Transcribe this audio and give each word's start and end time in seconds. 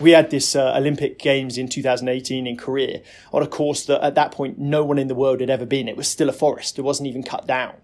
we 0.00 0.12
had 0.12 0.30
this 0.30 0.56
uh, 0.56 0.74
Olympic 0.76 1.18
Games 1.18 1.58
in 1.58 1.68
2018 1.68 2.46
in 2.46 2.56
Korea 2.56 3.02
on 3.32 3.42
a 3.42 3.46
course 3.46 3.84
that 3.86 4.02
at 4.02 4.14
that 4.14 4.32
point 4.32 4.58
no 4.58 4.84
one 4.84 4.98
in 4.98 5.08
the 5.08 5.14
world 5.14 5.40
had 5.40 5.50
ever 5.50 5.66
been. 5.66 5.88
It 5.88 5.96
was 5.96 6.08
still 6.08 6.28
a 6.28 6.32
forest. 6.32 6.78
It 6.78 6.82
wasn't 6.82 7.08
even 7.08 7.22
cut 7.22 7.46
down. 7.46 7.74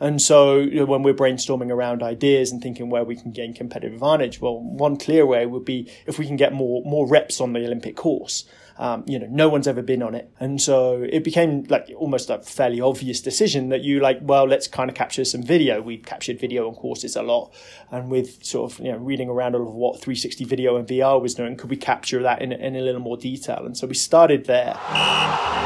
And 0.00 0.22
so 0.22 0.58
you 0.58 0.76
know, 0.76 0.84
when 0.84 1.02
we're 1.02 1.14
brainstorming 1.14 1.70
around 1.70 2.02
ideas 2.02 2.52
and 2.52 2.62
thinking 2.62 2.88
where 2.88 3.04
we 3.04 3.16
can 3.16 3.32
gain 3.32 3.52
competitive 3.52 3.94
advantage, 3.94 4.40
well, 4.40 4.58
one 4.58 4.96
clear 4.96 5.26
way 5.26 5.44
would 5.44 5.64
be 5.64 5.90
if 6.06 6.18
we 6.18 6.26
can 6.26 6.36
get 6.36 6.52
more 6.52 6.82
more 6.84 7.06
reps 7.06 7.40
on 7.40 7.52
the 7.52 7.64
Olympic 7.64 7.96
course. 7.96 8.44
Um, 8.78 9.02
you 9.08 9.18
know, 9.18 9.26
no 9.28 9.48
one's 9.48 9.66
ever 9.66 9.82
been 9.82 10.02
on 10.04 10.14
it. 10.14 10.30
And 10.38 10.62
so 10.62 11.02
it 11.02 11.24
became 11.24 11.64
like 11.64 11.90
almost 11.96 12.30
a 12.30 12.38
fairly 12.38 12.80
obvious 12.80 13.20
decision 13.20 13.70
that 13.70 13.82
you 13.82 13.98
like, 13.98 14.18
well, 14.22 14.46
let's 14.46 14.68
kind 14.68 14.88
of 14.88 14.94
capture 14.94 15.24
some 15.24 15.42
video. 15.42 15.82
We 15.82 15.98
captured 15.98 16.38
video 16.38 16.68
on 16.68 16.76
courses 16.76 17.16
a 17.16 17.22
lot. 17.22 17.52
And 17.90 18.08
with 18.08 18.44
sort 18.44 18.72
of, 18.72 18.78
you 18.78 18.92
know, 18.92 18.98
reading 18.98 19.28
around 19.28 19.56
all 19.56 19.66
of 19.66 19.74
what 19.74 20.00
360 20.00 20.44
video 20.44 20.76
and 20.76 20.86
VR 20.86 21.20
was 21.20 21.34
doing, 21.34 21.56
could 21.56 21.70
we 21.70 21.76
capture 21.76 22.22
that 22.22 22.40
in, 22.40 22.52
in 22.52 22.76
a 22.76 22.80
little 22.80 23.00
more 23.00 23.16
detail? 23.16 23.66
And 23.66 23.76
so 23.76 23.88
we 23.88 23.94
started 23.94 24.44
there. 24.44 24.78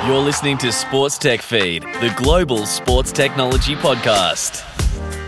You're 0.06 0.18
listening 0.18 0.56
to 0.58 0.72
Sports 0.72 1.18
Tech 1.18 1.42
Feed, 1.42 1.82
the 1.82 2.14
global 2.16 2.64
sports 2.64 3.12
technology 3.12 3.74
podcast. 3.74 4.62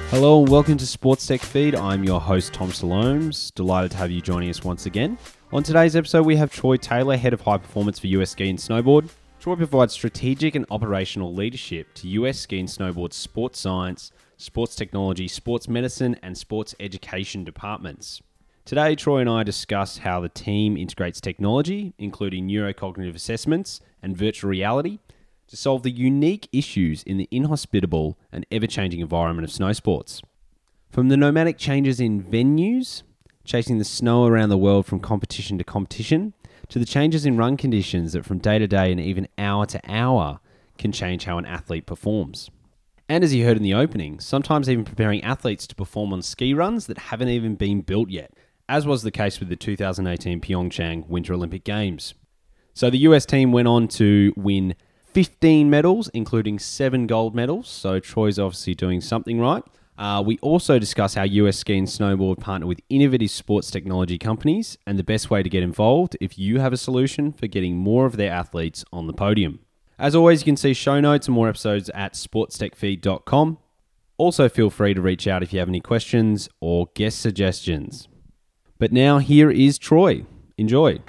Hello 0.09 0.41
and 0.41 0.49
welcome 0.49 0.79
to 0.79 0.87
Sports 0.87 1.27
Tech 1.27 1.41
Feed. 1.41 1.75
I'm 1.75 2.03
your 2.03 2.21
host, 2.21 2.55
Tom 2.55 2.71
Salomes. 2.71 3.53
Delighted 3.55 3.91
to 3.91 3.97
have 3.99 4.11
you 4.11 4.23
joining 4.23 4.49
us 4.49 4.65
once 4.65 4.87
again. 4.87 5.19
On 5.55 5.63
today's 5.63 5.95
episode, 5.95 6.27
we 6.27 6.35
have 6.35 6.51
Troy 6.51 6.77
Taylor, 6.77 7.17
Head 7.17 7.33
of 7.33 7.43
High 7.43 7.59
Performance 7.59 8.01
for 8.01 8.09
US 8.09 8.31
Ski 8.31 8.51
and 8.51 8.59
Snowboard. 8.59 9.09
Troy 9.39 9.55
provides 9.55 9.93
strategic 9.93 10.57
and 10.57 10.67
operational 10.69 11.33
leadership 11.33 11.95
to 11.95 12.09
US 12.09 12.41
Ski 12.41 12.59
and 12.59 12.69
Snowboard's 12.69 13.15
sports 13.15 13.61
science, 13.61 14.11
sports 14.37 14.75
technology, 14.75 15.29
sports 15.29 15.69
medicine, 15.69 16.17
and 16.25 16.37
sports 16.37 16.75
education 16.81 17.45
departments. 17.45 18.21
Today, 18.65 18.97
Troy 18.97 19.21
and 19.21 19.31
I 19.31 19.45
discuss 19.45 19.99
how 19.99 20.19
the 20.19 20.29
team 20.29 20.77
integrates 20.77 21.21
technology, 21.21 21.95
including 21.99 22.49
neurocognitive 22.49 23.15
assessments 23.15 23.81
and 24.03 24.17
virtual 24.17 24.51
reality, 24.51 24.99
to 25.47 25.57
solve 25.57 25.85
the 25.85 25.93
unique 25.93 26.49
issues 26.53 27.05
in 27.05 27.17
the 27.17 27.29
inhospitable 27.31 28.19
and 28.33 28.45
ever 28.51 28.67
changing 28.67 28.99
environment 28.99 29.45
of 29.45 29.53
snow 29.53 29.73
sports. 29.73 30.21
From 30.91 31.11
the 31.11 31.17
nomadic 31.17 31.59
changes 31.59 32.01
in 32.01 32.25
venues 32.25 33.05
chasing 33.45 33.79
the 33.79 33.85
snow 33.85 34.27
around 34.27 34.49
the 34.49 34.59
world 34.59 34.87
from 34.87 35.01
competition 35.01 35.59
to 35.59 35.65
competition, 35.65 36.35
to 36.69 36.79
the 36.79 36.85
changes 36.85 37.27
in 37.27 37.37
run 37.37 37.57
conditions 37.57 38.13
that 38.13 38.25
from 38.25 38.39
day 38.39 38.59
to 38.59 38.67
day 38.67 38.91
and 38.91 39.01
even 39.01 39.29
hour 39.39 39.67
to 39.67 39.81
hour 39.89 40.41
can 40.79 40.93
change 40.93 41.25
how 41.25 41.39
an 41.39 41.47
athlete 41.47 41.87
performs. 41.87 42.51
And 43.09 43.23
as 43.23 43.35
you 43.35 43.45
heard 43.45 43.59
in 43.59 43.63
the 43.63 43.75
opening, 43.75 44.19
sometimes 44.19 44.69
even 44.69 44.85
preparing 44.85 45.23
athletes 45.23 45.67
to 45.67 45.75
perform 45.75 46.13
on 46.13 46.23
ski 46.23 46.55
runs 46.55 46.87
that 46.87 46.99
haven't 46.99 47.29
even 47.29 47.55
been 47.55 47.83
built 47.83 48.09
yet, 48.09 48.33
as 48.69 48.87
was 48.87 49.03
the 49.03 49.11
case 49.11 49.41
with 49.41 49.51
the 49.51 49.57
2018 49.57 50.41
Pyeongchang 50.41 51.07
Winter 51.07 51.35
Olympic 51.35 51.65
Games. 51.65 52.15
So 52.73 52.89
the 52.89 52.99
US 52.99 53.27
team 53.27 53.53
went 53.53 53.69
on 53.69 53.89
to 53.89 54.33
win 54.37 54.75
15 55.13 55.69
medals, 55.69 56.09
including 56.09 56.59
seven 56.59 57.07
gold 57.07 57.35
medals. 57.35 57.69
So 57.69 58.01
Troy's 58.01 58.39
obviously 58.39 58.75
doing 58.75 59.01
something 59.01 59.39
right. 59.39 59.63
Uh, 59.97 60.23
we 60.25 60.39
also 60.39 60.79
discuss 60.79 61.15
how 61.15 61.23
US 61.23 61.59
Ski 61.59 61.79
and 61.79 61.87
Snowboard 61.87 62.41
partner 62.41 62.67
with 62.67 62.81
innovative 62.89 63.31
sports 63.31 63.71
technology 63.71 64.19
companies 64.19 64.77
and 64.87 64.99
the 64.99 65.05
best 65.05 65.31
way 65.31 65.43
to 65.43 65.49
get 65.49 65.63
involved 65.63 66.17
if 66.21 66.37
you 66.37 66.59
have 66.59 66.73
a 66.73 66.77
solution 66.77 67.33
for 67.33 67.47
getting 67.47 67.77
more 67.77 68.05
of 68.07 68.17
their 68.17 68.33
athletes 68.33 68.85
on 68.93 69.07
the 69.07 69.13
podium. 69.13 69.61
As 69.97 70.17
always, 70.17 70.41
you 70.41 70.47
can 70.47 70.57
see 70.57 70.75
show 70.75 71.01
notes 71.01 71.29
and 71.29 71.35
more 71.35 71.49
episodes 71.49 71.89
at 71.91 72.15
sportstechfeed.com. 72.15 73.59
Also, 74.17 74.49
feel 74.49 74.71
free 74.71 74.95
to 74.95 75.01
reach 75.01 75.29
out 75.29 75.43
if 75.43 75.53
you 75.53 75.61
have 75.61 75.69
any 75.69 75.81
questions 75.81 76.49
or 76.61 76.89
guest 76.95 77.21
suggestions. 77.21 78.09
But 78.79 78.93
now, 78.93 79.19
here 79.19 79.51
is 79.51 79.79
Troy. 79.79 80.27
Enjoy. 80.59 81.01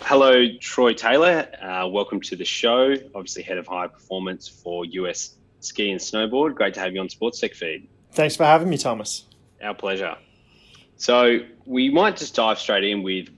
Hello, 0.00 0.46
Troy 0.60 0.92
Taylor. 0.92 1.48
Uh, 1.62 1.88
welcome 1.88 2.20
to 2.22 2.36
the 2.36 2.44
show. 2.44 2.94
Obviously, 3.14 3.42
head 3.44 3.58
of 3.58 3.66
high 3.66 3.86
performance 3.86 4.48
for 4.48 4.84
US 4.84 5.36
ski 5.64 5.90
and 5.90 6.00
snowboard. 6.00 6.54
Great 6.54 6.74
to 6.74 6.80
have 6.80 6.94
you 6.94 7.00
on 7.00 7.08
Sports 7.08 7.40
Tech 7.40 7.54
Feed. 7.54 7.88
Thanks 8.12 8.36
for 8.36 8.44
having 8.44 8.68
me, 8.68 8.78
Thomas. 8.78 9.24
Our 9.62 9.74
pleasure. 9.74 10.16
So 10.96 11.40
we 11.66 11.90
might 11.90 12.16
just 12.16 12.34
dive 12.34 12.58
straight 12.58 12.84
in 12.84 13.02
with 13.02 13.28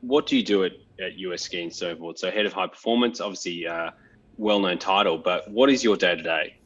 what 0.00 0.26
do 0.26 0.36
you 0.36 0.42
do 0.42 0.64
at, 0.64 0.72
at 1.00 1.14
US 1.18 1.42
Ski 1.42 1.62
and 1.62 1.72
Snowboard? 1.72 2.18
So 2.18 2.30
head 2.30 2.46
of 2.46 2.52
high 2.52 2.66
performance, 2.66 3.20
obviously 3.20 3.66
uh, 3.66 3.90
well-known 4.36 4.78
title, 4.78 5.18
but 5.18 5.50
what 5.50 5.70
is 5.70 5.82
your 5.82 5.96
day 5.96 6.14
to 6.14 6.22
day? 6.22 6.56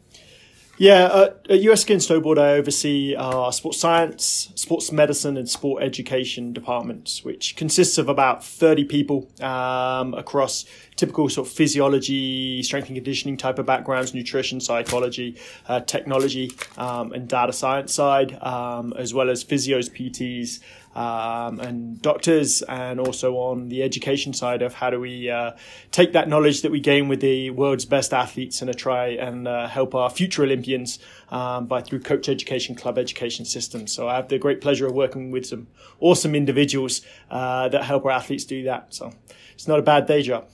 Yeah, 0.80 1.04
uh, 1.12 1.34
at 1.50 1.60
US 1.60 1.82
Ski 1.82 1.92
and 1.92 2.00
Snowboard, 2.00 2.38
I 2.38 2.52
oversee 2.52 3.14
our 3.14 3.52
sports 3.52 3.78
science, 3.78 4.50
sports 4.54 4.91
medicine, 4.91 5.36
and 5.36 5.46
sport 5.46 5.82
education 5.82 6.54
departments, 6.54 7.22
which 7.22 7.54
consists 7.54 7.98
of 7.98 8.08
about 8.08 8.42
30 8.42 8.84
people 8.84 9.28
um, 9.42 10.14
across 10.14 10.64
typical 10.96 11.28
sort 11.28 11.48
of 11.48 11.52
physiology, 11.52 12.62
strength 12.62 12.88
and 12.88 12.96
conditioning 12.96 13.36
type 13.36 13.58
of 13.58 13.66
backgrounds, 13.66 14.14
nutrition, 14.14 14.58
psychology, 14.58 15.36
uh, 15.69 15.80
technology, 15.80 16.50
um, 16.78 17.12
and 17.12 17.28
data 17.28 17.52
science 17.52 17.92
side, 17.92 18.42
um, 18.42 18.94
as 18.96 19.12
well 19.12 19.28
as 19.28 19.44
physios, 19.44 19.90
PTs, 19.90 20.60
um, 21.00 21.61
and 21.61 22.03
doctors, 22.03 22.62
and 22.62 23.00
also 23.00 23.37
on 23.37 23.69
the 23.69 23.83
education 23.83 24.33
side 24.34 24.61
of 24.61 24.75
how 24.75 24.91
do 24.91 25.00
we 25.00 25.31
uh, 25.31 25.53
take 25.91 26.12
that 26.12 26.28
knowledge 26.28 26.61
that 26.62 26.71
we 26.71 26.81
gain 26.81 27.09
with 27.09 27.21
the 27.21 27.50
world's 27.50 27.87
best 27.87 28.12
athletes 28.12 28.61
and 28.61 28.77
try 28.77 29.09
and 29.09 29.49
uh, 29.49 29.66
help 29.66 29.94
our 29.94 30.11
future 30.11 30.43
Olympians 30.43 30.99
um, 31.31 31.66
by 31.66 31.81
through 31.81 32.00
coach 32.00 32.28
education, 32.28 32.75
club 32.75 32.99
education 32.99 33.44
systems. 33.44 33.93
So 33.93 34.09
I 34.09 34.16
have 34.16 34.28
the 34.28 34.38
great 34.38 34.61
pleasure 34.61 34.87
of 34.87 34.93
working 34.93 35.31
with 35.31 35.47
some 35.47 35.69
awesome 36.00 36.34
individuals 36.34 37.00
uh, 37.31 37.69
that 37.69 37.84
help 37.84 38.05
our 38.05 38.11
athletes 38.11 38.44
do 38.44 38.65
that. 38.65 38.93
So 38.94 39.12
it's 39.55 39.69
not 39.69 39.78
a 39.78 39.82
bad 39.82 40.06
day 40.06 40.22
job. 40.22 40.49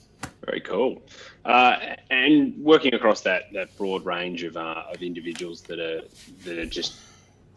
Very 0.45 0.61
cool. 0.61 1.01
Uh, 1.43 1.95
and 2.09 2.57
working 2.57 2.93
across 2.93 3.21
that 3.21 3.51
that 3.53 3.75
broad 3.77 4.05
range 4.05 4.43
of, 4.43 4.55
uh, 4.57 4.83
of 4.93 5.01
individuals 5.01 5.61
that 5.63 5.79
are 5.79 6.01
that 6.45 6.57
are 6.57 6.65
just 6.65 6.95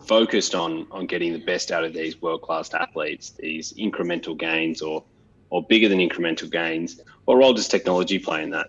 focused 0.06 0.55
on 0.55 0.87
on 0.91 1.06
getting 1.06 1.33
the 1.33 1.38
best 1.38 1.71
out 1.71 1.84
of 1.84 1.93
these 1.93 2.21
world 2.21 2.43
class 2.43 2.72
athletes, 2.75 3.31
these 3.31 3.72
incremental 3.75 4.37
gains 4.37 4.83
or 4.83 5.05
or 5.50 5.62
bigger 5.62 5.88
than 5.88 5.99
incremental 5.99 6.50
gains. 6.50 7.00
What 7.25 7.37
role 7.37 7.53
does 7.53 7.69
technology 7.69 8.19
play 8.19 8.43
in 8.43 8.50
that? 8.50 8.69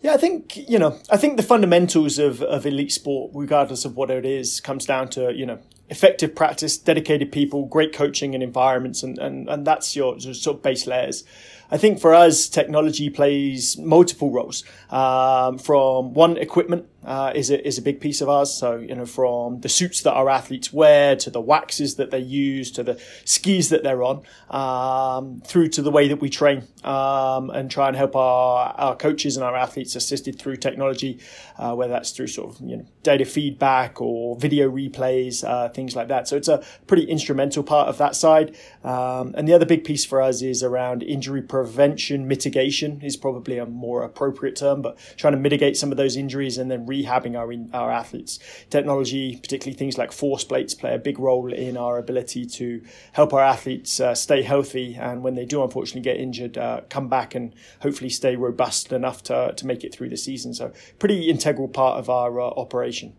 Yeah, 0.00 0.14
I 0.14 0.16
think 0.16 0.56
you 0.68 0.78
know. 0.78 0.98
I 1.10 1.16
think 1.16 1.36
the 1.36 1.44
fundamentals 1.44 2.18
of, 2.18 2.42
of 2.42 2.66
elite 2.66 2.92
sport, 2.92 3.30
regardless 3.34 3.84
of 3.84 3.96
what 3.96 4.10
it 4.10 4.24
is, 4.24 4.60
comes 4.60 4.84
down 4.84 5.08
to 5.10 5.32
you 5.32 5.46
know 5.46 5.60
effective 5.90 6.34
practice, 6.34 6.76
dedicated 6.76 7.30
people, 7.30 7.66
great 7.66 7.92
coaching 7.92 8.34
and 8.34 8.42
environments, 8.42 9.04
and 9.04 9.16
and, 9.18 9.48
and 9.48 9.64
that's 9.64 9.94
your 9.94 10.18
sort 10.18 10.56
of 10.56 10.62
base 10.62 10.88
layers. 10.88 11.22
I 11.70 11.78
think 11.78 12.00
for 12.00 12.12
us, 12.12 12.48
technology 12.48 13.10
plays 13.10 13.78
multiple 13.78 14.30
roles. 14.30 14.64
Um, 14.90 15.58
from 15.58 16.14
one, 16.14 16.36
equipment 16.36 16.86
uh, 17.04 17.32
is 17.34 17.50
a 17.50 17.66
is 17.66 17.78
a 17.78 17.82
big 17.82 18.00
piece 18.00 18.20
of 18.20 18.28
ours. 18.28 18.52
So 18.52 18.76
you 18.76 18.94
know, 18.94 19.06
from 19.06 19.60
the 19.60 19.68
suits 19.68 20.02
that 20.02 20.12
our 20.12 20.28
athletes 20.28 20.72
wear 20.72 21.16
to 21.16 21.30
the 21.30 21.40
waxes 21.40 21.96
that 21.96 22.10
they 22.10 22.20
use 22.20 22.70
to 22.72 22.82
the 22.82 23.00
skis 23.24 23.70
that 23.70 23.82
they're 23.82 24.02
on, 24.02 24.22
um, 24.50 25.40
through 25.44 25.68
to 25.68 25.82
the 25.82 25.90
way 25.90 26.08
that 26.08 26.20
we 26.20 26.30
train 26.30 26.64
um, 26.84 27.50
and 27.50 27.70
try 27.70 27.88
and 27.88 27.96
help 27.96 28.16
our 28.16 28.72
our 28.76 28.96
coaches 28.96 29.36
and 29.36 29.44
our 29.44 29.56
athletes 29.56 29.96
assisted 29.96 30.38
through 30.38 30.56
technology, 30.56 31.18
uh, 31.58 31.74
whether 31.74 31.92
that's 31.92 32.10
through 32.12 32.28
sort 32.28 32.54
of 32.54 32.60
you 32.60 32.76
know 32.76 32.86
data 33.02 33.24
feedback 33.24 34.00
or 34.00 34.36
video 34.36 34.70
replays, 34.70 35.44
uh, 35.44 35.68
things 35.68 35.96
like 35.96 36.08
that. 36.08 36.28
So 36.28 36.36
it's 36.36 36.48
a 36.48 36.62
pretty 36.86 37.04
instrumental 37.04 37.62
part 37.62 37.88
of 37.88 37.98
that 37.98 38.16
side. 38.16 38.56
Um, 38.84 39.34
and 39.36 39.48
the 39.48 39.54
other 39.54 39.66
big 39.66 39.84
piece 39.84 40.04
for 40.04 40.20
us 40.20 40.42
is 40.42 40.62
around 40.62 41.02
injury 41.02 41.42
prevention 41.42 42.28
mitigation 42.28 43.00
is 43.02 43.16
probably 43.16 43.58
a 43.58 43.66
more 43.66 44.02
appropriate 44.02 44.56
term, 44.56 44.82
but 44.82 44.98
trying 45.16 45.32
to 45.32 45.38
mitigate 45.38 45.76
some 45.76 45.90
of 45.90 45.96
those 45.96 46.16
injuries 46.16 46.58
and 46.58 46.70
then 46.70 46.86
rehabbing 46.92 47.34
our 47.36 47.52
our 47.78 47.90
athletes. 47.90 48.38
Technology, 48.70 49.36
particularly 49.36 49.76
things 49.76 49.98
like 49.98 50.12
force 50.12 50.44
plates, 50.44 50.74
play 50.74 50.94
a 50.94 50.98
big 50.98 51.18
role 51.18 51.52
in 51.52 51.76
our 51.76 51.98
ability 51.98 52.46
to 52.46 52.82
help 53.12 53.32
our 53.32 53.40
athletes 53.54 54.00
uh, 54.00 54.14
stay 54.14 54.42
healthy, 54.42 54.94
and 54.94 55.22
when 55.22 55.34
they 55.34 55.44
do 55.44 55.62
unfortunately 55.62 56.02
get 56.02 56.16
injured, 56.16 56.58
uh, 56.58 56.80
come 56.88 57.08
back 57.08 57.34
and 57.34 57.54
hopefully 57.80 58.10
stay 58.10 58.36
robust 58.36 58.92
enough 58.92 59.22
to 59.22 59.52
to 59.56 59.66
make 59.66 59.84
it 59.84 59.94
through 59.94 60.08
the 60.08 60.16
season. 60.16 60.54
So 60.54 60.72
pretty 60.98 61.30
integral 61.30 61.68
part 61.68 61.98
of 61.98 62.08
our 62.10 62.40
uh, 62.40 62.48
operation. 62.64 63.14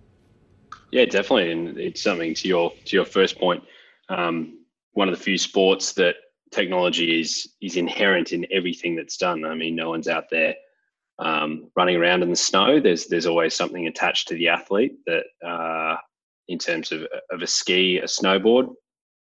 Yeah, 0.92 1.06
definitely, 1.06 1.52
and 1.52 1.78
it's 1.78 2.02
something 2.02 2.34
to 2.36 2.48
your 2.48 2.72
to 2.86 2.96
your 2.96 3.06
first 3.06 3.40
point. 3.40 3.64
Um, 4.10 4.60
one 4.94 5.10
of 5.10 5.18
the 5.18 5.24
few 5.24 5.38
sports 5.38 5.94
that 5.94 6.16
technology 6.52 7.20
is 7.20 7.50
is 7.62 7.78
inherent 7.78 8.31
in 8.31 8.46
everything 8.52 8.96
that's 8.96 9.18
done. 9.18 9.44
I 9.44 9.56
mean, 9.56 9.75
no 9.75 9.90
one's 9.90 10.08
out 10.08 10.30
there 10.30 10.56
um, 11.24 11.70
running 11.75 11.96
around 11.96 12.22
in 12.22 12.30
the 12.30 12.36
snow. 12.36 12.80
There's 12.80 13.08
there's 13.08 13.25
always 13.25 13.56
something 13.56 13.88
attached 13.88 14.28
to 14.28 14.36
the 14.36 14.50
athlete 14.50 14.98
that, 15.08 15.24
uh, 15.46 15.96
in 16.48 16.60
terms 16.60 16.92
of 16.92 17.08
of 17.31 17.42
a 17.42 17.48
ski, 17.48 17.98
a 17.98 18.06
snowboard. 18.06 18.74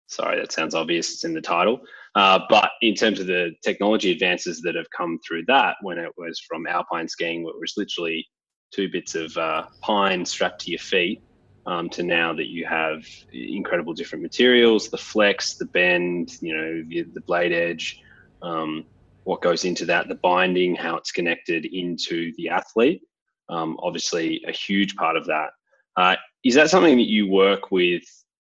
Sorry, 0.07 0.39
that 0.39 0.51
sounds 0.51 0.75
obvious. 0.75 1.11
It's 1.11 1.25
in 1.25 1.33
the 1.33 1.41
title. 1.41 1.81
Uh, 2.15 2.39
but 2.49 2.71
in 2.81 2.95
terms 2.95 3.19
of 3.19 3.27
the 3.27 3.51
technology 3.63 4.11
advances 4.11 4.61
that 4.61 4.75
have 4.75 4.89
come 4.95 5.19
through 5.25 5.43
that, 5.47 5.75
when 5.81 5.97
it 5.97 6.11
was 6.17 6.39
from 6.47 6.65
alpine 6.65 7.07
skiing, 7.07 7.41
it 7.41 7.59
was 7.59 7.73
literally 7.77 8.25
two 8.71 8.89
bits 8.89 9.15
of 9.15 9.35
uh, 9.37 9.65
pine 9.81 10.25
strapped 10.25 10.61
to 10.61 10.71
your 10.71 10.79
feet, 10.79 11.21
um, 11.65 11.89
to 11.89 12.03
now 12.03 12.33
that 12.33 12.47
you 12.47 12.65
have 12.65 13.05
incredible 13.33 13.93
different 13.93 14.23
materials, 14.23 14.89
the 14.89 14.97
flex, 14.97 15.55
the 15.55 15.65
bend, 15.65 16.41
you 16.41 16.55
know, 16.55 16.83
the, 16.87 17.03
the 17.13 17.21
blade 17.21 17.51
edge, 17.51 18.01
um, 18.41 18.85
what 19.27 19.41
goes 19.41 19.65
into 19.65 19.85
that, 19.85 20.07
the 20.07 20.15
binding, 20.15 20.73
how 20.73 20.95
it's 20.95 21.11
connected 21.11 21.65
into 21.65 22.31
the 22.37 22.47
athlete. 22.47 23.01
Um, 23.49 23.77
obviously, 23.83 24.41
a 24.47 24.53
huge 24.53 24.95
part 24.95 25.17
of 25.17 25.25
that. 25.25 25.49
Uh, 25.97 26.15
is 26.45 26.55
that 26.55 26.69
something 26.69 26.95
that 26.95 27.09
you 27.09 27.29
work 27.29 27.69
with, 27.69 28.03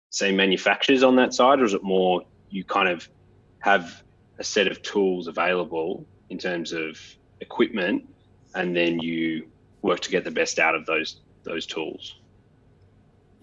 say, 0.09 0.31
manufacturers 0.31 1.03
on 1.03 1.15
that 1.17 1.31
side, 1.31 1.59
or 1.59 1.65
is 1.65 1.75
it 1.75 1.83
more 1.83 2.23
you 2.49 2.63
kind 2.63 2.89
of 2.89 3.07
have 3.59 4.01
a 4.39 4.43
set 4.43 4.65
of 4.65 4.81
tools 4.81 5.27
available 5.27 6.07
in 6.31 6.39
terms 6.39 6.73
of 6.73 6.99
equipment, 7.39 8.09
and 8.55 8.75
then 8.75 8.99
you 8.99 9.47
work 9.83 9.99
to 9.99 10.09
get 10.09 10.23
the 10.23 10.31
best 10.31 10.57
out 10.57 10.73
of 10.73 10.87
those 10.87 11.21
those 11.43 11.67
tools? 11.67 12.15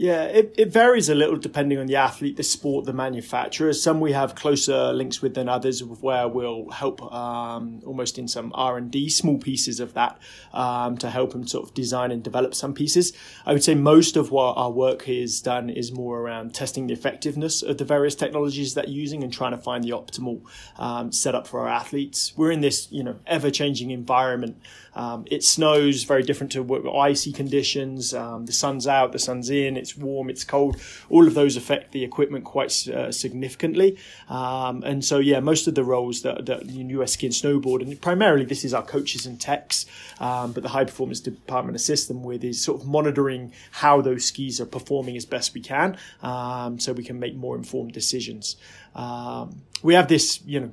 Yeah, 0.00 0.23
it, 0.23 0.55
it 0.56 0.73
varies 0.73 1.11
a 1.11 1.14
little 1.14 1.37
depending 1.37 1.76
on 1.76 1.85
the 1.85 1.97
athlete, 1.97 2.38
the 2.38 2.43
sport, 2.43 2.87
the 2.87 2.94
manufacturer. 2.94 3.70
Some 3.75 4.00
we 4.00 4.12
have 4.12 4.35
closer 4.35 4.94
links 4.94 5.20
with 5.20 5.35
than 5.35 5.47
others, 5.47 5.85
where 5.85 6.26
we'll 6.26 6.70
help 6.70 7.02
um, 7.12 7.82
almost 7.85 8.19
in 8.19 8.26
some 8.26 8.50
R 8.55 8.79
and 8.79 8.91
D, 8.91 9.11
small 9.11 9.37
pieces 9.37 9.79
of 9.79 9.93
that 9.93 10.19
um, 10.55 10.97
to 10.97 11.11
help 11.11 11.32
them 11.32 11.47
sort 11.47 11.69
of 11.69 11.75
design 11.75 12.12
and 12.12 12.23
develop 12.23 12.55
some 12.55 12.73
pieces. 12.73 13.12
I 13.44 13.52
would 13.52 13.62
say 13.62 13.75
most 13.75 14.17
of 14.17 14.31
what 14.31 14.55
our 14.56 14.70
work 14.70 15.06
is 15.06 15.43
done 15.43 15.69
is 15.69 15.93
more 15.93 16.19
around 16.19 16.55
testing 16.55 16.87
the 16.87 16.94
effectiveness 16.94 17.62
of 17.62 17.76
the 17.76 17.85
various 17.85 18.14
technologies 18.14 18.73
that 18.73 18.88
you're 18.88 19.02
using 19.02 19.23
and 19.23 19.31
trying 19.31 19.52
to 19.52 19.58
find 19.58 19.85
the 19.85 19.91
optimal 19.91 20.41
um, 20.79 21.12
setup 21.12 21.47
for 21.47 21.61
our 21.61 21.69
athletes. 21.69 22.32
We're 22.38 22.52
in 22.52 22.62
this 22.62 22.91
you 22.91 23.05
know 23.05 23.17
ever 23.26 23.50
changing 23.50 23.91
environment. 23.91 24.56
Um, 24.94 25.25
it 25.31 25.44
snows, 25.44 26.05
very 26.05 26.23
different 26.23 26.52
to 26.52 26.91
icy 26.97 27.32
conditions. 27.32 28.12
Um, 28.12 28.47
the 28.47 28.52
sun's 28.52 28.87
out, 28.87 29.12
the 29.12 29.19
sun's 29.19 29.50
in. 29.50 29.76
It's 29.76 29.89
it's 29.90 29.98
warm, 29.98 30.31
it's 30.31 30.44
cold. 30.44 30.81
All 31.08 31.26
of 31.26 31.34
those 31.34 31.56
affect 31.56 31.92
the 31.92 32.04
equipment 32.04 32.44
quite 32.44 32.88
uh, 32.88 33.12
significantly. 33.12 33.98
Um, 34.28 34.82
and 34.84 35.04
so, 35.04 35.19
yeah, 35.19 35.40
most 35.40 35.66
of 35.66 35.75
the 35.75 35.84
roles 35.84 36.22
that, 36.22 36.46
that 36.46 36.66
US 36.66 37.12
Ski 37.12 37.26
and 37.26 37.34
Snowboard, 37.34 37.82
and 37.82 38.00
primarily 38.00 38.44
this 38.44 38.64
is 38.64 38.72
our 38.75 38.82
coaches 38.82 39.26
and 39.26 39.40
techs, 39.40 39.87
um, 40.20 40.52
but 40.52 40.62
the 40.62 40.69
high 40.69 40.84
performance 40.84 41.20
department 41.20 41.76
assists 41.76 42.06
them 42.06 42.22
with 42.22 42.44
is 42.44 42.62
sort 42.62 42.81
of 42.81 42.87
monitoring 42.87 43.52
how 43.72 44.00
those 44.00 44.25
skis 44.26 44.60
are 44.60 44.66
performing 44.66 45.16
as 45.16 45.25
best 45.25 45.54
we 45.54 45.60
can 45.60 45.96
um, 46.22 46.78
so 46.78 46.92
we 46.92 47.04
can 47.04 47.19
make 47.19 47.34
more 47.34 47.56
informed 47.56 47.92
decisions. 47.92 48.56
Um, 48.94 49.62
we 49.82 49.94
have 49.94 50.08
this, 50.08 50.40
you 50.44 50.60
know, 50.60 50.72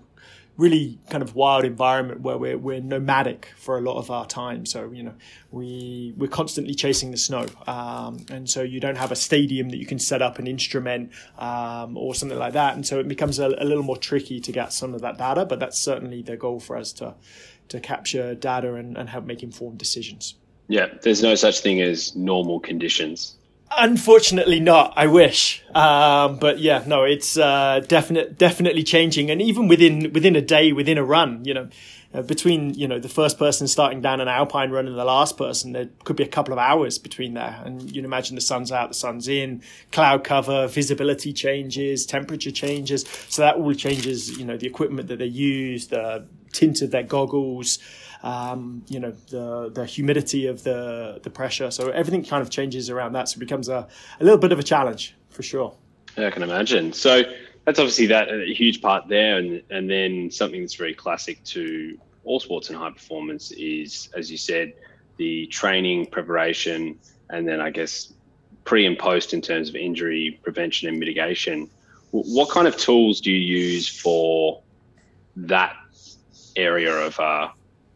really 0.58 0.98
kind 1.10 1.22
of 1.22 1.36
wild 1.36 1.64
environment 1.64 2.22
where 2.22 2.38
we're, 2.38 2.58
we're 2.58 2.82
nomadic 2.82 3.52
for 3.58 3.78
a 3.78 3.82
lot 3.82 3.98
of 3.98 4.10
our 4.10 4.26
time. 4.26 4.66
So, 4.66 4.92
you 4.92 5.04
know, 5.04 5.14
we, 5.52 6.14
we're 6.18 6.30
constantly 6.30 6.74
chasing 6.74 7.12
the 7.12 7.18
snow. 7.18 7.46
Um, 7.68 8.26
and 8.32 8.50
so 8.50 8.64
you 8.64 8.80
don't 8.80 8.98
have 8.98 9.12
a 9.12 9.16
stadium 9.16 9.70
that 9.70 9.78
you 9.78 9.86
can 9.86 10.00
set 10.00 10.22
up 10.22 10.40
an 10.40 10.48
instrument 10.48 11.12
um, 11.38 11.96
or 11.96 12.16
something 12.16 12.38
like 12.38 12.54
that. 12.54 12.74
And 12.74 12.86
so 12.86 13.00
it 13.00 13.08
becomes 13.08 13.38
a, 13.38 13.48
a, 13.60 13.66
little 13.66 13.84
more 13.84 13.98
tricky 13.98 14.40
to 14.40 14.52
get 14.52 14.74
some 14.74 14.96
of 14.96 15.02
that 15.02 15.20
data, 15.20 15.46
but 15.46 15.60
that's 15.60 15.78
certainly 15.78 16.24
the 16.24 16.36
goal 16.36 16.60
for 16.60 16.76
us 16.76 16.92
to, 16.94 17.14
to 17.70 17.80
capture 17.80 18.34
data 18.34 18.74
and, 18.74 18.98
and 18.98 19.10
help 19.10 19.26
make 19.26 19.44
informed 19.44 19.78
decisions. 19.78 20.36
Yeah, 20.68 20.88
there's 21.04 21.22
no 21.22 21.36
such 21.36 21.60
thing 21.60 21.82
as 21.82 22.16
normal 22.16 22.60
conditions. 22.60 23.37
Unfortunately, 23.70 24.60
not. 24.60 24.94
I 24.96 25.08
wish, 25.08 25.62
um, 25.76 26.38
but 26.40 26.60
yeah, 26.60 26.84
no, 26.88 27.04
it's 27.04 27.38
uh, 27.38 27.82
definite, 27.88 28.38
definitely 28.38 28.84
changing, 28.84 29.30
and 29.30 29.42
even 29.42 29.68
within 29.68 30.14
within 30.14 30.36
a 30.36 30.42
day, 30.42 30.72
within 30.72 30.98
a 30.98 31.04
run, 31.04 31.44
you 31.44 31.54
know, 31.54 31.68
uh, 32.14 32.22
between 32.22 32.74
you 32.76 32.88
know 32.88 32.98
the 32.98 33.10
first 33.10 33.38
person 33.38 33.68
starting 33.68 34.00
down 34.00 34.22
an 34.22 34.30
alpine 34.30 34.72
run 34.72 34.88
and 34.88 34.98
the 34.98 35.04
last 35.04 35.38
person, 35.38 35.74
there 35.74 35.90
could 36.06 36.16
be 36.16 36.24
a 36.24 36.28
couple 36.28 36.54
of 36.54 36.60
hours 36.60 36.98
between 36.98 37.34
there, 37.34 37.62
and 37.66 37.84
you 37.84 37.96
can 37.96 38.06
imagine 38.06 38.36
the 38.36 38.42
sun's 38.42 38.72
out, 38.72 38.88
the 38.88 38.96
sun's 38.96 39.28
in, 39.28 39.62
cloud 39.92 40.24
cover, 40.24 40.68
visibility 40.68 41.34
changes, 41.34 42.06
temperature 42.06 42.52
changes, 42.52 43.06
so 43.28 43.42
that 43.42 43.58
all 43.58 43.74
changes, 43.74 44.38
you 44.38 44.46
know, 44.46 44.56
the 44.56 44.66
equipment 44.66 45.10
that 45.10 45.20
they 45.20 45.26
use, 45.26 45.88
the 45.88 46.26
tint 46.52 46.82
of 46.82 46.92
their 46.92 47.04
goggles 47.04 47.80
um, 48.24 48.84
you 48.88 49.00
know, 49.00 49.12
the 49.30 49.70
the 49.74 49.86
humidity 49.86 50.48
of 50.48 50.64
the 50.64 51.20
the 51.24 51.30
pressure. 51.30 51.72
So 51.72 51.90
everything 51.90 52.24
kind 52.24 52.42
of 52.42 52.50
changes 52.50 52.90
around 52.90 53.14
that. 53.14 53.30
So 53.30 53.38
it 53.38 53.40
becomes 53.40 53.70
a, 53.70 53.88
a 54.20 54.24
little 54.24 54.40
bit 54.40 54.52
of 54.52 54.60
a 54.60 54.64
challenge 54.64 55.16
for 55.30 55.44
sure. 55.44 55.74
Yeah, 56.18 56.28
I 56.28 56.32
can 56.32 56.44
imagine. 56.44 56.94
So 56.94 57.24
that's 57.66 57.80
obviously 57.80 58.08
that 58.08 58.30
a 58.30 58.54
huge 58.54 58.82
part 58.82 59.08
there, 59.08 59.38
and 59.38 59.62
and 59.70 59.90
then 59.90 60.32
something 60.32 60.62
that's 60.62 60.76
very 60.76 60.94
classic 60.94 61.44
to 61.46 61.98
all 62.24 62.40
sports 62.40 62.70
and 62.70 62.78
high 62.78 62.92
performance 62.92 63.52
is, 63.52 64.10
as 64.16 64.30
you 64.30 64.38
said, 64.38 64.74
the 65.18 65.48
training 65.48 66.08
preparation, 66.08 67.00
and 67.30 67.48
then 67.48 67.62
I 67.62 67.70
guess 67.70 68.14
pre 68.66 68.86
and 68.86 68.98
post 68.98 69.34
in 69.34 69.42
terms 69.42 69.70
of 69.70 69.76
injury 69.76 70.40
prevention 70.44 70.90
and 70.90 71.00
mitigation. 71.00 71.70
What 72.12 72.50
kind 72.50 72.68
of 72.68 72.78
tools 72.78 73.22
do 73.22 73.32
you 73.32 73.38
use 73.38 73.88
for 73.88 74.62
that 75.36 75.76
area 76.58 76.94
of 76.94 77.20
uh, 77.20 77.50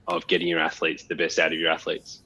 of 0.08 0.28
getting 0.28 0.48
your 0.48 0.60
athletes 0.60 1.04
the 1.04 1.16
best 1.16 1.40
out 1.40 1.52
of 1.52 1.60
your 1.60 1.72
athletes? 1.72 2.22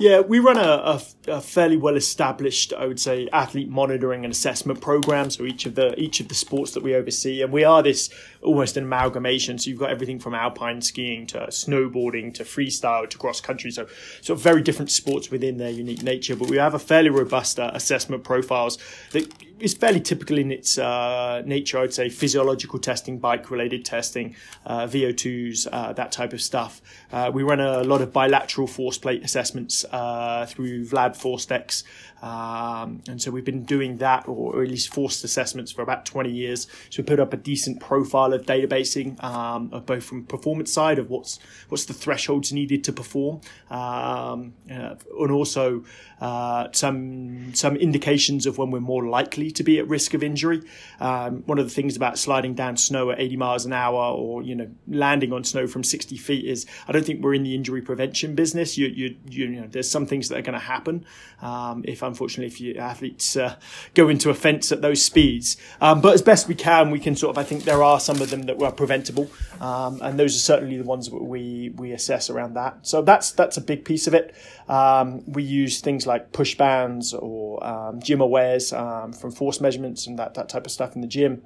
Yeah, 0.00 0.20
we 0.20 0.38
run 0.38 0.56
a, 0.56 0.60
a, 0.60 1.02
a, 1.26 1.40
fairly 1.40 1.76
well 1.76 1.96
established, 1.96 2.72
I 2.72 2.86
would 2.86 3.00
say, 3.00 3.28
athlete 3.32 3.68
monitoring 3.68 4.24
and 4.24 4.30
assessment 4.32 4.80
program. 4.80 5.28
So 5.28 5.44
each 5.44 5.66
of 5.66 5.74
the 5.74 5.98
each 5.98 6.20
of 6.20 6.28
the 6.28 6.36
sports 6.36 6.70
that 6.74 6.84
we 6.84 6.94
oversee, 6.94 7.42
and 7.42 7.52
we 7.52 7.64
are 7.64 7.82
this 7.82 8.08
almost 8.40 8.76
an 8.76 8.84
amalgamation. 8.84 9.58
So 9.58 9.70
you've 9.70 9.80
got 9.80 9.90
everything 9.90 10.20
from 10.20 10.36
alpine 10.36 10.82
skiing 10.82 11.26
to 11.28 11.48
snowboarding 11.48 12.32
to 12.34 12.44
freestyle 12.44 13.10
to 13.10 13.18
cross 13.18 13.40
country. 13.40 13.72
So 13.72 13.88
sort 14.20 14.38
of 14.38 14.40
very 14.40 14.62
different 14.62 14.92
sports 14.92 15.32
within 15.32 15.56
their 15.56 15.70
unique 15.70 16.04
nature. 16.04 16.36
But 16.36 16.48
we 16.48 16.58
have 16.58 16.74
a 16.74 16.78
fairly 16.78 17.10
robust 17.10 17.58
uh, 17.58 17.72
assessment 17.74 18.22
profiles 18.22 18.78
that 19.10 19.26
is 19.60 19.74
fairly 19.74 20.00
typical 20.00 20.38
in 20.38 20.52
its 20.52 20.78
uh, 20.78 21.42
nature. 21.44 21.78
I'd 21.78 21.92
say 21.92 22.08
physiological 22.08 22.78
testing, 22.78 23.18
bike 23.18 23.50
related 23.50 23.84
testing, 23.84 24.34
uh, 24.66 24.86
VO2s, 24.86 25.66
uh, 25.70 25.92
that 25.94 26.12
type 26.12 26.32
of 26.32 26.40
stuff. 26.40 26.80
Uh, 27.12 27.30
we 27.32 27.42
run 27.42 27.60
a 27.60 27.82
lot 27.82 28.00
of 28.00 28.12
bilateral 28.12 28.66
force 28.66 28.98
plate 28.98 29.24
assessments 29.24 29.84
uh, 29.90 30.46
through 30.46 30.84
VALD 30.84 31.14
ForceDecks. 31.14 31.82
Um, 32.22 33.02
and 33.08 33.20
so 33.20 33.30
we've 33.30 33.44
been 33.44 33.64
doing 33.64 33.98
that, 33.98 34.26
or 34.26 34.62
at 34.62 34.68
least 34.68 34.92
forced 34.92 35.24
assessments, 35.24 35.72
for 35.72 35.82
about 35.82 36.04
20 36.04 36.30
years. 36.30 36.66
So 36.90 37.02
we 37.02 37.04
put 37.04 37.20
up 37.20 37.32
a 37.32 37.36
decent 37.36 37.80
profile 37.80 38.32
of 38.32 38.46
databasing, 38.46 39.22
um, 39.22 39.70
of 39.72 39.86
both 39.86 40.04
from 40.04 40.24
performance 40.24 40.72
side 40.72 40.98
of 40.98 41.10
what's 41.10 41.38
what's 41.68 41.84
the 41.84 41.94
thresholds 41.94 42.52
needed 42.52 42.84
to 42.84 42.92
perform, 42.92 43.40
um, 43.70 44.54
uh, 44.70 44.94
and 45.20 45.30
also 45.30 45.84
uh, 46.20 46.68
some 46.72 47.54
some 47.54 47.76
indications 47.76 48.46
of 48.46 48.58
when 48.58 48.70
we're 48.70 48.80
more 48.80 49.06
likely 49.06 49.50
to 49.52 49.62
be 49.62 49.78
at 49.78 49.88
risk 49.88 50.14
of 50.14 50.22
injury. 50.22 50.62
Um, 51.00 51.42
one 51.46 51.58
of 51.58 51.66
the 51.66 51.74
things 51.74 51.96
about 51.96 52.18
sliding 52.18 52.54
down 52.54 52.76
snow 52.76 53.10
at 53.10 53.20
80 53.20 53.36
miles 53.36 53.66
an 53.66 53.72
hour, 53.72 54.12
or 54.12 54.42
you 54.42 54.54
know 54.54 54.68
landing 54.88 55.32
on 55.32 55.44
snow 55.44 55.66
from 55.66 55.84
60 55.84 56.16
feet, 56.16 56.44
is 56.44 56.66
I 56.88 56.92
don't 56.92 57.04
think 57.04 57.22
we're 57.22 57.34
in 57.34 57.44
the 57.44 57.54
injury 57.54 57.82
prevention 57.82 58.34
business. 58.34 58.76
You 58.76 58.88
you 58.88 59.16
you, 59.28 59.46
you 59.46 59.60
know 59.60 59.68
there's 59.68 59.90
some 59.90 60.06
things 60.06 60.28
that 60.28 60.38
are 60.38 60.42
going 60.42 60.58
to 60.58 60.64
happen 60.64 61.04
um, 61.42 61.84
if 61.86 62.02
unfortunately 62.08 62.46
if 62.46 62.60
your 62.60 62.82
athletes 62.82 63.36
uh, 63.36 63.54
go 63.94 64.08
into 64.08 64.30
a 64.30 64.34
fence 64.34 64.72
at 64.72 64.82
those 64.82 65.00
speeds. 65.02 65.56
Um, 65.80 66.00
but 66.00 66.14
as 66.14 66.22
best 66.22 66.48
we 66.48 66.54
can, 66.56 66.90
we 66.90 66.98
can 66.98 67.14
sort 67.14 67.36
of 67.36 67.38
I 67.38 67.44
think 67.44 67.64
there 67.64 67.82
are 67.82 68.00
some 68.00 68.20
of 68.20 68.30
them 68.30 68.42
that 68.42 68.58
were 68.58 68.72
preventable, 68.72 69.30
um, 69.60 70.00
and 70.02 70.18
those 70.18 70.34
are 70.34 70.40
certainly 70.40 70.76
the 70.76 70.84
ones 70.84 71.08
that 71.08 71.22
we 71.22 71.72
we 71.76 71.92
assess 71.92 72.30
around 72.30 72.54
that. 72.54 72.78
So 72.82 73.02
that's 73.02 73.30
that's 73.32 73.56
a 73.56 73.60
big 73.60 73.84
piece 73.84 74.06
of 74.06 74.14
it. 74.14 74.34
Um, 74.68 75.22
we 75.26 75.42
use 75.42 75.80
things 75.80 76.06
like 76.06 76.32
push 76.32 76.56
bands 76.56 77.14
or 77.14 77.64
um, 77.64 78.00
GymAwares 78.00 78.76
um, 78.76 79.12
from 79.12 79.30
force 79.30 79.60
measurements 79.60 80.06
and 80.06 80.18
that, 80.18 80.34
that 80.34 80.48
type 80.48 80.66
of 80.66 80.72
stuff 80.72 80.94
in 80.94 81.00
the 81.00 81.06
gym. 81.06 81.42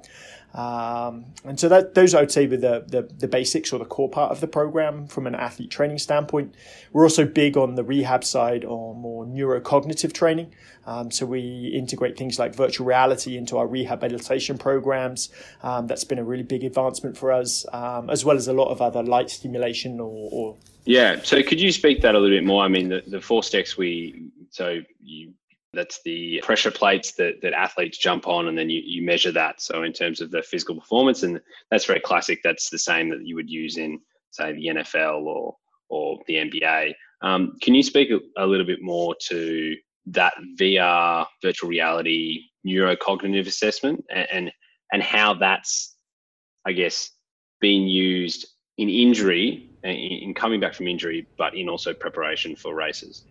Um, 0.53 1.25
and 1.43 1.59
so 1.59 1.67
that 1.69 1.95
those 1.95 2.13
I 2.13 2.19
would 2.19 2.31
say 2.31 2.45
were 2.45 2.57
the, 2.57 2.83
the, 2.87 3.01
the 3.01 3.27
basics 3.27 3.73
or 3.73 3.79
the 3.79 3.85
core 3.85 4.09
part 4.09 4.31
of 4.31 4.39
the 4.39 4.47
program 4.47 5.07
from 5.07 5.25
an 5.25 5.33
athlete 5.33 5.71
training 5.71 5.97
standpoint. 5.97 6.53
We're 6.91 7.03
also 7.03 7.25
big 7.25 7.57
on 7.57 7.75
the 7.75 7.83
rehab 7.83 8.23
side 8.23 8.63
on 8.63 8.99
more 8.99 9.25
neurocognitive 9.25 10.13
training. 10.13 10.53
Um, 10.85 11.09
so 11.11 11.25
we 11.25 11.71
integrate 11.73 12.17
things 12.17 12.37
like 12.37 12.53
virtual 12.53 12.85
reality 12.85 13.37
into 13.37 13.57
our 13.57 13.65
rehabilitation 13.65 14.57
programs. 14.57 15.29
Um, 15.63 15.87
that's 15.87 16.03
been 16.03 16.19
a 16.19 16.23
really 16.23 16.43
big 16.43 16.63
advancement 16.63 17.17
for 17.17 17.31
us, 17.31 17.65
um, 17.73 18.09
as 18.09 18.23
well 18.23 18.35
as 18.35 18.47
a 18.47 18.53
lot 18.53 18.69
of 18.69 18.81
other 18.81 19.01
light 19.01 19.29
stimulation 19.29 19.99
or, 19.99 20.29
or 20.31 20.57
yeah. 20.85 21.21
So 21.23 21.41
could 21.41 21.61
you 21.61 21.71
speak 21.71 22.01
that 22.01 22.15
a 22.15 22.19
little 22.19 22.35
bit 22.35 22.45
more? 22.45 22.63
I 22.63 22.67
mean, 22.67 22.89
the, 22.89 23.01
the 23.07 23.41
steps 23.41 23.77
we 23.77 24.29
so 24.49 24.81
you 25.01 25.33
that's 25.73 26.01
the 26.03 26.39
pressure 26.43 26.71
plates 26.71 27.13
that, 27.13 27.41
that 27.41 27.53
athletes 27.53 27.97
jump 27.97 28.27
on 28.27 28.47
and 28.47 28.57
then 28.57 28.69
you, 28.69 28.81
you 28.85 29.03
measure 29.03 29.31
that. 29.31 29.61
So 29.61 29.83
in 29.83 29.93
terms 29.93 30.21
of 30.21 30.31
the 30.31 30.43
physical 30.43 30.75
performance 30.79 31.23
and 31.23 31.39
that's 31.71 31.85
very 31.85 31.99
classic 31.99 32.39
that's 32.43 32.69
the 32.69 32.77
same 32.77 33.09
that 33.09 33.25
you 33.25 33.35
would 33.35 33.49
use 33.49 33.77
in 33.77 33.99
say 34.33 34.51
the 34.53 34.67
nfl 34.67 35.23
or 35.23 35.55
or 35.89 36.19
the 36.27 36.35
nba 36.35 36.93
um, 37.21 37.55
can 37.61 37.73
you 37.73 37.83
speak 37.83 38.09
a, 38.09 38.19
a, 38.43 38.45
little 38.45 38.65
bit 38.65 38.81
more 38.81 39.15
to 39.21 39.75
that 40.07 40.33
vr 40.59 41.25
virtual 41.41 41.69
reality 41.69 42.41
neurocognitive 42.67 43.47
assessment 43.47 44.03
and, 44.09 44.27
and 44.31 44.51
and 44.91 45.03
how 45.03 45.33
that's 45.33 45.95
i 46.65 46.71
guess 46.71 47.11
being 47.61 47.87
used 47.87 48.45
in 48.77 48.89
injury 48.89 49.69
in 49.83 50.33
coming 50.33 50.59
back 50.59 50.73
from 50.73 50.87
injury 50.87 51.27
but 51.37 51.55
in 51.55 51.69
also 51.69 51.93
preparation 51.93 52.55
for 52.55 52.75
races 52.75 53.25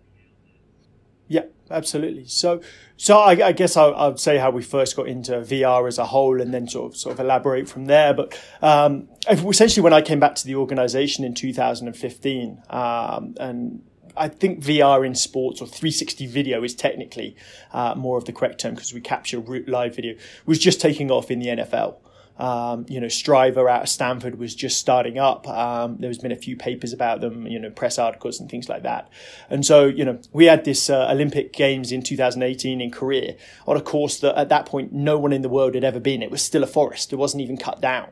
Yeah, 1.32 1.44
absolutely. 1.70 2.26
So, 2.26 2.60
so 2.98 3.16
I, 3.16 3.30
I 3.30 3.52
guess 3.52 3.74
I, 3.74 3.84
I, 3.84 4.08
would 4.08 4.20
say 4.20 4.36
how 4.36 4.50
we 4.50 4.62
first 4.62 4.94
got 4.96 5.08
into 5.08 5.32
VR 5.32 5.88
as 5.88 5.96
a 5.96 6.04
whole, 6.04 6.42
and 6.42 6.52
then 6.52 6.68
sort 6.68 6.92
of 6.92 6.96
sort 6.98 7.14
of 7.14 7.20
elaborate 7.20 7.70
from 7.70 7.86
there. 7.86 8.12
But 8.12 8.38
um, 8.60 9.08
essentially, 9.26 9.82
when 9.82 9.94
I 9.94 10.02
came 10.02 10.20
back 10.20 10.34
to 10.34 10.46
the 10.46 10.56
organisation 10.56 11.24
in 11.24 11.32
2015, 11.32 12.62
um, 12.68 13.34
and 13.40 13.82
I 14.14 14.28
think 14.28 14.62
VR 14.62 15.06
in 15.06 15.14
sports 15.14 15.62
or 15.62 15.66
360 15.66 16.26
video 16.26 16.62
is 16.62 16.74
technically 16.74 17.34
uh, 17.72 17.94
more 17.96 18.18
of 18.18 18.26
the 18.26 18.32
correct 18.34 18.60
term 18.60 18.74
because 18.74 18.92
we 18.92 19.00
capture 19.00 19.38
live 19.38 19.96
video 19.96 20.16
was 20.44 20.58
just 20.58 20.82
taking 20.82 21.10
off 21.10 21.30
in 21.30 21.38
the 21.38 21.46
NFL. 21.46 21.96
Um, 22.38 22.86
you 22.88 23.00
know, 23.00 23.08
STRIVR 23.08 23.70
out 23.70 23.82
of 23.82 23.88
Stanford 23.88 24.38
was 24.38 24.54
just 24.54 24.78
starting 24.78 25.18
up. 25.18 25.46
Um, 25.48 25.98
there's 25.98 26.18
been 26.18 26.32
a 26.32 26.36
few 26.36 26.56
papers 26.56 26.92
about 26.92 27.20
them, 27.20 27.46
you 27.46 27.58
know, 27.58 27.70
press 27.70 27.98
articles 27.98 28.40
and 28.40 28.50
things 28.50 28.68
like 28.68 28.82
that. 28.82 29.08
And 29.50 29.64
so, 29.64 29.84
you 29.84 30.04
know, 30.04 30.18
we 30.32 30.46
had 30.46 30.64
this 30.64 30.88
uh, 30.88 31.08
Olympic 31.10 31.52
Games 31.52 31.92
in 31.92 32.02
2018 32.02 32.80
in 32.80 32.90
Korea 32.90 33.36
on 33.66 33.76
a 33.76 33.82
course 33.82 34.18
that 34.20 34.36
at 34.38 34.48
that 34.48 34.66
point 34.66 34.92
no 34.92 35.18
one 35.18 35.32
in 35.32 35.42
the 35.42 35.48
world 35.48 35.74
had 35.74 35.84
ever 35.84 36.00
been. 36.00 36.22
It 36.22 36.30
was 36.30 36.42
still 36.42 36.62
a 36.62 36.66
forest. 36.66 37.12
It 37.12 37.16
wasn't 37.16 37.42
even 37.42 37.56
cut 37.56 37.80
down. 37.80 38.08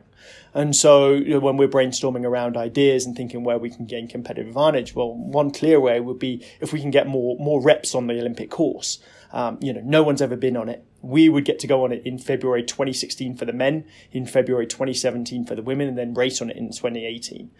And 0.52 0.74
so 0.74 1.12
you 1.12 1.30
know, 1.30 1.38
when 1.38 1.56
we're 1.56 1.68
brainstorming 1.68 2.24
around 2.24 2.56
ideas 2.56 3.06
and 3.06 3.16
thinking 3.16 3.44
where 3.44 3.58
we 3.58 3.70
can 3.70 3.86
gain 3.86 4.08
competitive 4.08 4.48
advantage, 4.48 4.94
well, 4.94 5.14
one 5.14 5.50
clear 5.50 5.80
way 5.80 6.00
would 6.00 6.18
be 6.18 6.44
if 6.60 6.72
we 6.72 6.80
can 6.80 6.90
get 6.90 7.06
more 7.06 7.36
more 7.38 7.62
reps 7.62 7.94
on 7.94 8.06
the 8.06 8.18
Olympic 8.18 8.50
course. 8.50 8.98
Um, 9.32 9.58
you 9.60 9.72
know, 9.72 9.80
no 9.84 10.02
one's 10.02 10.22
ever 10.22 10.36
been 10.36 10.56
on 10.56 10.68
it. 10.68 10.84
We 11.02 11.28
would 11.28 11.44
get 11.44 11.58
to 11.60 11.66
go 11.66 11.84
on 11.84 11.92
it 11.92 12.04
in 12.04 12.18
February 12.18 12.62
2016 12.62 13.36
for 13.36 13.44
the 13.44 13.52
men, 13.52 13.84
in 14.12 14.26
February 14.26 14.66
2017 14.66 15.46
for 15.46 15.54
the 15.54 15.62
women, 15.62 15.88
and 15.88 15.96
then 15.96 16.14
race 16.14 16.42
on 16.42 16.50
it 16.50 16.56
in 16.56 16.70
2018. 16.70 17.50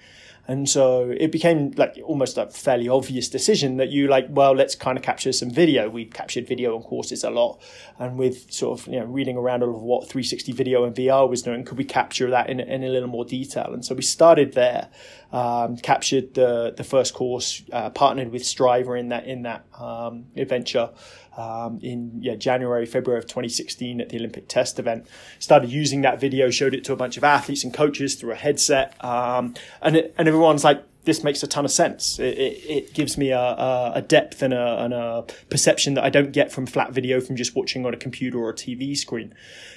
And 0.51 0.69
so 0.69 1.15
it 1.17 1.31
became 1.31 1.71
like 1.77 2.01
almost 2.05 2.37
a 2.37 2.47
fairly 2.47 2.89
obvious 2.89 3.29
decision 3.29 3.77
that 3.77 3.91
you 3.91 4.09
like, 4.09 4.27
well, 4.31 4.53
let's 4.53 4.75
kind 4.75 4.99
of 4.99 5.05
capture 5.05 5.33
some 5.33 5.49
video. 5.51 5.89
We 5.89 6.07
captured 6.07 6.49
video 6.49 6.75
on 6.75 6.83
courses 6.83 7.23
a 7.23 7.31
lot. 7.31 7.61
And 8.01 8.19
with 8.19 8.51
sort 8.51 8.81
of, 8.81 8.87
you 8.89 8.99
know, 8.99 9.07
reading 9.07 9.37
around 9.37 9.63
all 9.63 9.77
of 9.77 9.83
what 9.83 10.09
360 10.09 10.51
video 10.53 10.83
and 10.85 10.93
VR 10.93 11.29
was 11.29 11.43
doing, 11.43 11.65
could 11.65 11.79
we 11.79 11.85
capture 11.85 12.29
that 12.31 12.51
in, 12.51 12.59
in 12.59 12.83
a 12.83 12.89
little 12.89 13.09
more 13.09 13.25
detail? 13.25 13.73
And 13.73 13.85
so 13.85 13.95
we 13.95 14.03
started 14.03 14.55
there, 14.55 14.89
um, 15.31 15.77
captured 15.77 16.35
the, 16.35 16.75
the 16.77 16.85
first 16.85 17.15
course, 17.15 17.63
uh, 17.73 17.91
partnered 17.91 18.33
with 18.33 18.43
STRIVR 18.43 18.99
in 18.99 19.11
that, 19.11 19.27
in 19.27 19.43
that, 19.43 19.67
um, 19.79 20.27
adventure 20.37 20.91
um, 21.41 21.79
in 21.83 22.19
yeah, 22.21 22.35
January, 22.35 22.85
February 22.85 23.19
of 23.19 23.27
2016 23.27 24.01
at 24.01 24.11
the 24.11 24.19
Olympic 24.19 24.49
Test 24.49 24.79
event. 24.79 25.07
Started 25.39 25.71
using 25.71 26.03
that 26.03 26.21
video, 26.21 26.51
showed 26.51 26.75
it 26.75 26.85
to 26.85 26.93
a 26.93 26.97
bunch 26.97 27.17
of 27.17 27.25
athletes 27.25 27.65
and 27.65 27.73
coaches 27.73 28.15
through 28.15 28.33
a 28.33 28.37
headset, 28.37 29.03
um, 29.05 29.55
and 29.81 29.97
it, 29.97 30.15
and 30.19 30.29
everyone's 30.29 30.65
like, 30.65 30.85
"This 31.05 31.25
makes 31.25 31.43
a 31.43 31.47
ton 31.47 31.65
of 31.65 31.71
sense. 31.71 32.19
It, 32.19 32.39
it, 32.39 32.71
it 32.71 32.95
gives 32.95 33.17
me 33.17 33.31
a, 33.31 33.93
a, 33.95 34.03
depth 34.07 34.43
and 34.43 34.53
a, 34.53 34.85
and 34.85 34.93
a 34.95 35.25
perception 35.49 35.95
that 35.95 36.05
I 36.05 36.11
don't 36.11 36.33
get 36.33 36.53
from 36.53 36.67
flat 36.67 36.93
video 36.93 37.21
from 37.21 37.37
just 37.37 37.55
watching 37.55 37.87
on 37.87 37.95
a 37.95 37.97
computer 37.97 38.39
or 38.39 38.51
a 38.51 38.55
TV 38.55 38.97
screen." 38.97 39.35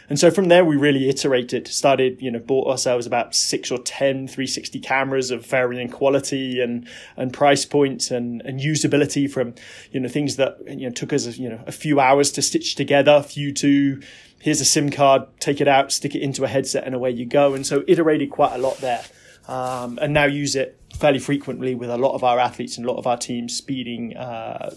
And 0.10 0.20
so 0.20 0.30
from 0.30 0.50
there, 0.50 0.66
we 0.66 0.76
really 0.76 1.10
iterated, 1.10 1.68
started, 1.68 2.22
you 2.22 2.30
know, 2.30 2.40
bought 2.40 2.68
ourselves 2.68 3.06
about 3.06 3.34
six 3.34 3.72
or 3.72 3.78
10 3.78 4.28
360 4.28 4.80
cameras 4.80 5.32
of 5.32 5.46
varying 5.46 5.90
quality 5.90 6.62
and, 6.62 6.88
and 7.16 7.34
price 7.34 7.66
points 7.66 8.12
and, 8.12 8.42
and 8.42 8.60
usability 8.60 9.30
from, 9.30 9.56
you 9.92 10.00
know, 10.00 10.10
things 10.10 10.36
that, 10.36 10.58
you 10.68 10.88
know, 10.88 10.92
took 10.92 11.14
us, 11.14 11.38
you 11.38 11.50
know, 11.50 11.64
a 11.66 11.72
few 11.72 12.00
hours 12.00 12.32
to 12.34 12.42
stitch 12.42 12.76
together, 12.76 13.24
few 13.24 13.54
to, 13.54 14.02
here's 14.40 14.62
a 14.62 14.66
SIM 14.66 14.92
card, 14.92 15.24
take 15.40 15.62
it 15.62 15.68
out, 15.68 15.92
stick 15.92 16.16
it 16.16 16.22
into 16.22 16.44
a 16.44 16.48
headset 16.48 16.84
and 16.84 16.94
away 16.94 17.12
you 17.12 17.26
go. 17.26 17.54
And 17.54 17.66
so 17.66 17.84
iterated 17.88 18.30
quite 18.30 18.54
a 18.54 18.58
lot 18.58 18.78
there. 18.80 19.04
Um, 19.48 20.00
and 20.02 20.14
now 20.14 20.26
use 20.26 20.56
it 20.56 20.80
fairly 21.04 21.20
frequently 21.20 21.76
with 21.76 21.90
a 21.90 21.98
lot 21.98 22.14
of 22.14 22.24
our 22.24 22.40
athletes 22.40 22.78
and 22.78 22.86
a 22.86 22.90
lot 22.90 22.98
of 22.98 23.06
our 23.06 23.18
teams 23.18 23.54
speeding 23.54 24.16
uh, 24.16 24.74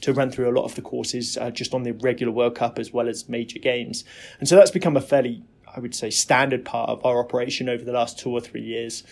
to 0.00 0.12
run 0.12 0.30
through 0.30 0.48
a 0.48 0.54
lot 0.54 0.62
of 0.62 0.76
the 0.76 0.80
courses 0.80 1.36
uh, 1.36 1.50
just 1.50 1.74
on 1.74 1.82
the 1.82 1.90
regular 1.94 2.32
World 2.32 2.54
Cup 2.54 2.78
as 2.78 2.92
well 2.92 3.08
as 3.08 3.28
major 3.28 3.58
games. 3.58 4.04
And 4.38 4.48
so 4.48 4.54
that's 4.54 4.70
become 4.70 4.96
a 4.96 5.00
fairly, 5.00 5.42
I 5.74 5.80
would 5.80 5.96
say, 5.96 6.10
standard 6.10 6.64
part 6.64 6.90
of 6.90 7.04
our 7.04 7.18
operation 7.18 7.68
over 7.68 7.82
the 7.82 7.90
last 7.90 8.20
two 8.20 8.30
or 8.30 8.40
three 8.40 8.62
years. 8.62 9.02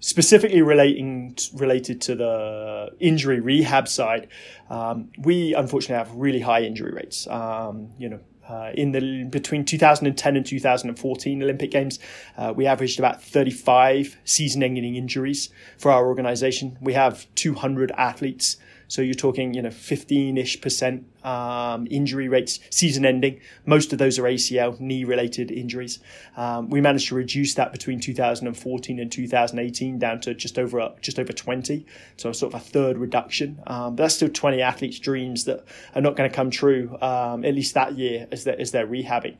Specifically 0.00 0.62
relating 0.62 1.36
related 1.52 2.00
to 2.00 2.14
the 2.14 2.88
injury 2.98 3.40
rehab 3.40 3.86
side, 3.86 4.28
um, 4.70 5.10
we 5.18 5.52
unfortunately 5.52 5.96
have 5.96 6.10
really 6.16 6.40
high 6.40 6.62
injury 6.62 6.92
rates. 6.92 7.26
Um, 7.26 7.90
you 7.98 8.08
know, 8.08 8.20
uh, 8.48 8.70
in 8.74 8.92
the 8.92 9.24
between 9.24 9.64
2010 9.64 10.36
and 10.36 10.46
2014 10.46 11.42
Olympic 11.42 11.70
Games, 11.70 11.98
uh, 12.36 12.52
we 12.54 12.66
averaged 12.66 12.98
about 12.98 13.22
35 13.22 14.16
season-ending 14.24 14.96
injuries 14.96 15.50
for 15.78 15.90
our 15.90 16.06
organisation. 16.06 16.78
We 16.80 16.94
have 16.94 17.26
200 17.34 17.92
athletes, 17.92 18.56
so 18.88 19.02
you're 19.02 19.14
talking, 19.14 19.54
you 19.54 19.62
know, 19.62 19.70
15-ish 19.70 20.60
percent 20.60 21.06
um, 21.24 21.86
injury 21.90 22.28
rates, 22.28 22.60
season 22.70 23.04
ending. 23.04 23.40
Most 23.66 23.92
of 23.92 23.98
those 23.98 24.18
are 24.18 24.24
ACL, 24.24 24.78
knee 24.80 25.04
related 25.04 25.50
injuries. 25.50 25.98
Um, 26.36 26.70
we 26.70 26.80
managed 26.80 27.08
to 27.08 27.14
reduce 27.14 27.54
that 27.54 27.72
between 27.72 28.00
2014 28.00 28.98
and 28.98 29.12
2018 29.12 29.98
down 29.98 30.20
to 30.20 30.34
just 30.34 30.58
over 30.58 30.92
just 31.00 31.18
over 31.18 31.32
20, 31.32 31.86
so 32.16 32.32
sort 32.32 32.54
of 32.54 32.60
a 32.60 32.64
third 32.64 32.98
reduction. 32.98 33.60
Um, 33.66 33.96
but 33.96 34.04
that's 34.04 34.14
still 34.14 34.28
20 34.28 34.62
athletes' 34.62 34.98
dreams 34.98 35.44
that 35.44 35.64
are 35.94 36.02
not 36.02 36.16
going 36.16 36.28
to 36.28 36.34
come 36.34 36.50
true, 36.50 36.96
um, 37.00 37.44
at 37.44 37.54
least 37.54 37.74
that 37.74 37.96
year 37.96 38.26
as 38.32 38.44
they're, 38.44 38.60
as 38.60 38.70
they're 38.70 38.86
rehabbing. 38.86 39.36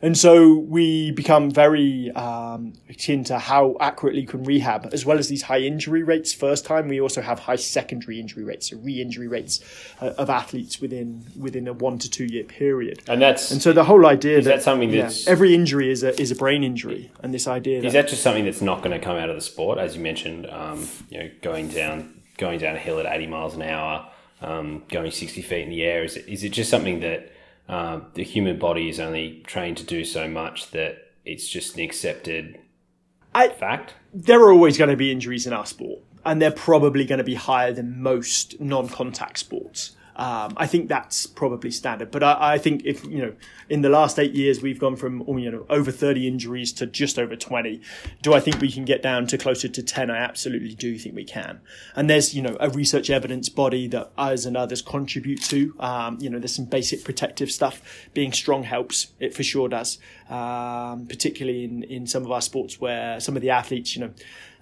And 0.00 0.18
so 0.18 0.54
we 0.58 1.12
become 1.12 1.50
very 1.50 2.10
um, 2.10 2.72
akin 2.88 3.22
to 3.24 3.38
how 3.38 3.76
accurately 3.80 4.26
can 4.26 4.42
rehab, 4.42 4.90
as 4.92 5.06
well 5.06 5.18
as 5.18 5.28
these 5.28 5.42
high 5.42 5.60
injury 5.60 6.02
rates 6.02 6.32
first 6.32 6.64
time. 6.64 6.88
We 6.88 7.00
also 7.00 7.22
have 7.22 7.38
high 7.38 7.56
secondary 7.56 8.18
injury 8.18 8.42
rates, 8.42 8.70
so 8.70 8.78
re-injury 8.78 9.28
rates 9.28 9.60
uh, 10.00 10.12
of 10.18 10.28
athletes 10.28 10.80
within 10.80 11.21
within 11.38 11.68
a 11.68 11.72
one 11.72 11.98
to 11.98 12.10
two 12.10 12.24
year 12.24 12.44
period. 12.44 13.02
And 13.08 13.20
that's 13.20 13.50
and 13.50 13.62
so 13.62 13.72
the 13.72 13.84
whole 13.84 14.06
idea 14.06 14.38
is 14.38 14.44
that, 14.44 14.56
that 14.56 14.62
something 14.62 14.90
that's 14.90 15.26
yeah, 15.26 15.32
every 15.32 15.54
injury 15.54 15.90
is 15.90 16.02
a 16.02 16.18
is 16.20 16.30
a 16.30 16.36
brain 16.36 16.64
injury, 16.64 17.10
and 17.20 17.32
this 17.32 17.46
idea 17.46 17.78
is 17.78 17.84
that, 17.84 17.92
that 17.92 18.08
just 18.08 18.22
something 18.22 18.44
that's 18.44 18.60
not 18.60 18.82
going 18.82 18.98
to 18.98 19.04
come 19.04 19.16
out 19.16 19.30
of 19.30 19.36
the 19.36 19.42
sport, 19.42 19.78
as 19.78 19.96
you 19.96 20.02
mentioned, 20.02 20.46
um, 20.50 20.88
you 21.10 21.18
know, 21.18 21.30
going 21.42 21.68
down 21.68 22.20
going 22.38 22.58
down 22.58 22.76
a 22.76 22.78
hill 22.78 22.98
at 22.98 23.06
eighty 23.06 23.26
miles 23.26 23.54
an 23.54 23.62
hour, 23.62 24.08
um, 24.40 24.82
going 24.88 25.10
sixty 25.10 25.42
feet 25.42 25.62
in 25.62 25.70
the 25.70 25.82
air. 25.82 26.04
Is 26.04 26.16
it, 26.16 26.28
is 26.28 26.44
it 26.44 26.50
just 26.50 26.70
something 26.70 27.00
that 27.00 27.32
uh, 27.68 28.00
the 28.14 28.24
human 28.24 28.58
body 28.58 28.88
is 28.88 29.00
only 29.00 29.42
trained 29.46 29.76
to 29.78 29.84
do 29.84 30.04
so 30.04 30.28
much 30.28 30.70
that 30.70 31.12
it's 31.24 31.48
just 31.48 31.76
an 31.76 31.82
accepted 31.82 32.58
I, 33.34 33.48
fact? 33.48 33.94
There 34.12 34.40
are 34.42 34.52
always 34.52 34.76
going 34.76 34.90
to 34.90 34.96
be 34.96 35.10
injuries 35.10 35.46
in 35.46 35.52
our 35.52 35.66
sport 35.66 36.00
and 36.24 36.40
they're 36.40 36.50
probably 36.50 37.04
going 37.04 37.18
to 37.18 37.24
be 37.24 37.34
higher 37.34 37.72
than 37.72 38.00
most 38.00 38.60
non-contact 38.60 39.38
sports. 39.38 39.96
Um, 40.14 40.52
I 40.58 40.66
think 40.66 40.88
that's 40.88 41.26
probably 41.26 41.70
standard. 41.70 42.10
But 42.10 42.22
I, 42.22 42.54
I, 42.54 42.58
think 42.58 42.84
if 42.84 43.02
you 43.04 43.18
know, 43.18 43.34
in 43.70 43.80
the 43.80 43.88
last 43.88 44.18
eight 44.18 44.34
years, 44.34 44.60
we've 44.60 44.78
gone 44.78 44.96
from 44.96 45.26
you 45.38 45.50
know 45.50 45.64
over 45.70 45.90
thirty 45.90 46.28
injuries 46.28 46.72
to 46.74 46.86
just 46.86 47.18
over 47.18 47.34
twenty. 47.34 47.80
Do 48.20 48.34
I 48.34 48.40
think 48.40 48.60
we 48.60 48.70
can 48.70 48.84
get 48.84 49.02
down 49.02 49.26
to 49.28 49.38
closer 49.38 49.68
to 49.68 49.82
ten? 49.82 50.10
I 50.10 50.18
absolutely 50.18 50.74
do 50.74 50.98
think 50.98 51.14
we 51.14 51.24
can. 51.24 51.60
And 51.96 52.10
there's 52.10 52.34
you 52.34 52.42
know 52.42 52.58
a 52.60 52.68
research 52.68 53.08
evidence 53.08 53.48
body 53.48 53.88
that 53.88 54.12
us 54.18 54.44
and 54.44 54.56
others 54.56 54.82
contribute 54.82 55.42
to. 55.44 55.74
Um, 55.80 56.18
you 56.20 56.28
know, 56.28 56.38
there's 56.38 56.54
some 56.54 56.66
basic 56.66 57.04
protective 57.04 57.50
stuff. 57.50 57.80
Being 58.12 58.32
strong 58.32 58.64
helps. 58.64 59.08
It 59.18 59.34
for 59.34 59.42
sure 59.42 59.68
does. 59.68 59.98
Um, 60.28 61.06
particularly 61.06 61.64
in 61.64 61.84
in 61.84 62.06
some 62.06 62.24
of 62.24 62.30
our 62.30 62.42
sports 62.42 62.78
where 62.80 63.18
some 63.18 63.34
of 63.34 63.42
the 63.42 63.50
athletes, 63.50 63.96
you 63.96 64.02
know. 64.02 64.12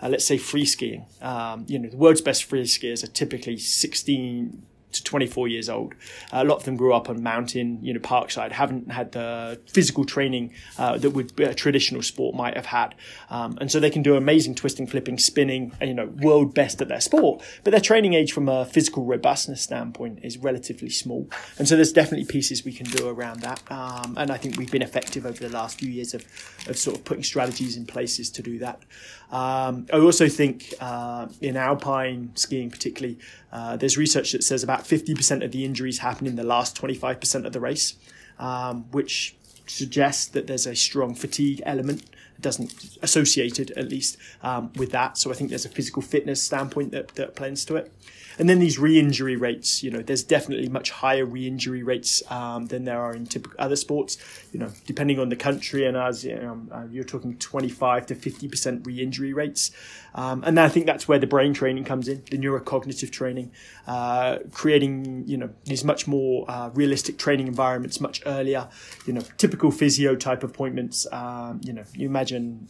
Uh, 0.03 0.09
let's 0.09 0.25
say 0.25 0.39
free 0.39 0.65
skiing. 0.65 1.05
Um, 1.21 1.67
you 1.69 1.79
know, 1.79 1.91
the 1.91 1.97
world's 1.99 2.23
best 2.23 2.45
free 2.45 2.63
skiers 2.63 3.05
are 3.05 3.09
typically 3.09 3.59
16, 3.59 4.63
to 4.93 5.05
24 5.05 5.49
years 5.49 5.69
old. 5.69 5.95
Uh, 6.33 6.43
a 6.43 6.45
lot 6.45 6.57
of 6.57 6.65
them 6.65 6.77
grew 6.77 6.93
up 6.93 7.09
on 7.09 7.23
mountain, 7.23 7.79
you 7.83 7.93
know, 7.93 8.01
parkside, 8.01 8.53
haven't 8.53 8.91
had 8.91 9.13
the 9.13 9.61
physical 9.67 10.05
training 10.05 10.53
uh, 10.79 10.97
that 10.99 11.11
would 11.11 11.39
a 11.41 11.55
traditional 11.55 12.03
sport 12.03 12.35
might 12.35 12.57
have 12.57 12.67
had, 12.67 12.95
um, 13.31 13.57
and 13.61 13.71
so 13.71 13.81
they 13.81 13.91
can 13.91 14.03
do 14.03 14.17
amazing 14.17 14.55
twisting, 14.55 14.87
flipping, 14.87 15.19
spinning, 15.19 15.73
you 15.81 15.95
know, 15.95 16.07
world 16.07 16.55
best 16.55 16.81
at 16.81 16.89
their 16.89 17.01
sport. 17.01 17.43
But 17.65 17.71
their 17.73 17.81
training 17.81 18.15
age 18.15 18.33
from 18.33 18.49
a 18.49 18.65
physical 18.65 19.05
robustness 19.05 19.63
standpoint 19.63 20.21
is 20.23 20.39
relatively 20.39 20.91
small, 20.91 21.29
and 21.59 21.69
so 21.69 21.77
there's 21.77 21.93
definitely 21.93 22.27
pieces 22.27 22.65
we 22.65 22.73
can 22.73 22.87
do 22.87 23.09
around 23.09 23.41
that. 23.41 23.63
Um, 23.71 24.15
and 24.17 24.31
I 24.31 24.37
think 24.37 24.57
we've 24.57 24.71
been 24.71 24.83
effective 24.83 25.27
over 25.27 25.39
the 25.39 25.51
last 25.51 25.79
few 25.79 25.91
years 25.91 26.15
of 26.15 26.25
of 26.69 26.77
sort 26.77 26.97
of 26.97 27.05
putting 27.05 27.23
strategies 27.23 27.77
in 27.77 27.87
places 27.87 28.31
to 28.31 28.43
do 28.43 28.59
that. 28.59 28.83
Um, 29.31 29.87
I 29.93 29.99
also 29.99 30.29
think 30.29 30.75
uh, 30.81 31.29
in 31.41 31.57
alpine 31.57 32.33
skiing, 32.35 32.71
particularly, 32.71 33.19
uh, 33.53 33.77
there's 33.77 33.97
research 33.97 34.33
that 34.33 34.45
says 34.45 34.63
about 34.63 34.85
50% 34.85 35.45
of 35.45 35.51
the 35.51 35.65
injuries 35.65 35.99
happen 35.99 36.27
in 36.27 36.37
the 36.37 36.45
last 36.45 36.81
25% 36.81 37.47
of 37.47 37.53
the 37.53 37.61
race, 37.61 37.95
um, 38.39 38.85
which 38.93 39.35
suggests 39.67 40.27
that 40.27 40.47
there's 40.47 40.67
a 40.67 40.75
strong 40.75 41.15
fatigue 41.15 41.63
element 41.65 42.05
doesn't 42.41 42.99
associated 43.03 43.71
at 43.73 43.89
least 43.89 44.17
um, 44.43 44.73
with 44.77 44.93
that. 44.93 45.19
So 45.19 45.31
I 45.31 45.35
think 45.35 45.51
there's 45.51 45.67
a 45.67 45.71
physical 45.71 46.03
fitness 46.03 46.43
standpoint 46.43 46.93
that, 46.93 47.09
that 47.17 47.35
plays 47.35 47.65
to 47.67 47.77
it. 47.77 47.93
And 48.41 48.49
then 48.49 48.59
these 48.59 48.79
re-injury 48.79 49.37
rates, 49.37 49.83
you 49.83 49.91
know, 49.91 50.01
there's 50.01 50.23
definitely 50.23 50.71
much 50.71 50.91
higher 50.91 51.27
re-injury 51.27 51.83
rates 51.83 52.23
um, 52.31 52.65
than 52.69 52.85
there 52.85 52.99
are 52.99 53.13
in 53.13 53.27
typical 53.27 53.55
other 53.61 53.77
sports. 53.77 54.17
You 54.51 54.61
know, 54.61 54.71
depending 54.87 55.19
on 55.19 55.29
the 55.29 55.37
country, 55.37 55.85
and 55.85 55.95
as 55.95 56.25
you 56.25 56.37
know, 56.37 56.63
uh, 56.73 56.87
you're 56.91 57.05
talking 57.05 57.37
25 57.37 58.07
to 58.07 58.15
50 58.15 58.49
percent 58.49 58.87
re-injury 58.87 59.35
rates. 59.35 59.73
Um, 60.15 60.43
and 60.43 60.59
I 60.59 60.71
think 60.71 60.87
that's 60.87 61.07
where 61.07 61.19
the 61.19 61.27
brain 61.27 61.53
training 61.53 61.85
comes 61.85 62.09
in, 62.09 62.25
the 62.31 62.39
neurocognitive 62.39 63.11
training, 63.13 63.53
uh, 63.87 64.39
creating 64.53 65.25
you 65.27 65.37
know 65.37 65.51
these 65.65 65.85
much 65.85 66.09
more 66.09 66.51
uh, 66.51 66.71
realistic 66.71 67.19
training 67.19 67.47
environments 67.47 68.01
much 68.01 68.23
earlier. 68.25 68.71
You 69.05 69.13
know, 69.13 69.23
typical 69.37 69.71
physio 69.71 70.17
type 70.17 70.43
appointments. 70.43 71.07
Um, 71.13 71.61
you 71.63 71.75
know, 71.75 71.85
you 71.93 72.07
imagine 72.07 72.69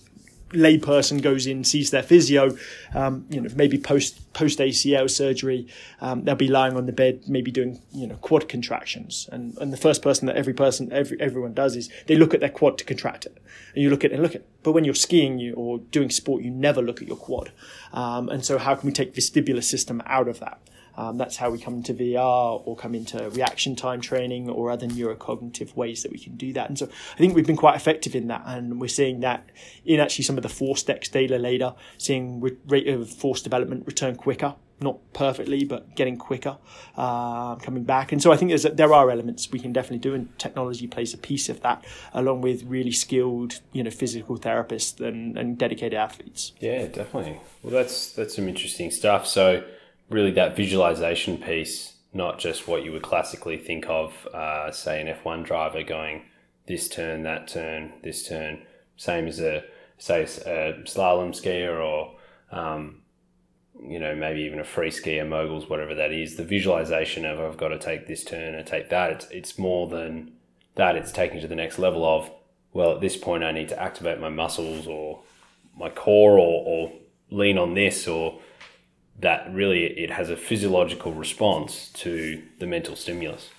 layperson 0.51 1.23
goes 1.23 1.47
in, 1.47 1.65
sees 1.65 1.91
their 1.91 2.03
physio, 2.03 2.57
um, 2.95 3.27
you 3.31 3.41
know, 3.41 3.49
maybe 3.55 3.79
post 3.79 4.33
post 4.33 4.59
ACL 4.59 5.11
surgery, 5.11 5.67
um, 6.01 6.25
they'll 6.25 6.35
be 6.35 6.49
lying 6.49 6.77
on 6.77 6.87
the 6.87 6.93
bed, 6.93 7.23
maybe 7.27 7.51
doing 7.51 7.81
you 7.93 8.07
know 8.07 8.17
quad 8.17 8.49
contractions, 8.49 9.29
and 9.33 9.57
and 9.59 9.73
the 9.73 9.77
first 9.77 10.03
person 10.03 10.27
that 10.27 10.37
every 10.37 10.55
person 10.55 10.93
every 10.93 11.21
everyone 11.21 11.55
does 11.55 11.77
is 11.77 11.91
they 12.07 12.17
look 12.17 12.35
at 12.35 12.41
their 12.41 12.51
quad 12.51 12.79
to 12.79 12.85
contract 12.85 13.27
it, 13.27 13.37
and 13.75 13.83
you 13.83 13.91
look 13.91 14.05
at 14.05 14.11
it 14.11 14.15
and 14.15 14.23
look 14.23 14.35
at. 14.35 14.43
It. 14.43 14.49
But 14.63 14.73
when 14.73 14.85
you're 14.85 14.95
skiing, 14.95 15.39
you 15.39 15.55
or 15.55 15.79
doing 15.79 16.11
sport, 16.11 16.43
you 16.43 16.51
never 16.51 16.83
look 16.83 17.01
at 17.01 17.09
your 17.09 17.17
quad, 17.17 17.53
um, 17.93 18.29
and 18.29 18.45
so 18.45 18.59
how 18.59 18.75
can 18.75 18.87
we 18.87 18.93
take 18.93 19.15
vestibular 19.15 19.65
system 19.65 20.03
out 20.07 20.29
of 20.29 20.41
that? 20.41 20.61
Um, 20.97 21.19
that's 21.19 21.37
how 21.37 21.51
we 21.51 21.59
come 21.59 21.75
into 21.75 21.95
VR 21.95 22.63
or 22.65 22.77
come 22.77 22.95
into 22.95 23.31
reaction 23.31 23.77
time 23.77 24.01
training 24.01 24.49
or 24.49 24.71
other 24.71 24.87
neurocognitive 24.87 25.75
ways 25.77 26.03
that 26.03 26.13
we 26.13 26.19
can 26.19 26.37
do 26.37 26.53
that. 26.53 26.69
And 26.69 26.79
so 26.79 26.87
I 26.87 27.19
think 27.19 27.35
we've 27.35 27.47
been 27.47 27.57
quite 27.57 27.77
effective 27.77 28.15
in 28.15 28.29
that. 28.29 28.43
And 28.47 28.81
we're 28.81 28.89
seeing 28.89 29.21
that 29.21 29.49
in 29.85 30.01
actually 30.01 30.25
some 30.25 30.37
of 30.37 30.43
the 30.43 30.49
ForceDecks 30.49 31.11
data 31.11 31.39
later, 31.39 31.75
seeing 31.99 32.41
rate 32.67 32.89
of 32.89 33.09
force 33.11 33.43
development 33.43 33.87
return 33.87 34.17
quicker. 34.17 34.55
Not 34.83 35.13
perfectly, 35.13 35.65
but 35.65 35.95
getting 35.95 36.17
quicker, 36.17 36.57
uh, 36.97 37.57
coming 37.57 37.85
back, 37.85 38.13
and 38.13 38.23
so 38.23 38.33
I 38.33 38.39
think 38.39 38.51
there's 38.51 38.63
there 38.63 38.95
are 38.95 39.11
elements 39.11 39.53
we 39.53 39.59
can 39.59 39.75
definitely 39.75 39.99
do, 39.99 40.15
and 40.15 40.39
technology 40.39 40.87
plays 40.87 41.13
a 41.13 41.19
piece 41.19 41.51
of 41.51 41.61
that, 41.61 41.85
along 42.15 42.41
with 42.41 42.63
really 42.63 42.91
skilled, 42.91 43.61
you 43.73 43.85
know, 43.85 43.91
physical 43.91 44.39
therapists 44.39 44.99
and, 45.07 45.37
and 45.37 45.59
dedicated 45.59 45.99
athletes. 45.99 46.53
Yeah, 46.61 46.87
definitely. 46.87 47.43
Well, 47.63 47.75
that's 47.75 48.13
that's 48.13 48.37
some 48.37 48.49
interesting 48.49 48.91
stuff. 48.91 49.27
So, 49.27 49.65
really 50.11 50.33
that 50.33 50.57
visualization 50.57 51.39
piece, 51.39 51.95
not 52.13 52.39
just 52.39 52.69
what 52.69 52.85
you 52.85 52.93
would 52.93 53.03
classically 53.03 53.57
think 53.57 53.87
of, 53.89 54.27
uh, 54.35 54.71
say, 54.71 55.01
an 55.01 55.07
F1 55.07 55.45
driver 55.45 55.83
going 55.83 56.23
this 56.67 56.89
turn, 56.89 57.23
that 57.23 57.49
turn, 57.49 57.93
this 58.03 58.27
turn, 58.29 58.63
same 58.97 59.27
as 59.27 59.41
a, 59.41 59.65
say, 59.99 60.23
a 60.23 60.75
slalom 60.85 61.31
skier 61.31 61.83
or, 61.83 62.17
um, 62.51 63.03
you 63.83 63.99
know, 63.99 64.15
maybe 64.15 64.41
even 64.41 64.59
a 64.59 64.65
free 64.65 64.91
skier, 64.91 65.27
moguls, 65.27 65.71
whatever 65.71 65.95
that 65.95 66.13
is. 66.13 66.37
The 66.37 66.45
visualization 66.45 67.25
of 67.25 67.39
I've 67.41 67.57
got 67.57 67.69
to 67.69 67.79
take 67.79 68.07
this 68.07 68.25
turn 68.25 68.55
and 68.55 68.67
take 68.67 68.91
that, 68.91 69.13
it's, 69.13 69.27
it's 69.31 69.59
more 69.59 69.89
than 69.89 70.33
that. 70.75 70.97
It's 70.97 71.13
taking 71.13 71.41
to 71.41 71.49
the 71.49 71.57
next 71.57 71.79
level 71.79 72.05
of, 72.05 72.31
well, 72.73 72.93
at 72.93 73.01
this 73.01 73.17
point, 73.17 73.45
I 73.45 73.53
need 73.53 73.69
to 73.69 73.81
activate 73.81 74.21
my 74.21 74.29
muscles 74.29 74.87
or 74.87 75.23
my 75.77 75.89
core 75.89 76.39
or, 76.39 76.65
or 76.67 76.93
lean 77.31 77.59
on 77.59 77.75
this 77.75 78.07
or 78.09 78.41
that 79.21 79.53
really 79.53 79.85
it 79.85 80.11
has 80.11 80.31
a 80.31 80.37
physiological 80.37 81.13
response 81.13 81.89
to 81.95 82.43
the 82.59 82.67
mental 82.67 82.97
stimulus. 82.97 83.51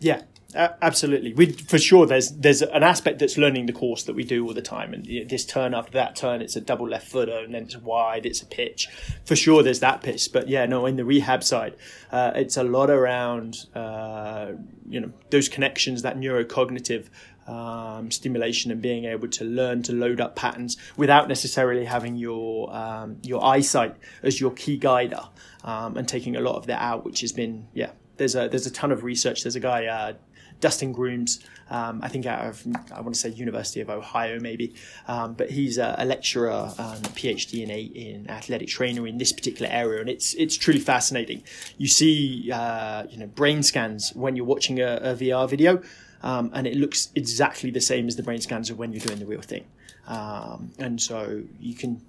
Yeah, 0.00 0.22
absolutely. 0.54 1.34
We 1.34 1.52
for 1.52 1.78
sure 1.78 2.06
there's 2.06 2.32
there's 2.32 2.62
an 2.62 2.82
aspect 2.82 3.18
that's 3.18 3.36
learning 3.36 3.66
the 3.66 3.72
course 3.72 4.02
that 4.04 4.14
we 4.14 4.24
do 4.24 4.46
all 4.46 4.54
the 4.54 4.62
time, 4.62 4.94
and 4.94 5.28
this 5.28 5.44
turn 5.44 5.74
after 5.74 5.92
that 5.92 6.16
turn, 6.16 6.40
it's 6.42 6.56
a 6.56 6.60
double 6.60 6.88
left 6.88 7.08
footer, 7.08 7.38
and 7.38 7.54
then 7.54 7.64
it's 7.64 7.76
wide, 7.76 8.26
it's 8.26 8.42
a 8.42 8.46
pitch. 8.46 8.88
For 9.24 9.36
sure, 9.36 9.62
there's 9.62 9.80
that 9.80 10.02
piece, 10.02 10.26
but 10.28 10.48
yeah, 10.48 10.66
no, 10.66 10.86
in 10.86 10.96
the 10.96 11.04
rehab 11.04 11.44
side, 11.44 11.76
uh, 12.10 12.32
it's 12.34 12.56
a 12.56 12.64
lot 12.64 12.90
around 12.90 13.66
uh, 13.74 14.52
you 14.88 15.00
know 15.00 15.12
those 15.30 15.48
connections, 15.48 16.02
that 16.02 16.18
neurocognitive 16.18 17.08
um, 17.46 18.10
stimulation 18.10 18.70
and 18.70 18.80
being 18.80 19.04
able 19.04 19.28
to 19.28 19.44
learn 19.44 19.82
to 19.84 19.92
load 19.92 20.20
up 20.20 20.36
patterns 20.36 20.76
without 20.96 21.28
necessarily 21.28 21.84
having 21.84 22.16
your 22.16 22.74
um, 22.74 23.18
your 23.22 23.44
eyesight 23.44 23.96
as 24.22 24.40
your 24.40 24.50
key 24.52 24.76
guider 24.76 25.22
um, 25.64 25.96
and 25.96 26.08
taking 26.08 26.36
a 26.36 26.40
lot 26.40 26.56
of 26.56 26.66
that 26.66 26.80
out, 26.80 27.04
which 27.04 27.20
has 27.20 27.32
been 27.32 27.68
yeah. 27.74 27.90
There's 28.16 28.34
a 28.34 28.48
there's 28.48 28.66
a 28.66 28.70
ton 28.70 28.92
of 28.92 29.02
research. 29.02 29.44
There's 29.44 29.56
a 29.56 29.60
guy 29.60 29.86
uh, 29.86 30.12
Dustin 30.60 30.92
Grooms, 30.92 31.40
um, 31.70 32.00
I 32.02 32.08
think 32.08 32.26
out 32.26 32.46
of 32.46 32.66
I 32.94 33.00
want 33.00 33.14
to 33.14 33.20
say 33.20 33.30
University 33.30 33.80
of 33.80 33.90
Ohio 33.90 34.38
maybe, 34.40 34.74
um, 35.08 35.34
but 35.34 35.50
he's 35.50 35.78
a, 35.78 35.94
a 35.98 36.04
lecturer, 36.04 36.72
um, 36.78 36.96
PhD 37.16 37.62
in 37.62 37.70
a, 37.70 37.80
in 37.80 38.30
athletic 38.30 38.68
trainer 38.68 39.06
in 39.06 39.18
this 39.18 39.32
particular 39.32 39.70
area, 39.70 40.00
and 40.00 40.08
it's 40.08 40.34
it's 40.34 40.56
truly 40.56 40.80
fascinating. 40.80 41.42
You 41.78 41.88
see, 41.88 42.50
uh, 42.52 43.04
you 43.08 43.18
know, 43.18 43.26
brain 43.26 43.62
scans 43.62 44.12
when 44.14 44.36
you're 44.36 44.46
watching 44.46 44.80
a, 44.80 44.96
a 44.96 45.14
VR 45.14 45.48
video 45.48 45.82
um, 46.22 46.50
and 46.54 46.66
it 46.66 46.76
looks 46.76 47.08
exactly 47.14 47.70
the 47.70 47.80
same 47.80 48.06
as 48.06 48.16
the 48.16 48.22
brain 48.22 48.40
scans 48.40 48.70
of 48.70 48.78
when 48.78 48.92
you're 48.92 49.00
doing 49.00 49.18
the 49.18 49.26
real 49.26 49.42
thing. 49.42 49.64
Um, 50.06 50.72
and 50.78 51.00
so 51.00 51.42
you 51.58 51.74
can, 51.74 52.00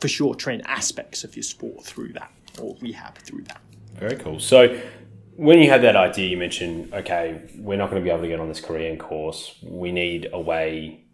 for 0.00 0.08
sure, 0.08 0.34
train 0.34 0.62
aspects 0.66 1.24
of 1.24 1.36
your 1.36 1.42
sport 1.42 1.84
through 1.84 2.12
that 2.14 2.30
or 2.60 2.76
rehab 2.80 3.16
through 3.18 3.42
that. 3.44 3.60
Very 3.94 4.16
cool. 4.16 4.40
So 4.40 4.80
when 5.36 5.58
you 5.60 5.70
had 5.70 5.82
that 5.82 5.96
idea, 5.96 6.28
you 6.28 6.36
mentioned, 6.36 6.92
okay, 6.92 7.40
we're 7.56 7.78
not 7.78 7.90
going 7.90 8.02
to 8.02 8.04
be 8.04 8.10
able 8.10 8.22
to 8.22 8.28
get 8.28 8.40
on 8.40 8.48
this 8.48 8.60
Korean 8.60 8.98
course. 8.98 9.56
We 9.62 9.92
need 9.92 10.28
a 10.32 10.40
way, 10.40 11.04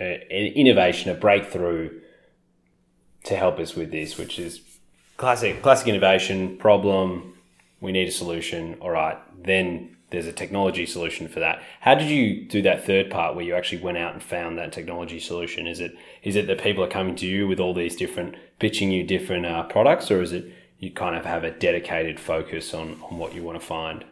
uh, 0.00 0.04
an 0.04 0.52
innovation, 0.54 1.10
a 1.10 1.14
breakthrough 1.14 2.00
to 3.24 3.36
help 3.36 3.58
us 3.58 3.74
with 3.74 3.90
this, 3.90 4.16
which 4.16 4.38
is 4.38 4.62
classic, 5.16 5.62
classic 5.62 5.88
innovation 5.88 6.56
problem. 6.56 7.34
We 7.80 7.92
need 7.92 8.08
a 8.08 8.12
solution. 8.12 8.76
All 8.80 8.90
right, 8.90 9.18
then 9.44 9.96
there's 10.10 10.26
a 10.26 10.32
technology 10.32 10.86
solution 10.86 11.28
for 11.28 11.40
that. 11.40 11.62
How 11.80 11.94
did 11.94 12.08
you 12.08 12.46
do 12.46 12.62
that 12.62 12.84
third 12.84 13.10
part 13.10 13.34
where 13.34 13.44
you 13.44 13.54
actually 13.54 13.82
went 13.82 13.98
out 13.98 14.14
and 14.14 14.22
found 14.22 14.58
that 14.58 14.72
technology 14.72 15.20
solution? 15.20 15.66
Is 15.66 15.80
it 15.80 15.94
is 16.22 16.36
it 16.36 16.46
that 16.46 16.60
people 16.60 16.82
are 16.82 16.88
coming 16.88 17.16
to 17.16 17.26
you 17.26 17.46
with 17.46 17.60
all 17.60 17.74
these 17.74 17.96
different 17.96 18.36
pitching 18.58 18.90
you 18.90 19.04
different 19.04 19.46
uh, 19.46 19.64
products, 19.64 20.10
or 20.10 20.22
is 20.22 20.32
it 20.32 20.46
you 20.78 20.90
kind 20.90 21.16
of 21.16 21.24
have 21.24 21.44
a 21.44 21.50
dedicated 21.50 22.18
focus 22.18 22.72
on 22.72 23.00
on 23.10 23.18
what 23.18 23.34
you 23.34 23.42
want 23.42 23.60
to 23.60 23.66
find? 23.66 24.04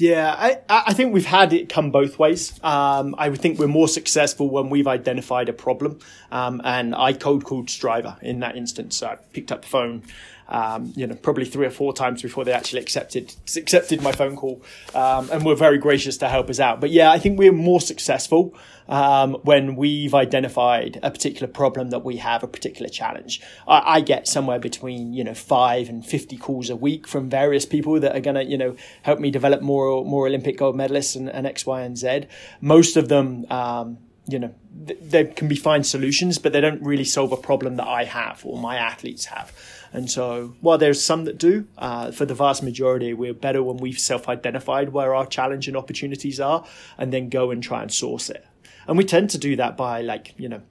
Yeah, 0.00 0.34
I, 0.34 0.60
I 0.70 0.94
think 0.94 1.12
we've 1.12 1.26
had 1.26 1.52
it 1.52 1.68
come 1.68 1.90
both 1.90 2.18
ways. 2.18 2.58
Um, 2.64 3.14
I 3.18 3.28
would 3.28 3.38
think 3.38 3.58
we're 3.58 3.66
more 3.66 3.88
successful 3.88 4.48
when 4.48 4.70
we've 4.70 4.86
identified 4.86 5.50
a 5.50 5.52
problem. 5.52 5.98
Um, 6.32 6.62
and 6.64 6.94
I 6.94 7.12
cold 7.12 7.44
called 7.44 7.66
STRIVR 7.66 8.22
in 8.22 8.40
that 8.40 8.56
instance. 8.56 8.96
So 8.96 9.08
I 9.08 9.16
picked 9.16 9.52
up 9.52 9.60
the 9.60 9.68
phone, 9.68 10.02
um, 10.50 10.92
you 10.96 11.06
know, 11.06 11.14
probably 11.14 11.44
three 11.44 11.66
or 11.66 11.70
four 11.70 11.92
times 11.92 12.22
before 12.22 12.44
they 12.44 12.52
actually 12.52 12.80
accepted 12.80 13.34
accepted 13.56 14.02
my 14.02 14.12
phone 14.12 14.36
call, 14.36 14.62
um, 14.94 15.30
and 15.30 15.44
were 15.44 15.54
very 15.54 15.78
gracious 15.78 16.18
to 16.18 16.28
help 16.28 16.50
us 16.50 16.60
out. 16.60 16.80
But 16.80 16.90
yeah, 16.90 17.10
I 17.10 17.18
think 17.18 17.38
we're 17.38 17.52
more 17.52 17.80
successful 17.80 18.54
um, 18.88 19.34
when 19.42 19.76
we've 19.76 20.14
identified 20.14 20.98
a 21.02 21.10
particular 21.10 21.46
problem 21.46 21.90
that 21.90 22.04
we 22.04 22.16
have, 22.16 22.42
a 22.42 22.48
particular 22.48 22.88
challenge. 22.88 23.40
I, 23.68 23.96
I, 23.96 24.00
get 24.00 24.26
somewhere 24.26 24.58
between 24.58 25.12
you 25.12 25.22
know 25.22 25.34
five 25.34 25.88
and 25.88 26.04
fifty 26.04 26.36
calls 26.36 26.68
a 26.68 26.76
week 26.76 27.06
from 27.06 27.30
various 27.30 27.64
people 27.64 28.00
that 28.00 28.16
are 28.16 28.20
going 28.20 28.34
to 28.34 28.44
you 28.44 28.58
know 28.58 28.74
help 29.02 29.20
me 29.20 29.30
develop 29.30 29.62
more 29.62 30.04
more 30.04 30.26
Olympic 30.26 30.58
gold 30.58 30.76
medalists 30.76 31.14
and, 31.14 31.30
and 31.30 31.46
X, 31.46 31.64
Y, 31.64 31.80
and 31.82 31.96
Z. 31.96 32.26
Most 32.60 32.96
of 32.96 33.08
them 33.08 33.46
um, 33.50 33.98
you 34.26 34.38
know, 34.38 34.54
there 34.72 35.24
can 35.24 35.48
be 35.48 35.56
fine 35.56 35.84
solutions, 35.84 36.38
but 36.38 36.52
they 36.52 36.60
don't 36.60 36.82
really 36.82 37.04
solve 37.04 37.32
a 37.32 37.36
problem 37.36 37.76
that 37.76 37.86
I 37.86 38.04
have 38.04 38.42
or 38.44 38.58
my 38.58 38.76
athletes 38.76 39.26
have. 39.26 39.52
And 39.92 40.08
so, 40.08 40.54
while 40.60 40.78
there's 40.78 41.02
some 41.02 41.24
that 41.24 41.36
do, 41.36 41.66
uh, 41.76 42.12
for 42.12 42.24
the 42.24 42.34
vast 42.34 42.62
majority, 42.62 43.12
we're 43.12 43.34
better 43.34 43.62
when 43.62 43.78
we've 43.78 43.98
self-identified 43.98 44.90
where 44.90 45.14
our 45.14 45.26
challenge 45.26 45.66
and 45.66 45.76
opportunities 45.76 46.38
are, 46.38 46.64
and 46.96 47.12
then 47.12 47.28
go 47.28 47.50
and 47.50 47.62
try 47.62 47.82
and 47.82 47.92
source 47.92 48.30
it. 48.30 48.46
And 48.86 48.96
we 48.96 49.04
tend 49.04 49.30
to 49.30 49.38
do 49.38 49.56
that 49.56 49.76
by 49.76 50.02
like, 50.02 50.34
you 50.36 50.48
know, 50.48 50.62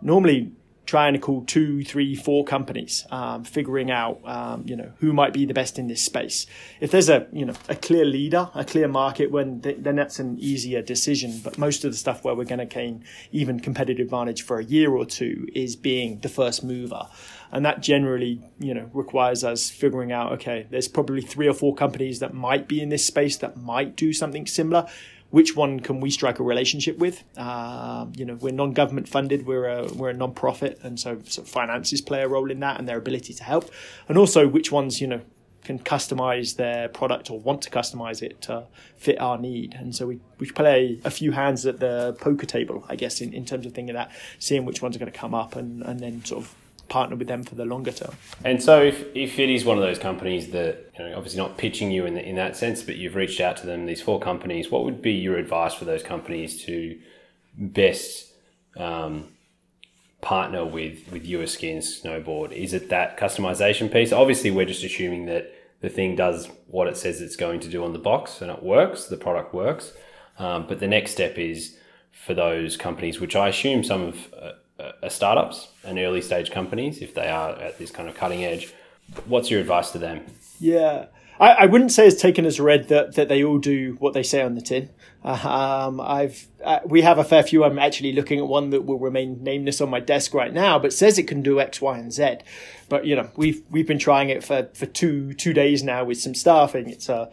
normally 0.00 0.52
trying 0.90 1.12
to 1.12 1.20
call 1.20 1.44
two, 1.44 1.84
three, 1.84 2.16
four 2.16 2.44
companies, 2.44 3.06
um, 3.12 3.44
figuring 3.44 3.92
out, 3.92 4.20
um, 4.24 4.64
you 4.66 4.74
know, 4.74 4.90
who 4.98 5.12
might 5.12 5.32
be 5.32 5.44
the 5.46 5.54
best 5.54 5.78
in 5.78 5.86
this 5.86 6.02
space. 6.02 6.46
If 6.80 6.90
there's 6.90 7.08
a, 7.08 7.28
you 7.32 7.44
know, 7.44 7.54
a 7.68 7.76
clear 7.76 8.04
leader, 8.04 8.50
a 8.56 8.64
clear 8.64 8.88
market, 8.88 9.30
when 9.30 9.60
th- 9.60 9.76
then 9.78 9.94
that's 9.94 10.18
an 10.18 10.36
easier 10.40 10.82
decision. 10.82 11.40
But 11.44 11.58
most 11.58 11.84
of 11.84 11.92
the 11.92 11.96
stuff 11.96 12.24
where 12.24 12.34
we're 12.34 12.42
going 12.42 12.58
to 12.58 12.66
gain 12.66 13.04
even 13.30 13.60
competitive 13.60 14.06
advantage 14.06 14.42
for 14.42 14.58
a 14.58 14.64
year 14.64 14.90
or 14.90 15.06
two 15.06 15.46
is 15.54 15.76
being 15.76 16.18
the 16.22 16.28
first 16.28 16.64
mover. 16.64 17.06
And 17.52 17.64
that 17.64 17.82
generally, 17.82 18.42
you 18.58 18.74
know, 18.74 18.90
requires 18.92 19.44
us 19.44 19.70
figuring 19.70 20.10
out, 20.10 20.32
okay, 20.32 20.66
there's 20.70 20.88
probably 20.88 21.22
three 21.22 21.46
or 21.46 21.54
four 21.54 21.72
companies 21.72 22.18
that 22.18 22.34
might 22.34 22.66
be 22.66 22.80
in 22.80 22.88
this 22.88 23.06
space 23.06 23.36
that 23.36 23.56
might 23.56 23.94
do 23.94 24.12
something 24.12 24.44
similar 24.44 24.88
which 25.30 25.56
one 25.56 25.80
can 25.80 26.00
we 26.00 26.10
strike 26.10 26.38
a 26.38 26.42
relationship 26.42 26.98
with? 26.98 27.22
Uh, 27.36 28.06
you 28.16 28.24
know, 28.24 28.34
we're 28.34 28.52
non-government 28.52 29.08
funded, 29.08 29.46
we're 29.46 29.68
a 29.68 29.86
we're 29.92 30.10
a 30.10 30.14
non-profit, 30.14 30.78
and 30.82 30.98
so, 30.98 31.20
so 31.24 31.42
finances 31.42 32.00
play 32.00 32.22
a 32.22 32.28
role 32.28 32.50
in 32.50 32.60
that 32.60 32.78
and 32.78 32.88
their 32.88 32.98
ability 32.98 33.34
to 33.34 33.44
help, 33.44 33.70
and 34.08 34.18
also 34.18 34.46
which 34.48 34.72
ones 34.72 35.00
you 35.00 35.06
know 35.06 35.20
can 35.64 35.78
customize 35.78 36.56
their 36.56 36.88
product 36.88 37.30
or 37.30 37.38
want 37.38 37.62
to 37.62 37.70
customize 37.70 38.22
it 38.22 38.40
to 38.40 38.66
fit 38.96 39.20
our 39.20 39.38
need. 39.38 39.74
And 39.74 39.94
so 39.94 40.06
we, 40.06 40.20
we 40.38 40.50
play 40.50 40.98
a 41.04 41.10
few 41.10 41.32
hands 41.32 41.66
at 41.66 41.80
the 41.80 42.16
poker 42.18 42.46
table, 42.46 42.84
I 42.88 42.96
guess, 42.96 43.20
in, 43.20 43.32
in 43.32 43.44
terms 43.44 43.66
of 43.66 43.74
thinking 43.74 43.94
that, 43.94 44.10
seeing 44.38 44.64
which 44.64 44.80
ones 44.80 44.96
are 44.96 44.98
going 44.98 45.12
to 45.12 45.18
come 45.18 45.34
up 45.34 45.56
and, 45.56 45.82
and 45.82 46.00
then 46.00 46.24
sort 46.24 46.44
of 46.44 46.54
partner 46.90 47.16
with 47.16 47.28
them 47.28 47.42
for 47.42 47.54
the 47.54 47.64
longer 47.64 47.92
term. 47.92 48.12
And 48.44 48.62
so, 48.62 48.82
if, 48.82 49.06
if 49.14 49.38
it 49.38 49.48
is 49.48 49.64
one 49.64 49.78
of 49.78 49.82
those 49.82 49.98
companies 49.98 50.50
that, 50.50 50.92
you 50.98 51.04
know, 51.06 51.16
obviously 51.16 51.38
not 51.38 51.56
pitching 51.56 51.90
you 51.90 52.04
in, 52.04 52.14
the, 52.14 52.28
in 52.28 52.36
that 52.36 52.56
sense, 52.56 52.82
but 52.82 52.96
you've 52.96 53.14
reached 53.14 53.40
out 53.40 53.56
to 53.58 53.66
them, 53.66 53.86
these 53.86 54.02
four 54.02 54.20
companies, 54.20 54.70
what 54.70 54.84
would 54.84 55.00
be 55.00 55.12
your 55.12 55.36
advice 55.36 55.72
for 55.72 55.86
those 55.86 56.02
companies 56.02 56.62
to 56.64 56.98
best 57.56 58.32
um, 58.76 59.28
partner 60.20 60.64
with, 60.64 61.10
with 61.10 61.24
US 61.26 61.52
Ski 61.52 61.70
and 61.70 61.82
Snowboard? 61.82 62.52
Is 62.52 62.74
it 62.74 62.90
that 62.90 63.16
customization 63.18 63.90
piece? 63.90 64.12
Obviously, 64.12 64.50
we're 64.50 64.66
just 64.66 64.84
assuming 64.84 65.26
that 65.26 65.54
the 65.80 65.88
thing 65.88 66.14
does 66.14 66.48
what 66.66 66.88
it 66.88 66.96
says 66.96 67.22
it's 67.22 67.36
going 67.36 67.60
to 67.60 67.68
do 67.68 67.82
on 67.84 67.94
the 67.94 67.98
box 67.98 68.42
and 68.42 68.50
it 68.50 68.62
works, 68.62 69.06
the 69.06 69.16
product 69.16 69.54
works. 69.54 69.92
Um, 70.38 70.66
but 70.66 70.80
the 70.80 70.88
next 70.88 71.12
step 71.12 71.38
is 71.38 71.76
for 72.12 72.34
those 72.34 72.76
companies, 72.76 73.20
which 73.20 73.36
I 73.36 73.48
assume 73.48 73.84
some 73.84 74.02
of 74.02 74.34
uh, 74.34 74.52
uh, 75.02 75.08
startups 75.08 75.68
and 75.84 75.98
early 75.98 76.20
stage 76.20 76.50
companies, 76.50 77.00
if 77.00 77.14
they 77.14 77.28
are 77.28 77.50
at 77.50 77.78
this 77.78 77.90
kind 77.90 78.08
of 78.08 78.14
cutting 78.14 78.44
edge. 78.44 78.72
What's 79.26 79.50
your 79.50 79.60
advice 79.60 79.90
to 79.92 79.98
them? 79.98 80.24
Yeah. 80.58 81.06
I, 81.40 81.50
I 81.52 81.66
wouldn't 81.66 81.90
say 81.90 82.06
it's 82.06 82.20
taken 82.20 82.44
as 82.44 82.60
read 82.60 82.88
that, 82.88 83.14
that 83.14 83.28
they 83.28 83.42
all 83.42 83.58
do 83.58 83.96
what 83.98 84.12
they 84.12 84.22
say 84.22 84.42
on 84.42 84.54
the 84.54 84.60
tin. 84.60 84.90
Um, 85.22 86.00
I've 86.00 86.46
uh, 86.64 86.80
we 86.86 87.02
have 87.02 87.18
a 87.18 87.24
fair 87.24 87.42
few. 87.42 87.64
I'm 87.64 87.78
actually 87.78 88.12
looking 88.12 88.38
at 88.38 88.46
one 88.46 88.70
that 88.70 88.86
will 88.86 88.98
remain 88.98 89.42
nameless 89.42 89.80
on 89.80 89.90
my 89.90 90.00
desk 90.00 90.32
right 90.32 90.52
now, 90.52 90.78
but 90.78 90.92
says 90.92 91.18
it 91.18 91.28
can 91.28 91.42
do 91.42 91.60
X, 91.60 91.80
Y, 91.80 91.98
and 91.98 92.12
Z. 92.12 92.38
But 92.88 93.04
you 93.04 93.16
know, 93.16 93.30
we've 93.36 93.62
we've 93.70 93.86
been 93.86 93.98
trying 93.98 94.30
it 94.30 94.42
for 94.42 94.68
for 94.72 94.86
two 94.86 95.34
two 95.34 95.52
days 95.52 95.82
now 95.82 96.04
with 96.04 96.20
some 96.20 96.34
staffing. 96.34 96.88
It's 96.88 97.10
a 97.10 97.30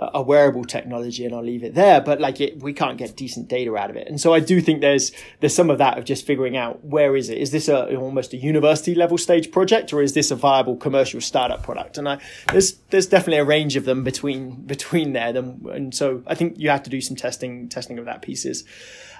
a 0.00 0.22
wearable 0.22 0.64
technology 0.64 1.26
and 1.26 1.34
I'll 1.34 1.44
leave 1.44 1.62
it 1.62 1.74
there. 1.74 2.00
But 2.00 2.20
like 2.20 2.40
it, 2.40 2.62
we 2.62 2.72
can't 2.72 2.96
get 2.96 3.16
decent 3.16 3.48
data 3.48 3.76
out 3.76 3.90
of 3.90 3.96
it. 3.96 4.08
And 4.08 4.18
so 4.18 4.32
I 4.32 4.40
do 4.40 4.60
think 4.60 4.80
there's, 4.80 5.12
there's 5.40 5.54
some 5.54 5.68
of 5.68 5.78
that 5.78 5.98
of 5.98 6.04
just 6.04 6.24
figuring 6.24 6.56
out 6.56 6.82
where 6.82 7.16
is 7.16 7.28
it? 7.28 7.36
Is 7.38 7.50
this 7.50 7.68
a, 7.68 7.94
almost 7.96 8.32
a 8.32 8.38
university 8.38 8.94
level 8.94 9.18
stage 9.18 9.52
project 9.52 9.92
or 9.92 10.02
is 10.02 10.14
this 10.14 10.30
a 10.30 10.36
viable 10.36 10.76
commercial 10.76 11.20
startup 11.20 11.62
product? 11.62 11.98
And 11.98 12.08
I, 12.08 12.18
there's, 12.50 12.78
there's 12.88 13.06
definitely 13.06 13.38
a 13.38 13.44
range 13.44 13.76
of 13.76 13.84
them 13.84 14.02
between, 14.02 14.62
between 14.62 15.12
there. 15.12 15.36
And, 15.36 15.66
and 15.66 15.94
so 15.94 16.22
I 16.26 16.34
think 16.34 16.58
you 16.58 16.70
have 16.70 16.82
to 16.84 16.90
do 16.90 17.02
some 17.02 17.16
testing, 17.16 17.68
testing 17.68 17.98
of 17.98 18.06
that 18.06 18.22
pieces. 18.22 18.64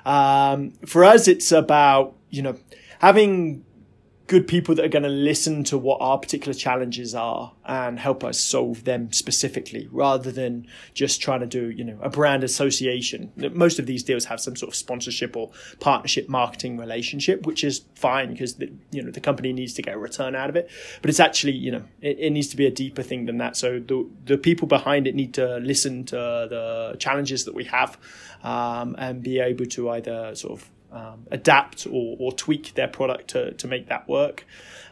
Um, 0.07 0.71
for 0.87 1.05
us, 1.05 1.29
it's 1.29 1.53
about, 1.53 2.17
you 2.31 2.41
know, 2.41 2.57
having 3.01 3.67
good 4.31 4.47
people 4.47 4.77
that 4.77 4.85
are 4.85 4.89
going 4.89 5.03
to 5.03 5.09
listen 5.09 5.65
to 5.65 5.77
what 5.77 6.01
our 6.01 6.17
particular 6.17 6.55
challenges 6.55 7.17
are 7.17 7.53
and 7.65 7.99
help 7.99 8.23
us 8.23 8.39
solve 8.39 8.85
them 8.85 9.13
specifically 9.13 9.89
rather 9.91 10.31
than 10.31 10.65
just 10.95 11.21
trying 11.21 11.41
to 11.41 11.49
do 11.49 11.69
you 11.71 11.83
know 11.83 11.99
a 12.01 12.09
brand 12.09 12.45
association. 12.45 13.33
Most 13.37 13.81
of 13.81 13.87
these 13.87 14.05
deals 14.05 14.27
have 14.27 14.41
some 14.41 14.55
sort 14.55 14.71
of 14.71 14.77
sponsorship 14.77 15.37
or 15.37 15.51
partnership 15.81 16.29
marketing 16.29 16.79
relationship 16.79 17.45
which 17.45 17.65
is 17.65 17.83
fine 17.97 18.31
because 18.31 18.55
the, 18.55 18.73
you 18.93 19.03
know 19.03 19.11
the 19.11 19.21
company 19.21 19.53
needs 19.53 19.75
to 19.75 19.83
get 19.83 19.95
a 19.95 19.99
return 19.99 20.37
out 20.37 20.49
of 20.49 20.55
it. 20.55 20.71
But 21.03 21.11
it's 21.11 21.19
actually 21.19 21.55
you 21.55 21.73
know 21.73 21.83
it, 22.01 22.21
it 22.21 22.31
needs 22.31 22.47
to 22.51 22.57
be 22.57 22.67
a 22.67 22.71
deeper 22.71 23.03
thing 23.03 23.27
than 23.27 23.39
that. 23.39 23.57
So 23.57 23.81
the 23.81 24.09
the 24.27 24.39
people 24.39 24.69
behind 24.69 25.09
it 25.09 25.17
need 25.17 25.35
to 25.35 25.57
listen 25.57 26.05
to 26.05 26.17
the 26.17 26.97
challenges 27.01 27.47
that 27.47 27.55
we 27.57 27.65
have 27.65 27.99
um, 28.45 28.95
and 28.97 29.25
be 29.25 29.41
able 29.41 29.67
to 29.67 29.91
either 29.91 30.37
sort 30.37 30.61
of 30.61 30.71
um, 30.93 31.27
adapt 31.31 31.87
or, 31.87 32.17
or, 32.19 32.33
tweak 32.33 32.75
their 32.75 32.89
product 32.89 33.29
to, 33.31 33.53
to 33.53 33.69
make 33.69 33.89
that 33.89 34.09
work. 34.09 34.45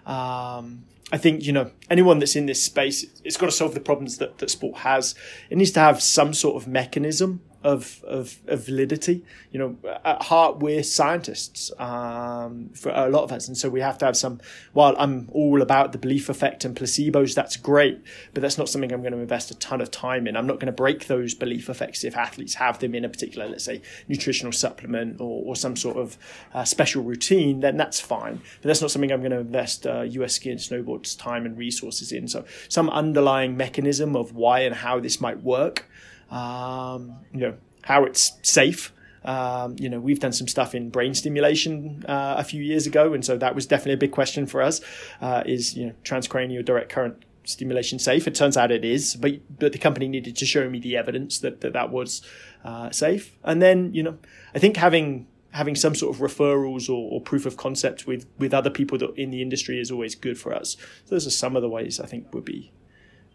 Um, 0.06 0.84
I 1.10 1.18
think, 1.18 1.44
you 1.44 1.52
know, 1.52 1.70
anyone 1.90 2.18
that's 2.18 2.36
in 2.36 2.46
this 2.46 2.62
space, 2.62 3.04
it's 3.24 3.36
got 3.36 3.46
to 3.46 3.52
solve 3.52 3.74
the 3.74 3.80
problems 3.80 4.18
that, 4.18 4.38
that 4.38 4.50
sport 4.50 4.78
has. 4.78 5.14
It 5.50 5.56
needs 5.56 5.70
to 5.72 5.80
have 5.80 6.02
some 6.02 6.34
sort 6.34 6.62
of 6.62 6.68
mechanism 6.68 7.40
of, 7.64 8.04
of, 8.04 8.38
of 8.46 8.66
validity. 8.66 9.24
You 9.50 9.58
know, 9.58 9.76
at 10.04 10.22
heart, 10.22 10.58
we're 10.60 10.82
scientists 10.82 11.72
um, 11.78 12.70
for 12.74 12.90
a 12.94 13.08
lot 13.08 13.24
of 13.24 13.32
us. 13.32 13.48
And 13.48 13.56
so 13.56 13.68
we 13.68 13.80
have 13.80 13.98
to 13.98 14.06
have 14.06 14.16
some, 14.16 14.40
while 14.72 14.94
I'm 14.98 15.28
all 15.32 15.60
about 15.60 15.92
the 15.92 15.98
belief 15.98 16.28
effect 16.28 16.64
and 16.64 16.76
placebos, 16.76 17.34
that's 17.34 17.56
great, 17.56 18.00
but 18.32 18.42
that's 18.42 18.58
not 18.58 18.68
something 18.68 18.92
I'm 18.92 19.00
going 19.00 19.12
to 19.12 19.18
invest 19.18 19.50
a 19.50 19.56
ton 19.56 19.80
of 19.80 19.90
time 19.90 20.26
in. 20.26 20.36
I'm 20.36 20.46
not 20.46 20.54
going 20.54 20.66
to 20.66 20.72
break 20.72 21.06
those 21.06 21.34
belief 21.34 21.68
effects 21.68 22.04
if 22.04 22.16
athletes 22.16 22.54
have 22.54 22.78
them 22.78 22.94
in 22.94 23.04
a 23.04 23.08
particular, 23.08 23.48
let's 23.48 23.64
say, 23.64 23.82
nutritional 24.06 24.52
supplement 24.52 25.20
or, 25.20 25.42
or 25.44 25.56
some 25.56 25.74
sort 25.74 25.96
of 25.96 26.16
uh, 26.54 26.64
special 26.64 27.02
routine, 27.02 27.60
then 27.60 27.76
that's 27.76 28.00
fine. 28.00 28.40
But 28.62 28.68
that's 28.68 28.80
not 28.80 28.90
something 28.90 29.10
I'm 29.10 29.20
going 29.20 29.32
to 29.32 29.40
invest 29.40 29.86
uh, 29.86 30.02
US 30.02 30.34
ski 30.34 30.50
and 30.50 30.60
snowboard's 30.60 31.16
time 31.16 31.44
and 31.44 31.58
resources 31.58 32.12
in. 32.12 32.28
So 32.28 32.44
some 32.68 32.88
underlying 32.90 33.56
mechanism 33.56 34.14
of 34.14 34.34
why 34.34 34.60
and 34.60 34.76
how 34.76 35.00
this 35.00 35.20
might 35.20 35.42
work 35.42 35.88
um, 36.30 37.16
you 37.32 37.40
know, 37.40 37.54
how 37.82 38.04
it's 38.04 38.32
safe. 38.42 38.92
Um, 39.24 39.76
you 39.78 39.88
know, 39.88 40.00
we've 40.00 40.20
done 40.20 40.32
some 40.32 40.48
stuff 40.48 40.74
in 40.74 40.90
brain 40.90 41.14
stimulation 41.14 42.04
uh, 42.08 42.36
a 42.38 42.44
few 42.44 42.62
years 42.62 42.86
ago, 42.86 43.12
and 43.12 43.24
so 43.24 43.36
that 43.36 43.54
was 43.54 43.66
definitely 43.66 43.94
a 43.94 43.98
big 43.98 44.12
question 44.12 44.46
for 44.46 44.62
us. 44.62 44.80
Uh, 45.20 45.42
is 45.44 45.76
you 45.76 45.86
know 45.86 45.92
transcranial 46.04 46.64
direct 46.64 46.90
current 46.90 47.24
stimulation 47.44 47.98
safe? 47.98 48.26
It 48.26 48.34
turns 48.34 48.56
out 48.56 48.70
it 48.70 48.84
is, 48.84 49.16
but 49.16 49.32
but 49.58 49.72
the 49.72 49.78
company 49.78 50.08
needed 50.08 50.36
to 50.36 50.46
show 50.46 50.68
me 50.70 50.78
the 50.78 50.96
evidence 50.96 51.38
that 51.40 51.60
that, 51.62 51.72
that 51.72 51.90
was 51.90 52.22
uh, 52.64 52.90
safe. 52.90 53.36
And 53.42 53.60
then 53.60 53.92
you 53.92 54.02
know, 54.02 54.18
I 54.54 54.58
think 54.58 54.76
having 54.76 55.26
having 55.50 55.74
some 55.74 55.94
sort 55.94 56.14
of 56.14 56.20
referrals 56.20 56.88
or, 56.88 57.10
or, 57.10 57.20
proof 57.20 57.46
of 57.46 57.56
concept 57.56 58.06
with 58.06 58.26
with 58.38 58.52
other 58.52 58.70
people 58.70 58.98
that 58.98 59.14
in 59.16 59.30
the 59.30 59.42
industry 59.42 59.80
is 59.80 59.90
always 59.90 60.14
good 60.14 60.38
for 60.38 60.54
us. 60.54 60.76
So 61.04 61.14
those 61.14 61.26
are 61.26 61.30
some 61.30 61.56
of 61.56 61.62
the 61.62 61.68
ways 61.68 61.98
I 61.98 62.06
think 62.06 62.32
would 62.34 62.44
be 62.44 62.72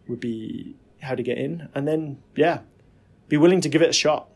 would 0.07 0.19
be 0.19 0.75
how 1.01 1.15
to 1.15 1.23
get 1.23 1.37
in. 1.37 1.69
And 1.75 1.87
then 1.87 2.19
yeah, 2.35 2.59
be 3.27 3.37
willing 3.37 3.61
to 3.61 3.69
give 3.69 3.81
it 3.81 3.89
a 3.89 3.93
shot. 3.93 4.29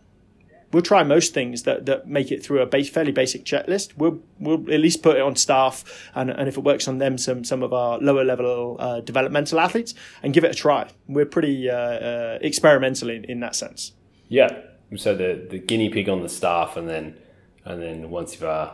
We'll 0.73 0.83
try 0.83 1.03
most 1.03 1.33
things 1.33 1.63
that, 1.63 1.85
that 1.85 2.07
make 2.07 2.29
it 2.29 2.43
through 2.43 2.61
a 2.61 2.65
base, 2.65 2.89
fairly 2.89 3.13
basic 3.13 3.45
checklist. 3.45 3.95
We'll 3.95 4.19
we'll 4.37 4.61
at 4.73 4.81
least 4.81 5.01
put 5.01 5.15
it 5.15 5.21
on 5.21 5.37
staff, 5.37 6.09
and, 6.13 6.29
and 6.29 6.49
if 6.49 6.57
it 6.57 6.63
works 6.63 6.89
on 6.89 6.97
them, 6.97 7.17
some 7.17 7.45
some 7.45 7.63
of 7.63 7.71
our 7.71 7.99
lower 7.99 8.25
level 8.25 8.75
uh, 8.77 8.99
developmental 8.99 9.61
athletes, 9.61 9.93
and 10.21 10.33
give 10.33 10.43
it 10.43 10.51
a 10.51 10.53
try. 10.53 10.89
We're 11.07 11.25
pretty 11.25 11.69
uh, 11.69 11.75
uh, 11.75 12.39
experimental 12.41 13.09
in, 13.09 13.23
in 13.25 13.39
that 13.39 13.55
sense. 13.55 13.93
Yeah. 14.27 14.59
So 14.97 15.15
the 15.15 15.47
the 15.49 15.57
guinea 15.57 15.89
pig 15.89 16.09
on 16.09 16.21
the 16.21 16.29
staff, 16.29 16.75
and 16.75 16.89
then 16.89 17.17
and 17.63 17.81
then 17.81 18.09
once 18.09 18.33
you've 18.33 18.43
uh, 18.43 18.71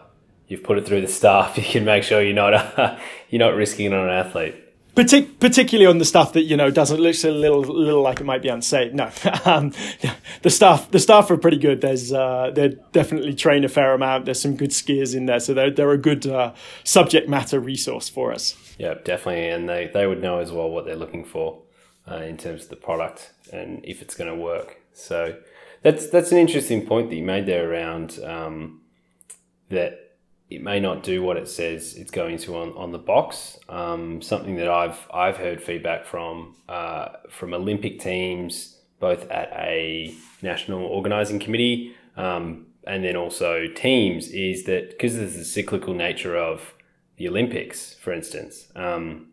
you've 0.48 0.64
put 0.64 0.80
it 0.80 0.88
through 0.88 1.02
the 1.02 1.08
staff, 1.08 1.58
you 1.58 1.64
can 1.64 1.86
make 1.86 2.02
sure 2.04 2.24
you're 2.24 2.34
not 2.34 3.00
you're 3.30 3.40
not 3.40 3.56
risking 3.56 3.88
it 3.88 3.94
on 3.94 4.10
an 4.10 4.16
athlete. 4.16 4.56
Partic- 4.96 5.40
particularly 5.40 5.88
on 5.88 5.98
the 5.98 6.06
stuff 6.06 6.34
that 6.34 6.44
you 6.44 6.56
know 6.56 6.70
doesn't 6.70 7.00
look 7.00 7.16
a 7.24 7.32
little 7.32 7.62
little 7.62 8.02
like 8.02 8.20
it 8.20 8.26
might 8.26 8.44
be 8.44 8.50
unsafe. 8.50 8.94
No, 8.94 9.10
um, 9.46 9.74
the 10.44 10.50
staff 10.50 10.92
the 10.92 11.00
staff 11.00 11.32
are 11.32 11.38
pretty 11.38 11.58
good. 11.58 11.82
There's 11.82 12.14
uh, 12.14 12.52
they 12.54 12.78
definitely 12.92 13.34
train 13.34 13.64
a 13.64 13.70
fair 13.70 13.94
amount. 13.94 14.26
There's 14.26 14.40
some 14.40 14.56
good 14.56 14.70
skiers 14.70 15.16
in 15.16 15.26
there, 15.26 15.40
so 15.40 15.54
they're 15.54 15.72
they're 15.72 15.92
a 15.92 15.98
good 15.98 16.28
uh, 16.28 16.54
subject 16.84 17.28
matter 17.28 17.60
resource 17.60 18.08
for 18.08 18.32
us. 18.32 18.56
Yeah, 18.78 18.96
definitely, 19.04 19.50
and 19.50 19.68
they 19.68 19.90
they 19.92 20.06
would 20.06 20.22
know 20.22 20.40
as 20.40 20.52
well 20.52 20.70
what 20.70 20.86
they're 20.86 20.96
looking 20.96 21.26
for 21.26 21.64
uh, 22.10 22.18
in 22.18 22.38
terms 22.38 22.64
of 22.64 22.70
the 22.70 22.76
product 22.76 23.34
and 23.52 23.84
if 23.84 24.02
it's 24.02 24.16
going 24.16 24.30
to 24.30 24.36
work. 24.36 24.78
So 24.94 25.38
that's 25.82 26.10
that's 26.10 26.32
an 26.32 26.38
interesting 26.38 26.86
point 26.86 27.10
that 27.10 27.16
you 27.16 27.24
made 27.24 27.46
there 27.46 27.72
around 27.72 28.20
um, 28.24 28.82
that 29.70 30.03
it 30.56 30.64
may 30.64 30.80
not 30.80 31.04
do 31.04 31.24
what 31.24 31.38
it 31.38 31.48
says 31.48 31.96
it's 31.96 32.12
going 32.12 32.38
to 32.38 32.56
on, 32.58 32.74
on 32.74 32.92
the 32.92 32.98
box. 33.00 33.58
Um, 33.70 34.22
something 34.22 34.56
that 34.58 34.70
I've 34.70 35.08
I've 35.14 35.38
heard 35.38 35.62
feedback 35.62 36.06
from 36.06 36.56
uh, 36.70 37.10
from 37.30 37.54
Olympic 37.54 38.00
teams, 38.00 38.80
both 39.00 39.30
at 39.30 39.52
a 39.54 40.14
national 40.42 40.86
organising 40.86 41.40
committee 41.40 41.96
um, 42.18 42.68
and 42.86 43.04
then 43.04 43.16
also 43.16 43.68
teams, 43.68 44.28
is 44.30 44.66
that 44.66 44.92
because 44.92 45.16
there's 45.16 45.36
the 45.36 45.46
cyclical 45.46 45.94
nature 45.94 46.38
of 46.38 46.74
the 47.18 47.28
Olympics, 47.28 47.94
for 47.96 48.12
instance. 48.14 48.68
Um, 48.76 49.28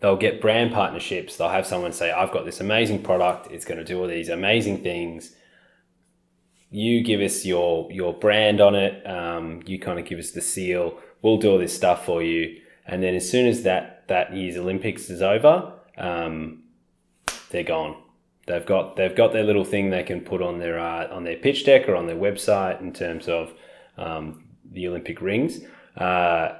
they'll 0.00 0.16
get 0.16 0.40
brand 0.40 0.72
partnerships. 0.72 1.36
They'll 1.36 1.48
have 1.48 1.66
someone 1.66 1.92
say, 1.92 2.10
"I've 2.10 2.32
got 2.32 2.44
this 2.44 2.60
amazing 2.60 3.02
product. 3.02 3.50
It's 3.50 3.64
going 3.64 3.78
to 3.78 3.84
do 3.84 4.00
all 4.00 4.08
these 4.08 4.28
amazing 4.28 4.82
things." 4.82 5.34
You 6.74 7.04
give 7.04 7.20
us 7.20 7.44
your 7.44 7.90
your 7.92 8.12
brand 8.12 8.60
on 8.60 8.74
it. 8.74 9.06
Um, 9.08 9.62
you 9.64 9.78
kind 9.78 10.00
of 10.00 10.04
give 10.06 10.18
us 10.18 10.32
the 10.32 10.40
seal. 10.40 10.98
We'll 11.22 11.36
do 11.36 11.52
all 11.52 11.58
this 11.58 11.74
stuff 11.74 12.04
for 12.04 12.20
you, 12.20 12.60
and 12.84 13.00
then 13.00 13.14
as 13.14 13.30
soon 13.30 13.46
as 13.46 13.62
that 13.62 14.08
that 14.08 14.34
year's 14.34 14.56
Olympics 14.56 15.08
is 15.08 15.22
over, 15.22 15.72
um, 15.96 16.64
they're 17.50 17.62
gone. 17.62 17.96
They've 18.48 18.66
got 18.66 18.96
they've 18.96 19.14
got 19.14 19.32
their 19.32 19.44
little 19.44 19.64
thing 19.64 19.90
they 19.90 20.02
can 20.02 20.20
put 20.20 20.42
on 20.42 20.58
their 20.58 20.80
uh, 20.80 21.14
on 21.14 21.22
their 21.22 21.36
pitch 21.36 21.64
deck 21.64 21.88
or 21.88 21.94
on 21.94 22.08
their 22.08 22.16
website 22.16 22.80
in 22.80 22.92
terms 22.92 23.28
of 23.28 23.52
um, 23.96 24.44
the 24.68 24.88
Olympic 24.88 25.20
rings. 25.20 25.60
Uh, 25.96 26.58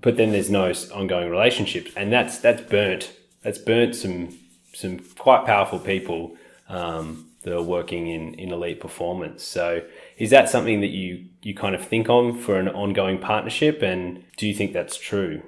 but 0.00 0.16
then 0.16 0.32
there's 0.32 0.50
no 0.50 0.72
ongoing 0.94 1.28
relationships, 1.28 1.92
and 1.94 2.10
that's 2.10 2.38
that's 2.38 2.62
burnt. 2.62 3.12
That's 3.42 3.58
burnt 3.58 3.96
some 3.96 4.34
some 4.72 5.00
quite 5.18 5.44
powerful 5.44 5.78
people 5.78 6.38
um, 6.70 7.31
that 7.42 7.54
are 7.54 7.62
working 7.62 8.06
in, 8.06 8.34
in 8.34 8.52
elite 8.52 8.80
performance. 8.80 9.42
So 9.42 9.82
is 10.16 10.30
that 10.30 10.48
something 10.48 10.80
that 10.80 10.90
you, 10.90 11.26
you 11.42 11.54
kind 11.54 11.74
of 11.74 11.84
think 11.84 12.08
on 12.08 12.38
for 12.38 12.58
an 12.58 12.68
ongoing 12.68 13.18
partnership? 13.18 13.82
And 13.82 14.24
do 14.36 14.46
you 14.46 14.54
think 14.54 14.72
that's 14.72 14.96
true? 14.96 15.42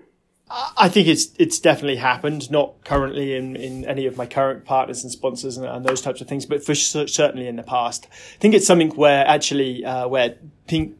I 0.51 0.89
think 0.89 1.09
it's 1.09 1.29
it's 1.39 1.59
definitely 1.59 1.97
happened. 1.97 2.51
Not 2.51 2.85
currently 2.85 3.35
in, 3.35 3.57
in 3.57 3.85
any 3.87 4.07
of 4.07 4.17
my 4.17 4.27
current 4.27 4.65
partners 4.65 5.03
and 5.03 5.11
sponsors 5.11 5.57
and, 5.57 5.67
and 5.67 5.85
those 5.85 6.03
types 6.03 6.21
of 6.21 6.29
things, 6.29 6.45
but 6.45 6.63
for 6.63 6.75
certainly 6.75 7.49
in 7.49 7.57
the 7.57 7.63
past. 7.63 8.07
I 8.11 8.39
think 8.41 8.55
it's 8.55 8.67
something 8.67 8.91
where 8.91 9.27
actually 9.27 9.85
uh, 9.85 10.07
where 10.07 10.37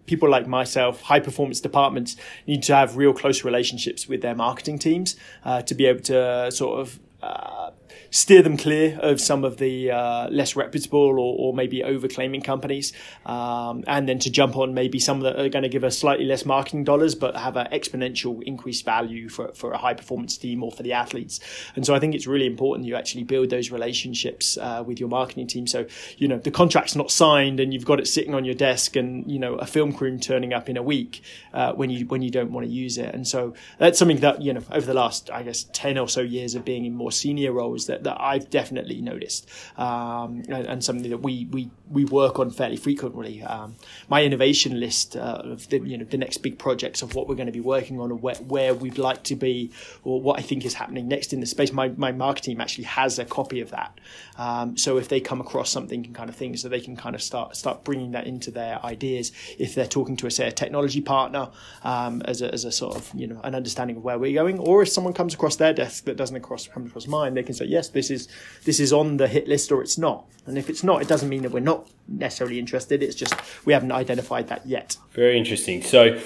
people 0.07 0.31
like 0.31 0.47
myself, 0.47 1.03
high 1.03 1.21
performance 1.21 1.61
departments 1.61 2.17
need 2.47 2.63
to 2.65 2.75
have 2.75 2.97
real 2.97 3.13
close 3.13 3.45
relationships 3.45 4.09
with 4.09 4.23
their 4.23 4.35
marketing 4.35 4.79
teams 4.79 5.15
uh, 5.45 5.61
to 5.63 5.75
be 5.75 5.87
able 5.87 6.01
to 6.01 6.51
sort 6.51 6.81
of 6.81 6.99
uh, 7.23 7.71
steer 8.11 8.43
them 8.43 8.57
clear 8.57 8.99
of 9.01 9.21
some 9.21 9.45
of 9.45 9.57
the 9.59 9.91
uh, 9.91 10.29
less 10.31 10.57
reputable 10.57 10.99
or, 10.99 11.37
or 11.39 11.55
maybe 11.55 11.81
overclaiming 11.81 12.45
companies, 12.45 12.93
um, 13.27 13.85
and 13.87 14.09
then 14.09 14.19
to 14.19 14.31
jump 14.31 14.57
on 14.57 14.75
maybe 14.75 14.99
some 14.99 15.21
that 15.21 15.39
are 15.39 15.49
going 15.49 15.63
to 15.63 15.69
give 15.69 15.85
us 15.85 15.99
slightly 15.99 16.25
less 16.25 16.45
marketing 16.45 16.85
dollars 16.85 17.15
but 17.15 17.37
have 17.37 17.57
an 17.57 17.67
exponential 17.73 18.43
increased 18.43 18.85
value 18.85 19.29
for, 19.29 19.53
for 19.53 19.73
a 19.73 19.79
high 19.79 19.95
performance 19.95 20.37
team 20.37 20.63
or 20.63 20.71
for 20.71 20.83
the 20.83 20.93
athletes. 20.93 21.41
And 21.77 21.85
so 21.85 21.95
I 21.95 21.99
think 21.99 22.15
it's 22.15 22.27
really 22.27 22.47
important 22.47 22.87
you 22.87 22.97
actually 22.97 23.25
build 23.25 23.51
those 23.51 23.71
relationships 23.71 24.57
uh, 24.59 24.83
with 24.87 25.01
your 25.01 25.09
marketing 25.09 25.47
team. 25.47 25.67
So 25.67 25.87
you 26.19 26.29
know 26.29 26.39
the 26.39 26.51
contract's 26.51 26.95
not 26.95 27.11
signed 27.11 27.61
and 27.61 27.73
you've 27.73 27.85
got 27.85 28.01
it 28.01 28.07
sitting 28.07 28.35
on 28.35 28.45
your 28.45 28.55
desk, 28.55 28.97
and 28.97 29.31
you 29.31 29.39
know 29.39 29.55
a 29.55 29.67
film 29.67 29.93
crew 29.93 30.19
turning 30.19 30.53
up 30.53 30.69
in 30.69 30.77
a 30.77 30.83
week 30.83 31.23
uh, 31.53 31.73
when 31.73 31.91
you 31.91 32.07
when 32.07 32.23
you 32.23 32.31
don't 32.31 32.51
want 32.51 32.67
to 32.67 32.73
use 32.73 32.99
it. 32.99 33.15
And 33.15 33.27
so 33.27 33.55
that's 33.79 33.99
something 33.99 34.19
that 34.19 34.43
you 34.43 34.53
know 34.53 34.63
over 34.71 34.87
the 34.87 34.95
last 34.95 35.31
I 35.31 35.43
guess 35.43 35.65
ten 35.73 35.99
or 35.99 36.09
so 36.09 36.21
years 36.21 36.55
of 36.55 36.65
being 36.65 36.85
in 36.85 36.95
more 36.95 37.13
senior 37.13 37.53
roles 37.53 37.84
that 37.87 38.05
that 38.05 38.21
I've 38.21 38.51
definitely 38.51 39.01
noticed, 39.01 39.49
um, 39.77 40.43
and, 40.49 40.67
and, 40.67 40.85
something 40.85 41.11
that 41.11 41.19
we 41.19 41.47
we 41.51 41.71
we 41.91 42.05
work 42.05 42.39
on 42.39 42.51
fairly 42.51 42.77
frequently. 42.77 43.43
Um, 43.43 43.77
my 44.09 44.23
innovation 44.23 44.79
list 44.81 45.17
uh, 45.17 45.43
of 45.45 45.69
the 45.69 45.79
you 45.81 45.99
know 45.99 46.05
the 46.05 46.19
next 46.19 46.39
big 46.39 46.59
projects 46.59 47.03
of 47.03 47.15
what 47.15 47.29
we're 47.29 47.35
going 47.35 47.47
to 47.47 47.53
be 47.53 47.61
working 47.61 48.01
on, 48.01 48.11
or 48.11 48.17
where, 48.17 48.37
where 48.37 48.75
we'd 48.75 48.99
like 48.99 49.23
to 49.25 49.37
be, 49.37 49.71
or 50.03 50.21
what 50.21 50.39
I 50.39 50.43
think 50.43 50.65
is 50.65 50.75
happening 50.75 51.09
next 51.09 51.33
in 51.33 51.41
the 51.41 51.47
space. 51.47 51.73
My 51.73 51.89
my 51.89 52.13
marketing 52.13 52.45
team 52.45 52.61
actually 52.61 52.85
has 52.85 53.19
a 53.19 53.25
copy 53.25 53.61
of 53.61 53.71
that, 53.71 53.99
um, 54.37 54.77
so 54.77 54.99
if 54.99 55.09
they 55.09 55.21
come 55.21 55.41
across 55.41 55.71
something 55.71 56.13
kind 56.13 56.29
of 56.29 56.37
thing, 56.37 56.57
so 56.57 56.69
they 56.69 56.81
can 56.81 56.97
kind 56.97 57.15
of 57.15 57.23
start 57.23 57.57
start 57.57 57.85
bringing 57.85 58.13
that 58.13 58.27
into 58.27 58.51
their 58.51 58.85
ideas. 58.85 59.33
If 59.59 59.75
they're 59.75 59.87
talking 59.87 60.17
to 60.19 60.27
a 60.27 60.31
say 60.31 60.49
a 60.49 60.53
technology 60.53 61.01
partner 61.01 61.51
um, 61.83 62.23
as 62.23 62.43
a 62.43 62.53
as 62.53 62.65
a 62.65 62.73
sort 62.73 62.97
of 62.97 63.11
you 63.15 63.27
know 63.27 63.41
an 63.45 63.55
understanding 63.55 63.97
of 63.97 64.05
where 64.05 64.19
we're 64.19 64.35
going, 64.35 64.59
or 64.59 64.83
if 64.83 64.89
someone 64.89 65.13
comes 65.13 65.35
across 65.35 65.57
their 65.57 65.73
desk 65.73 66.05
that 66.05 66.17
doesn't 66.17 66.37
across 66.37 66.69
come 66.69 66.87
across 66.87 67.07
mine, 67.07 67.35
they 67.35 67.43
can 67.43 67.55
say 67.55 67.64
yes, 67.69 67.89
this 67.89 68.11
is 68.11 68.29
this 68.65 68.81
is 68.81 68.93
on 68.93 69.17
the 69.17 69.29
hit 69.29 69.49
list 69.49 69.73
or 69.73 69.83
it's 69.83 69.99
not. 69.99 70.27
And 70.47 70.59
if 70.59 70.69
it's 70.69 70.85
not, 70.85 71.01
it 71.01 71.09
doesn't 71.09 71.29
mean 71.29 71.43
that 71.43 71.53
we're 71.53 71.61
not 71.61 71.89
necessarily 72.07 72.59
interested. 72.59 73.03
It's 73.03 73.15
just 73.15 73.35
we 73.65 73.73
haven't 73.73 73.93
identified 73.93 74.49
that 74.49 74.67
yet. 74.67 74.97
Very 75.13 75.39
interesting. 75.39 75.83
So 75.83 76.21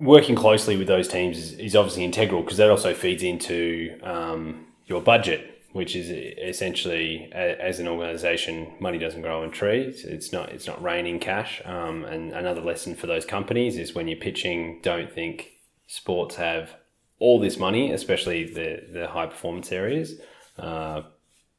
working 0.00 0.34
closely 0.34 0.76
with 0.76 0.88
those 0.88 1.08
teams 1.08 1.38
is, 1.38 1.52
is 1.54 1.76
obviously 1.76 2.04
integral 2.04 2.42
because 2.42 2.56
that 2.56 2.70
also 2.70 2.94
feeds 2.94 3.22
into 3.22 3.98
um, 4.02 4.66
your 4.86 5.00
budget 5.00 5.46
which 5.72 5.94
is 5.94 6.10
essentially 6.10 7.30
as 7.32 7.78
an 7.78 7.86
organization 7.86 8.72
money 8.80 8.98
doesn't 8.98 9.22
grow 9.22 9.42
on 9.42 9.50
trees 9.50 10.04
it's 10.04 10.32
not 10.32 10.48
it's 10.48 10.66
not 10.66 10.82
raining 10.82 11.20
cash 11.20 11.62
um, 11.64 12.04
and 12.04 12.32
another 12.32 12.60
lesson 12.60 12.94
for 12.94 13.06
those 13.06 13.24
companies 13.24 13.76
is 13.76 13.94
when 13.94 14.08
you're 14.08 14.18
pitching 14.18 14.80
don't 14.82 15.12
think 15.12 15.52
sports 15.86 16.36
have 16.36 16.74
all 17.18 17.38
this 17.38 17.58
money 17.58 17.92
especially 17.92 18.44
the 18.44 18.82
the 18.92 19.06
high 19.08 19.26
performance 19.26 19.70
areas 19.70 20.14
uh, 20.60 21.02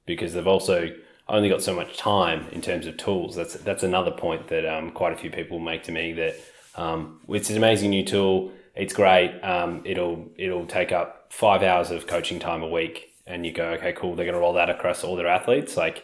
because 0.06 0.34
they've 0.34 0.48
also 0.48 0.94
only 1.28 1.50
got 1.50 1.62
so 1.62 1.74
much 1.74 1.98
time 1.98 2.48
in 2.52 2.62
terms 2.62 2.86
of 2.88 2.98
tools. 2.98 3.36
That's 3.36 3.54
that's 3.56 3.84
another 3.84 4.12
point 4.12 4.48
that 4.50 4.66
um, 4.66 4.92
quite 4.92 5.14
a 5.14 5.16
few 5.16 5.30
people 5.30 5.60
make 5.60 5.84
to 5.84 5.92
me 5.92 6.14
that 6.14 6.36
um, 6.76 7.20
it's 7.30 7.50
an 7.50 7.58
amazing 7.58 7.90
new 7.90 8.06
tool. 8.06 8.52
It's 8.76 8.94
great. 8.94 9.40
Um, 9.42 9.82
it'll 9.86 10.30
it'll 10.38 10.66
take 10.66 10.92
up 10.92 11.28
five 11.32 11.64
hours 11.64 11.92
of 11.92 12.08
coaching 12.08 12.40
time 12.40 12.62
a 12.64 12.68
week, 12.68 13.14
and 13.26 13.46
you 13.46 13.52
go, 13.52 13.70
okay, 13.72 13.94
cool. 13.94 14.16
They're 14.16 14.26
going 14.26 14.36
to 14.36 14.42
roll 14.42 14.54
that 14.54 14.70
across 14.70 15.04
all 15.04 15.16
their 15.16 15.28
athletes. 15.28 15.78
Like 15.78 16.04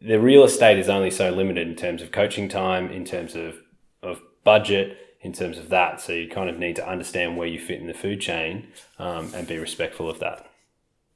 the 0.00 0.18
real 0.18 0.44
estate 0.44 0.78
is 0.78 0.88
only 0.88 1.10
so 1.10 1.30
limited 1.30 1.68
in 1.68 1.76
terms 1.76 2.02
of 2.02 2.10
coaching 2.10 2.48
time, 2.48 2.90
in 2.90 3.04
terms 3.04 3.34
of 3.34 3.56
of 4.02 4.20
budget, 4.44 4.98
in 5.20 5.32
terms 5.32 5.58
of 5.58 5.68
that. 5.68 6.00
So 6.00 6.12
you 6.12 6.28
kind 6.28 6.50
of 6.50 6.58
need 6.58 6.76
to 6.76 6.88
understand 6.88 7.36
where 7.36 7.48
you 7.48 7.60
fit 7.60 7.80
in 7.80 7.86
the 7.86 7.94
food 7.94 8.20
chain 8.20 8.68
um, 8.98 9.32
and 9.34 9.46
be 9.46 9.58
respectful 9.58 10.10
of 10.10 10.18
that. 10.20 10.51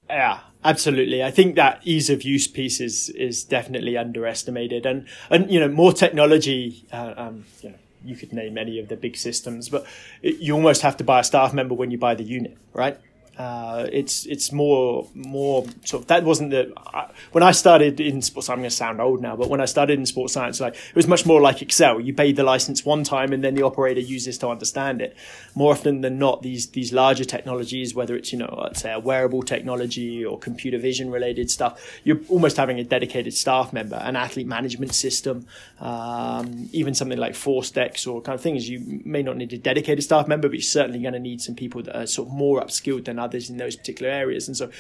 Yeah, 0.09 0.41
absolutely. 0.65 1.23
I 1.23 1.31
think 1.31 1.57
that 1.57 1.81
ease 1.85 2.11
of 2.11 2.23
use 2.23 2.47
piece 2.47 2.81
is 2.81 3.09
is 3.11 3.45
definitely 3.45 3.97
underestimated, 3.97 4.87
and 4.87 5.07
and 5.31 5.51
you 5.51 5.59
know 5.61 5.69
more 5.69 5.93
technology. 5.93 6.85
Uh, 6.93 7.15
um, 7.17 7.45
you 7.63 7.71
know, 7.71 7.77
you 8.05 8.17
could 8.17 8.33
name 8.33 8.57
any 8.57 8.79
of 8.79 8.89
the 8.89 8.97
big 8.97 9.17
systems, 9.17 9.69
but 9.69 9.85
it, 10.23 10.37
you 10.37 10.55
almost 10.55 10.83
have 10.83 10.97
to 10.99 11.05
buy 11.05 11.21
a 11.21 11.25
staff 11.25 11.53
member 11.53 11.75
when 11.75 11.91
you 11.91 11.99
buy 11.99 12.15
the 12.15 12.23
unit, 12.23 12.57
right? 12.73 12.99
Uh, 13.39 13.87
it's 13.93 14.25
it's 14.25 14.51
more 14.51 15.07
more 15.15 15.67
sort 15.85 16.03
of 16.03 16.07
that 16.09 16.25
wasn't 16.25 16.51
the 16.51 16.73
uh, 16.95 17.07
when 17.33 17.43
I 17.43 17.53
started 17.53 18.01
in 18.01 18.23
sports. 18.23 18.49
I'm 18.49 18.59
going 18.59 18.71
to 18.71 18.75
sound 18.75 18.99
old 18.99 19.21
now, 19.21 19.37
but 19.37 19.51
when 19.51 19.61
I 19.61 19.67
started 19.67 19.99
in 19.99 20.07
sports 20.07 20.33
science, 20.33 20.59
like 20.59 20.75
it 20.75 20.97
was 20.97 21.07
much 21.07 21.27
more 21.27 21.43
like 21.43 21.61
Excel. 21.61 22.01
You 22.01 22.15
paid 22.15 22.37
the 22.37 22.45
license 22.45 22.87
one 22.87 23.05
time, 23.05 23.35
and 23.35 23.45
then 23.45 23.55
the 23.55 23.63
operator 23.63 24.01
uses 24.01 24.39
to 24.39 24.49
understand 24.49 25.03
it. 25.03 25.15
More 25.55 25.73
often 25.73 26.01
than 26.01 26.19
not, 26.19 26.41
these 26.41 26.69
these 26.71 26.95
larger 26.95 27.27
technologies, 27.27 27.95
whether 27.95 28.17
it's 28.17 28.33
you 28.33 28.39
know 28.39 28.59
let's 28.63 28.81
say 28.81 28.91
a 28.91 28.99
wearable 28.99 29.43
technology 29.43 30.25
or 30.25 30.39
computer 30.39 30.79
vision 30.79 31.11
related 31.11 31.51
stuff, 31.51 32.01
you're 32.05 32.21
almost 32.31 32.57
having 32.57 32.81
a 32.81 32.85
dedicated 32.85 33.35
staff 33.35 33.71
member, 33.71 33.97
an 33.97 34.17
athlete 34.17 34.47
management 34.47 34.95
system, 34.95 35.47
um, 35.81 36.71
even 36.73 36.95
something 36.95 37.19
like 37.19 37.35
ForceDecks 37.35 38.11
or 38.11 38.23
kind 38.23 38.35
of 38.35 38.41
things. 38.41 38.67
You 38.67 39.03
may 39.05 39.23
not 39.23 39.37
need 39.37 39.53
a 39.53 39.59
dedicated 39.59 40.05
staff 40.05 40.27
member, 40.27 40.49
but 40.49 40.55
you're 40.55 40.63
certainly 40.63 41.01
going 41.01 41.13
to 41.13 41.21
need 41.21 41.43
some 41.43 41.55
people 41.55 41.83
that 41.83 42.01
are 42.01 42.07
sort 42.07 42.29
of 42.29 42.35
more 42.35 42.63
upskilled 42.63 43.05
than 43.05 43.19
others 43.19 43.26
in 43.35 43.57
those 43.57 43.77
particular 43.77 44.11
areas. 44.11 44.49
And 44.49 44.57
so 44.57 44.71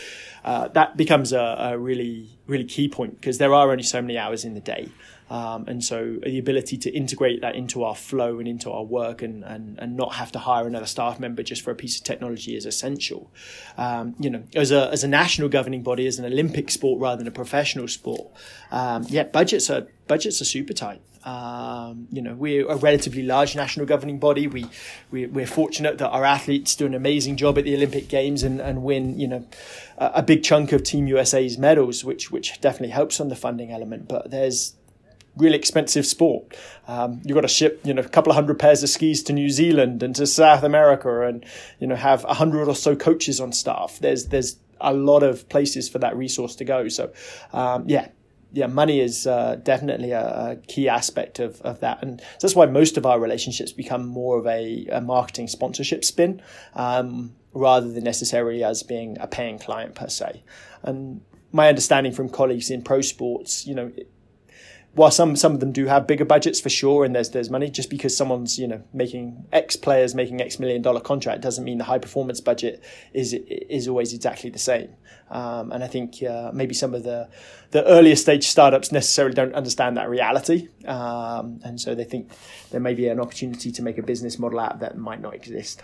uh, 0.44 0.68
that 0.68 0.96
becomes 0.96 1.32
a, 1.32 1.56
a, 1.58 1.78
really, 1.78 2.28
really 2.46 2.64
key 2.64 2.88
point 2.88 3.20
because 3.20 3.38
there 3.38 3.54
are 3.54 3.70
only 3.70 3.82
so 3.82 4.00
many 4.00 4.18
hours 4.18 4.44
in 4.44 4.54
the 4.54 4.60
day. 4.60 4.88
Um, 5.28 5.64
and 5.66 5.82
so 5.82 6.18
the 6.22 6.38
ability 6.38 6.78
to 6.78 6.90
integrate 6.90 7.40
that 7.40 7.56
into 7.56 7.82
our 7.82 7.96
flow 7.96 8.38
and 8.38 8.46
into 8.46 8.70
our 8.70 8.84
work 8.84 9.22
and, 9.22 9.44
and, 9.44 9.78
and 9.78 9.96
not 9.96 10.14
have 10.14 10.30
to 10.32 10.38
hire 10.38 10.66
another 10.66 10.86
staff 10.86 11.18
member 11.18 11.42
just 11.42 11.62
for 11.62 11.70
a 11.70 11.74
piece 11.74 11.98
of 11.98 12.04
technology 12.04 12.56
is 12.56 12.64
essential. 12.64 13.30
Um, 13.76 14.14
you 14.20 14.30
know, 14.30 14.44
as 14.54 14.70
a, 14.70 14.90
as 14.92 15.02
a 15.02 15.08
national 15.08 15.48
governing 15.48 15.82
body, 15.82 16.06
as 16.06 16.18
an 16.18 16.24
Olympic 16.24 16.70
sport 16.70 17.00
rather 17.00 17.18
than 17.18 17.26
a 17.26 17.32
professional 17.32 17.88
sport, 17.88 18.30
um, 18.70 19.04
yeah, 19.08 19.24
budgets 19.24 19.68
are, 19.68 19.88
budgets 20.06 20.40
are 20.40 20.44
super 20.46 20.72
tight. 20.72 21.00
Um, 21.26 22.06
you 22.12 22.22
know, 22.22 22.34
we're 22.34 22.68
a 22.68 22.76
relatively 22.76 23.22
large 23.22 23.56
national 23.56 23.84
governing 23.84 24.20
body. 24.20 24.46
We, 24.46 24.66
we 25.10 25.26
we're 25.26 25.44
fortunate 25.44 25.98
that 25.98 26.10
our 26.10 26.24
athletes 26.24 26.76
do 26.76 26.86
an 26.86 26.94
amazing 26.94 27.36
job 27.36 27.58
at 27.58 27.64
the 27.64 27.74
Olympic 27.74 28.06
Games 28.06 28.44
and, 28.44 28.60
and 28.60 28.84
win, 28.84 29.18
you 29.18 29.26
know, 29.26 29.44
a, 29.98 30.12
a 30.14 30.22
big 30.22 30.44
chunk 30.44 30.70
of 30.70 30.84
Team 30.84 31.08
USA's 31.08 31.58
medals, 31.58 32.04
which 32.04 32.30
which 32.30 32.60
definitely 32.60 32.92
helps 32.92 33.18
on 33.18 33.28
the 33.28 33.34
funding 33.34 33.72
element. 33.72 34.06
But 34.06 34.30
there's 34.30 34.75
really 35.36 35.56
expensive 35.56 36.06
sport. 36.06 36.56
Um, 36.88 37.20
you've 37.24 37.34
got 37.34 37.42
to 37.42 37.48
ship, 37.48 37.80
you 37.84 37.94
know, 37.94 38.02
a 38.02 38.08
couple 38.08 38.30
of 38.30 38.36
hundred 38.36 38.58
pairs 38.58 38.82
of 38.82 38.88
skis 38.88 39.22
to 39.24 39.32
New 39.32 39.50
Zealand 39.50 40.02
and 40.02 40.14
to 40.16 40.26
South 40.26 40.62
America, 40.62 41.22
and 41.22 41.44
you 41.78 41.86
know, 41.86 41.96
have 41.96 42.24
a 42.24 42.34
hundred 42.34 42.68
or 42.68 42.74
so 42.74 42.96
coaches 42.96 43.40
on 43.40 43.52
staff. 43.52 43.98
There's 44.00 44.26
there's 44.26 44.56
a 44.80 44.92
lot 44.92 45.22
of 45.22 45.48
places 45.48 45.88
for 45.88 45.98
that 45.98 46.16
resource 46.16 46.54
to 46.56 46.64
go. 46.64 46.88
So, 46.88 47.12
um, 47.52 47.84
yeah, 47.88 48.08
yeah, 48.52 48.66
money 48.66 49.00
is 49.00 49.26
uh, 49.26 49.56
definitely 49.62 50.12
a, 50.12 50.52
a, 50.52 50.56
key 50.56 50.88
aspect 50.88 51.38
of, 51.38 51.60
of 51.62 51.80
that. 51.80 52.02
And 52.02 52.20
so 52.20 52.26
that's 52.42 52.54
why 52.54 52.66
most 52.66 52.96
of 52.96 53.04
our 53.04 53.18
relationships 53.18 53.72
become 53.72 54.06
more 54.06 54.38
of 54.38 54.46
a, 54.46 54.86
a 54.92 55.00
marketing 55.00 55.48
sponsorship 55.48 56.04
spin 56.04 56.40
um, 56.74 57.34
rather 57.52 57.90
than 57.90 58.04
necessarily 58.04 58.62
as 58.62 58.82
being 58.82 59.16
a 59.20 59.26
paying 59.26 59.58
client 59.58 59.94
per 59.94 60.08
se. 60.08 60.42
And 60.82 61.20
my 61.52 61.68
understanding 61.68 62.12
from 62.12 62.28
colleagues 62.28 62.70
in 62.70 62.82
pro 62.82 63.00
sports, 63.00 63.66
you 63.66 63.74
know, 63.74 63.92
while 64.96 65.10
some 65.10 65.36
some 65.36 65.52
of 65.52 65.60
them 65.60 65.72
do 65.72 65.86
have 65.86 66.06
bigger 66.06 66.24
budgets 66.24 66.58
for 66.58 66.70
sure, 66.70 67.04
and 67.04 67.14
there's 67.14 67.30
there's 67.30 67.50
money, 67.50 67.70
just 67.70 67.90
because 67.90 68.16
someone's 68.16 68.58
you 68.58 68.66
know 68.66 68.82
making 68.94 69.46
X 69.52 69.76
players 69.76 70.14
making 70.14 70.40
X 70.40 70.58
million 70.58 70.80
dollar 70.80 71.00
contract 71.00 71.42
doesn't 71.42 71.64
mean 71.64 71.76
the 71.76 71.84
high 71.84 71.98
performance 71.98 72.40
budget 72.40 72.82
is 73.12 73.34
is 73.34 73.88
always 73.88 74.14
exactly 74.14 74.48
the 74.48 74.58
same. 74.58 74.88
Um, 75.30 75.70
and 75.72 75.84
I 75.84 75.86
think 75.86 76.22
uh, 76.22 76.50
maybe 76.54 76.74
some 76.74 76.94
of 76.94 77.02
the 77.02 77.28
the 77.72 77.84
earlier 77.84 78.16
stage 78.16 78.46
startups 78.46 78.90
necessarily 78.90 79.34
don't 79.34 79.54
understand 79.54 79.98
that 79.98 80.08
reality, 80.08 80.68
um, 80.86 81.60
and 81.62 81.78
so 81.78 81.94
they 81.94 82.04
think 82.04 82.32
there 82.70 82.80
may 82.80 82.94
be 82.94 83.08
an 83.08 83.20
opportunity 83.20 83.70
to 83.72 83.82
make 83.82 83.98
a 83.98 84.02
business 84.02 84.38
model 84.38 84.58
out 84.58 84.80
that 84.80 84.96
might 84.96 85.20
not 85.20 85.34
exist. 85.34 85.82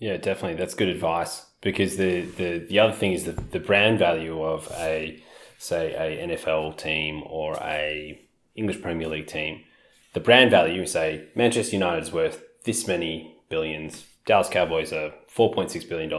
Yeah, 0.00 0.16
definitely, 0.16 0.56
that's 0.56 0.74
good 0.74 0.88
advice 0.88 1.46
because 1.60 1.96
the 1.96 2.22
the 2.22 2.66
the 2.68 2.80
other 2.80 2.92
thing 2.92 3.12
is 3.12 3.22
the 3.22 3.32
the 3.32 3.60
brand 3.60 4.00
value 4.00 4.42
of 4.42 4.68
a 4.72 5.22
say 5.58 5.94
a 5.94 6.26
NFL 6.26 6.76
team 6.76 7.22
or 7.26 7.54
a 7.62 8.20
English 8.54 8.82
Premier 8.82 9.08
League 9.08 9.26
team, 9.26 9.62
the 10.14 10.20
brand 10.20 10.50
value, 10.50 10.84
say 10.86 11.28
Manchester 11.34 11.76
United 11.76 12.02
is 12.02 12.12
worth 12.12 12.42
this 12.64 12.86
many 12.86 13.36
billions, 13.48 14.06
Dallas 14.26 14.48
Cowboys 14.48 14.92
are 14.92 15.12
$4.6 15.34 15.88
billion. 15.88 16.10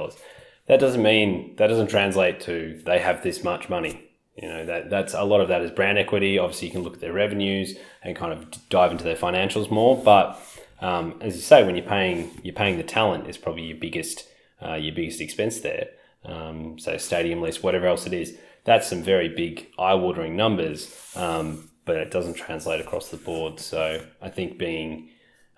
That 0.68 0.80
doesn't 0.80 1.02
mean, 1.02 1.56
that 1.58 1.68
doesn't 1.68 1.88
translate 1.88 2.40
to 2.42 2.82
they 2.86 3.00
have 3.00 3.24
this 3.24 3.44
much 3.44 3.70
money. 3.70 4.10
You 4.36 4.48
know, 4.48 4.66
that 4.66 4.90
that's 4.90 5.14
a 5.14 5.24
lot 5.24 5.42
of 5.42 5.50
that 5.50 5.62
is 5.62 5.70
brand 5.70 5.98
equity. 6.00 6.40
Obviously, 6.40 6.68
you 6.68 6.74
can 6.74 6.82
look 6.82 6.96
at 6.96 7.02
their 7.02 7.14
revenues 7.14 7.78
and 8.02 8.16
kind 8.16 8.34
of 8.34 8.48
dive 8.70 8.92
into 8.92 9.04
their 9.04 9.16
financials 9.16 9.70
more. 9.70 10.02
But 10.02 10.40
um, 10.82 11.16
as 11.22 11.36
you 11.36 11.42
say, 11.42 11.64
when 11.64 11.76
you're 11.76 11.86
paying, 11.86 12.32
you're 12.44 12.56
paying 12.56 12.78
the 12.78 12.84
talent 12.84 13.28
is 13.28 13.38
probably 13.38 13.64
your 13.64 13.78
biggest 13.78 14.28
uh, 14.62 14.74
your 14.74 14.96
biggest 14.96 15.22
expense 15.22 15.60
there. 15.60 15.90
Um, 16.26 16.80
so 16.80 16.98
stadium 16.98 17.42
lease, 17.42 17.62
whatever 17.62 17.86
else 17.86 18.08
it 18.08 18.14
is, 18.14 18.38
that's 18.64 18.88
some 18.88 19.04
very 19.04 19.30
big 19.30 19.68
eye-watering 19.78 20.36
numbers, 20.36 20.96
um, 21.16 21.70
but 21.86 21.98
it 21.98 22.12
doesn't 22.12 22.36
translate 22.36 22.80
across 22.80 23.10
the 23.10 23.18
board. 23.18 23.60
So 23.60 24.06
I 24.22 24.30
think 24.30 24.58
being 24.58 25.10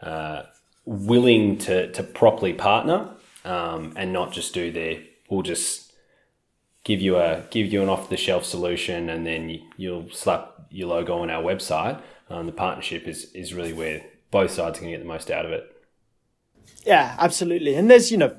uh, 0.02 0.44
willing 0.86 1.58
to 1.60 1.92
to 1.92 2.04
properly 2.04 2.54
partner 2.54 3.10
um, 3.44 3.94
and 3.96 4.14
not 4.14 4.32
just 4.32 4.54
do 4.54 4.72
the 4.72 5.04
we'll 5.30 5.42
just 5.42 5.94
give 6.84 7.02
you 7.02 7.18
a 7.18 7.44
give 7.50 7.72
you 7.72 7.82
an 7.82 7.90
off 7.90 8.10
the 8.10 8.18
shelf 8.18 8.46
solution 8.46 9.10
and 9.10 9.26
then 9.26 9.50
you, 9.50 9.62
you'll 9.78 10.10
slap 10.12 10.68
your 10.70 10.90
logo 10.90 11.18
on 11.18 11.30
our 11.30 11.44
website. 11.44 12.02
Um, 12.30 12.46
the 12.46 12.52
partnership 12.52 13.08
is 13.08 13.32
is 13.34 13.54
really 13.54 13.74
where 13.74 14.04
both 14.32 14.52
sides 14.52 14.80
can 14.80 14.90
get 14.90 15.00
the 15.00 15.06
most 15.06 15.30
out 15.30 15.46
of 15.46 15.52
it. 15.52 15.72
Yeah, 16.86 17.16
absolutely. 17.20 17.76
And 17.76 17.90
there's 17.90 18.12
you 18.12 18.18
know 18.18 18.36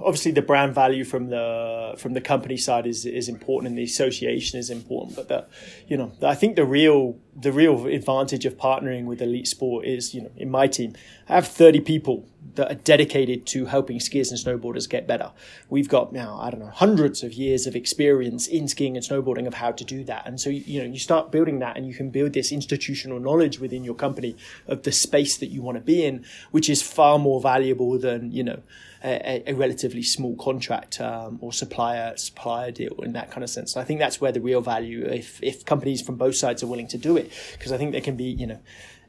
obviously 0.00 0.32
the 0.32 0.42
brand 0.42 0.74
value 0.74 1.04
from 1.04 1.28
the 1.28 1.94
from 1.98 2.12
the 2.12 2.20
company 2.20 2.56
side 2.56 2.86
is 2.86 3.06
is 3.06 3.28
important 3.28 3.68
and 3.68 3.78
the 3.78 3.82
association 3.82 4.58
is 4.58 4.70
important 4.70 5.28
but 5.28 5.50
you 5.86 5.96
know 5.96 6.12
i 6.22 6.34
think 6.34 6.56
the 6.56 6.64
real 6.64 7.18
the 7.36 7.52
real 7.52 7.86
advantage 7.86 8.44
of 8.44 8.56
partnering 8.56 9.04
with 9.04 9.22
elite 9.22 9.48
sport 9.48 9.84
is 9.86 10.14
you 10.14 10.22
know 10.22 10.30
in 10.36 10.50
my 10.50 10.66
team 10.66 10.94
i 11.28 11.34
have 11.34 11.46
30 11.46 11.80
people 11.80 12.26
that 12.54 12.70
are 12.70 12.74
dedicated 12.74 13.46
to 13.46 13.66
helping 13.66 13.98
skiers 13.98 14.30
and 14.30 14.38
snowboarders 14.38 14.88
get 14.88 15.06
better. 15.06 15.30
We've 15.68 15.88
got 15.88 16.12
now 16.12 16.38
i 16.40 16.50
don't 16.50 16.60
know 16.60 16.70
hundreds 16.74 17.22
of 17.22 17.32
years 17.32 17.66
of 17.66 17.76
experience 17.76 18.46
in 18.46 18.68
skiing 18.68 18.96
and 18.96 19.04
snowboarding 19.04 19.46
of 19.46 19.54
how 19.54 19.72
to 19.72 19.84
do 19.84 20.04
that. 20.04 20.26
And 20.26 20.40
so 20.40 20.50
you 20.50 20.80
know 20.80 20.86
you 20.86 20.98
start 20.98 21.30
building 21.30 21.60
that 21.60 21.76
and 21.76 21.86
you 21.86 21.94
can 21.94 22.10
build 22.10 22.32
this 22.32 22.52
institutional 22.52 23.20
knowledge 23.20 23.58
within 23.58 23.84
your 23.84 23.94
company 23.94 24.36
of 24.66 24.82
the 24.82 24.92
space 24.92 25.36
that 25.38 25.46
you 25.46 25.62
want 25.62 25.76
to 25.76 25.80
be 25.80 26.04
in 26.04 26.24
which 26.50 26.68
is 26.68 26.82
far 26.82 27.18
more 27.18 27.40
valuable 27.40 27.98
than 27.98 28.32
you 28.32 28.42
know 28.42 28.60
a, 29.04 29.42
a 29.46 29.54
relatively 29.54 30.02
small 30.02 30.36
contract 30.36 31.00
um, 31.00 31.38
or 31.40 31.52
supplier 31.52 32.16
supplier 32.16 32.70
deal 32.70 32.94
in 33.02 33.12
that 33.12 33.30
kind 33.30 33.44
of 33.44 33.50
sense. 33.50 33.72
So 33.72 33.80
I 33.80 33.84
think 33.84 34.00
that's 34.00 34.20
where 34.20 34.32
the 34.32 34.40
real 34.40 34.60
value, 34.60 35.04
if 35.04 35.42
if 35.42 35.64
companies 35.64 36.02
from 36.02 36.16
both 36.16 36.36
sides 36.36 36.62
are 36.62 36.66
willing 36.66 36.88
to 36.88 36.98
do 36.98 37.16
it, 37.16 37.30
because 37.52 37.72
I 37.72 37.78
think 37.78 37.92
there 37.92 38.00
can 38.00 38.16
be 38.16 38.24
you 38.24 38.46
know 38.46 38.60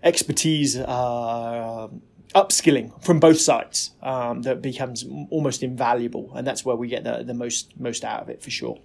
expertise. 0.04 0.78
Uh, 0.78 1.88
upskilling 2.36 2.92
from 3.04 3.20
both 3.20 3.40
sides 3.40 3.90
um, 4.04 4.44
that 4.44 4.62
becomes 4.62 5.04
almost 5.32 5.64
invaluable, 5.64 6.32
and 6.36 6.46
that's 6.46 6.64
where 6.64 6.76
we 6.76 6.88
get 6.88 7.04
the, 7.04 7.24
the 7.24 7.34
most 7.34 7.80
most 7.80 8.04
out 8.04 8.22
of 8.22 8.30
it 8.30 8.44
for 8.44 8.52
sure. 8.52 8.78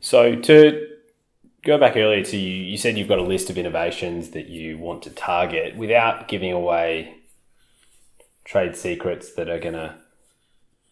So 0.00 0.34
to 0.34 0.88
go 1.62 1.78
back 1.78 1.96
earlier 1.96 2.24
to 2.24 2.36
you, 2.36 2.64
you 2.64 2.76
said 2.76 2.96
you've 2.98 3.08
got 3.08 3.18
a 3.18 3.22
list 3.22 3.50
of 3.50 3.58
innovations 3.58 4.30
that 4.30 4.48
you 4.48 4.78
want 4.78 5.02
to 5.04 5.10
target 5.10 5.76
without 5.76 6.26
giving 6.26 6.52
away 6.52 7.14
trade 8.44 8.74
secrets 8.76 9.34
that 9.34 9.48
are 9.48 9.58
going 9.58 9.74
to 9.74 9.94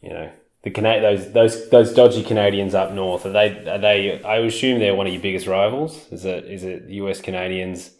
you 0.00 0.10
know 0.10 0.30
the 0.62 0.70
Cana- 0.70 1.00
those 1.00 1.32
those 1.32 1.70
those 1.70 1.94
dodgy 1.94 2.22
Canadians 2.22 2.74
up 2.74 2.92
north 2.92 3.24
are 3.26 3.32
they 3.32 3.68
are 3.68 3.78
they 3.78 4.22
I 4.22 4.38
assume 4.38 4.80
they're 4.80 4.94
one 4.94 5.06
of 5.06 5.12
your 5.12 5.22
biggest 5.22 5.46
rivals. 5.46 6.06
Is 6.10 6.24
it 6.24 6.44
is 6.44 6.64
it 6.64 6.84
US 6.88 7.20
Canadians? 7.20 7.90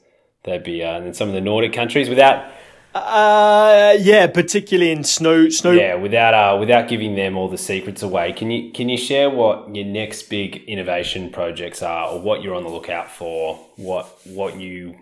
They'd 0.45 0.65
be 0.65 0.83
uh, 0.83 1.01
and 1.01 1.17
some 1.17 1.29
of 1.29 1.35
the 1.35 1.41
Nordic 1.41 1.73
countries 1.73 2.09
without 2.09 2.51
uh 2.95 3.97
yeah 4.01 4.27
particularly 4.27 4.91
in 4.91 5.05
snow 5.05 5.49
snow. 5.51 5.73
Yeah 5.73 5.95
without 5.95 6.35
uh 6.35 6.59
without 6.59 6.89
giving 6.89 7.15
them 7.15 7.37
all 7.37 7.49
the 7.49 7.59
secrets 7.59 8.03
away. 8.03 8.33
Can 8.33 8.51
you 8.51 8.73
can 8.73 8.89
you 8.89 8.97
share 8.97 9.31
what 9.31 9.75
your 9.75 9.85
next 9.85 10.25
big 10.25 10.57
innovation 10.65 11.31
projects 11.31 11.83
are 11.83 12.09
or 12.09 12.21
what 12.21 12.43
you're 12.43 12.55
on 12.55 12.65
the 12.65 12.71
lookout 12.71 13.11
for 13.11 13.57
what 13.77 14.19
what 14.25 14.59
you 14.59 14.97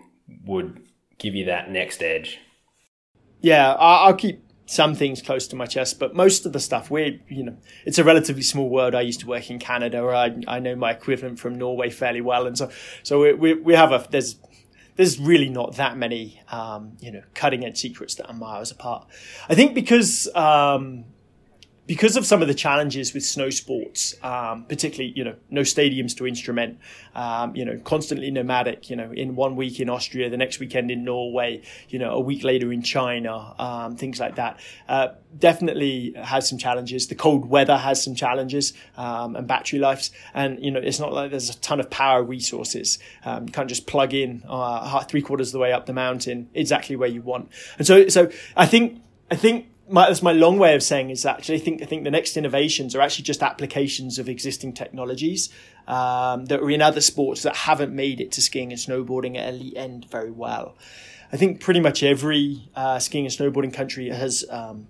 would 0.45 0.81
give 1.17 1.33
you 1.33 1.45
that 1.45 1.71
next 1.71 2.03
edge? 2.03 2.39
Yeah 3.41 3.73
I'll 3.73 4.15
keep 4.15 4.46
some 4.67 4.93
things 4.93 5.21
close 5.21 5.47
to 5.47 5.55
my 5.55 5.65
chest, 5.65 5.97
but 5.97 6.13
most 6.13 6.45
of 6.45 6.53
the 6.53 6.59
stuff 6.59 6.91
we're, 6.91 7.19
you 7.29 7.43
know 7.43 7.57
it's 7.85 7.97
a 7.97 8.03
relatively 8.03 8.43
small 8.43 8.69
world. 8.69 8.93
I 8.93 9.01
used 9.01 9.21
to 9.21 9.27
work 9.27 9.49
in 9.49 9.59
Canada, 9.59 10.01
or 10.01 10.13
I, 10.13 10.37
I 10.47 10.59
know 10.59 10.75
my 10.75 10.91
equivalent 10.91 11.39
from 11.39 11.57
Norway 11.57 11.89
fairly 11.89 12.21
well, 12.21 12.45
and 12.45 12.57
so 12.57 12.69
so 13.01 13.21
we 13.21 13.33
we, 13.33 13.53
we 13.53 13.73
have 13.73 13.91
a 13.91 14.05
there's 14.11 14.35
there's 14.97 15.19
really 15.19 15.49
not 15.49 15.77
that 15.77 15.97
many 15.97 16.41
um, 16.51 16.97
you 16.99 17.11
know 17.11 17.23
cutting 17.33 17.63
edge 17.65 17.77
secrets 17.77 18.15
that 18.15 18.27
are 18.27 18.33
miles 18.33 18.69
apart. 18.71 19.07
I 19.49 19.55
think 19.55 19.73
because 19.73 20.27
um, 20.35 21.05
because 21.87 22.17
of 22.17 22.25
some 22.25 22.41
of 22.41 22.49
the 22.49 22.53
challenges 22.53 23.13
with 23.13 23.23
snow 23.23 23.49
sports, 23.49 24.13
um, 24.21 24.65
particularly, 24.65 25.13
you 25.15 25.23
know, 25.23 25.35
no 25.49 25.61
stadiums 25.61 26.15
to 26.17 26.27
instrument, 26.27 26.79
um, 27.15 27.55
you 27.55 27.63
know, 27.63 27.79
constantly 27.79 28.29
nomadic, 28.29 28.89
you 28.89 28.95
know, 28.97 29.09
in 29.13 29.37
one 29.37 29.55
week 29.55 29.79
in 29.79 29.89
Austria, 29.89 30.29
the 30.29 30.35
next 30.35 30.59
weekend 30.59 30.91
in 30.91 31.05
Norway, 31.05 31.61
you 31.87 31.97
know, 31.97 32.11
a 32.11 32.19
week 32.19 32.43
later 32.43 32.73
in 32.73 32.81
China, 32.81 33.55
um, 33.57 33.95
things 33.95 34.19
like 34.19 34.35
that, 34.35 34.59
uh, 34.89 35.07
definitely 35.39 36.13
has 36.21 36.47
some 36.49 36.57
challenges. 36.57 37.07
The 37.07 37.15
cold 37.15 37.45
weather 37.49 37.77
has 37.77 38.03
some 38.03 38.15
challenges, 38.15 38.73
um, 38.97 39.37
and 39.37 39.47
battery 39.47 39.79
lives. 39.79 40.11
And, 40.33 40.61
you 40.61 40.71
know, 40.71 40.81
it's 40.81 40.99
not 40.99 41.13
like 41.13 41.31
there's 41.31 41.49
a 41.49 41.57
ton 41.59 41.79
of 41.79 41.89
power 41.89 42.21
resources. 42.21 42.99
Um, 43.23 43.45
you 43.45 43.53
can't 43.53 43.69
just 43.69 43.87
plug 43.87 44.13
in, 44.13 44.43
uh, 44.47 45.03
three 45.05 45.21
quarters 45.21 45.49
of 45.49 45.53
the 45.53 45.59
way 45.59 45.71
up 45.71 45.85
the 45.85 45.93
mountain 45.93 46.49
exactly 46.53 46.97
where 46.97 47.09
you 47.09 47.21
want. 47.21 47.49
And 47.77 47.87
so, 47.87 48.09
so 48.09 48.29
I 48.57 48.65
think, 48.65 49.01
I 49.31 49.37
think 49.37 49.69
my, 49.89 50.07
that's 50.07 50.21
my 50.21 50.31
long 50.31 50.57
way 50.59 50.75
of 50.75 50.83
saying 50.83 51.09
is 51.09 51.25
actually 51.25 51.55
I 51.55 51.59
think 51.59 51.81
I 51.81 51.85
think 51.85 52.03
the 52.03 52.11
next 52.11 52.37
innovations 52.37 52.95
are 52.95 53.01
actually 53.01 53.23
just 53.23 53.41
applications 53.41 54.19
of 54.19 54.27
existing 54.27 54.73
technologies 54.73 55.49
um, 55.87 56.45
that 56.45 56.59
are 56.59 56.69
in 56.69 56.81
other 56.81 57.01
sports 57.01 57.43
that 57.43 57.55
haven't 57.55 57.93
made 57.93 58.19
it 58.19 58.31
to 58.33 58.41
skiing 58.41 58.71
and 58.71 58.79
snowboarding 58.79 59.37
at 59.37 59.53
elite 59.53 59.73
end 59.75 60.05
very 60.09 60.31
well. 60.31 60.75
I 61.31 61.37
think 61.37 61.59
pretty 61.59 61.79
much 61.79 62.03
every 62.03 62.69
uh, 62.75 62.99
skiing 62.99 63.25
and 63.25 63.33
snowboarding 63.33 63.73
country 63.73 64.09
has, 64.09 64.45
um, 64.49 64.87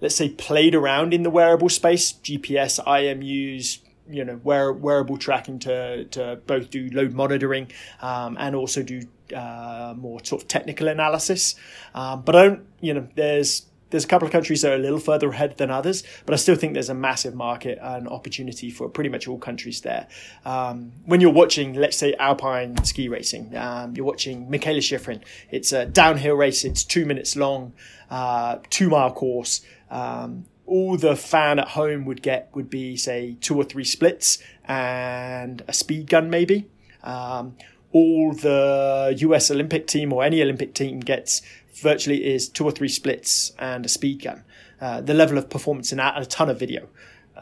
let's 0.00 0.16
say, 0.16 0.30
played 0.30 0.74
around 0.74 1.14
in 1.14 1.22
the 1.22 1.30
wearable 1.30 1.68
space, 1.68 2.12
GPS, 2.12 2.84
IMUs, 2.84 3.78
you 4.10 4.24
know, 4.24 4.40
wear, 4.42 4.72
wearable 4.72 5.18
tracking 5.18 5.58
to 5.60 6.04
to 6.06 6.40
both 6.46 6.70
do 6.70 6.88
load 6.90 7.12
monitoring 7.12 7.70
um, 8.00 8.36
and 8.40 8.56
also 8.56 8.82
do 8.82 9.02
uh, 9.34 9.94
more 9.96 10.24
sort 10.24 10.42
of 10.42 10.48
technical 10.48 10.88
analysis. 10.88 11.54
Um, 11.94 12.22
but 12.22 12.34
I 12.34 12.46
don't, 12.46 12.66
you 12.80 12.94
know, 12.94 13.06
there's 13.14 13.66
there's 13.90 14.04
a 14.04 14.08
couple 14.08 14.26
of 14.26 14.32
countries 14.32 14.62
that 14.62 14.72
are 14.72 14.76
a 14.76 14.78
little 14.78 14.98
further 14.98 15.28
ahead 15.28 15.56
than 15.56 15.70
others, 15.70 16.02
but 16.26 16.34
I 16.34 16.36
still 16.36 16.56
think 16.56 16.74
there's 16.74 16.88
a 16.88 16.94
massive 16.94 17.34
market 17.34 17.78
and 17.80 18.08
opportunity 18.08 18.70
for 18.70 18.88
pretty 18.88 19.10
much 19.10 19.26
all 19.28 19.38
countries 19.38 19.80
there. 19.80 20.06
Um, 20.44 20.92
when 21.06 21.20
you're 21.20 21.32
watching, 21.32 21.74
let's 21.74 21.96
say, 21.96 22.14
alpine 22.14 22.84
ski 22.84 23.08
racing, 23.08 23.56
um, 23.56 23.94
you're 23.94 24.06
watching 24.06 24.46
Mikaela 24.48 24.78
Shiffrin. 24.78 25.22
It's 25.50 25.72
a 25.72 25.86
downhill 25.86 26.34
race. 26.34 26.64
It's 26.64 26.84
two 26.84 27.06
minutes 27.06 27.36
long, 27.36 27.72
uh, 28.10 28.58
two 28.70 28.90
mile 28.90 29.12
course. 29.12 29.62
Um, 29.90 30.44
all 30.66 30.96
the 30.98 31.16
fan 31.16 31.58
at 31.58 31.68
home 31.68 32.04
would 32.04 32.22
get 32.22 32.50
would 32.54 32.68
be 32.68 32.96
say 32.96 33.36
two 33.40 33.56
or 33.56 33.64
three 33.64 33.84
splits 33.84 34.38
and 34.66 35.62
a 35.66 35.72
speed 35.72 36.08
gun 36.08 36.28
maybe. 36.28 36.68
Um, 37.02 37.56
all 37.90 38.34
the 38.34 39.14
US 39.18 39.50
Olympic 39.50 39.86
team 39.86 40.12
or 40.12 40.22
any 40.22 40.42
Olympic 40.42 40.74
team 40.74 41.00
gets 41.00 41.40
virtually 41.80 42.26
is 42.26 42.48
two 42.48 42.64
or 42.64 42.70
three 42.70 42.88
splits 42.88 43.52
and 43.58 43.84
a 43.86 43.88
speed 43.88 44.22
gun. 44.22 44.44
Uh, 44.80 45.00
the 45.00 45.14
level 45.14 45.38
of 45.38 45.50
performance 45.50 45.92
in 45.92 45.98
a 45.98 46.24
ton 46.26 46.48
of 46.48 46.58
video. 46.58 46.88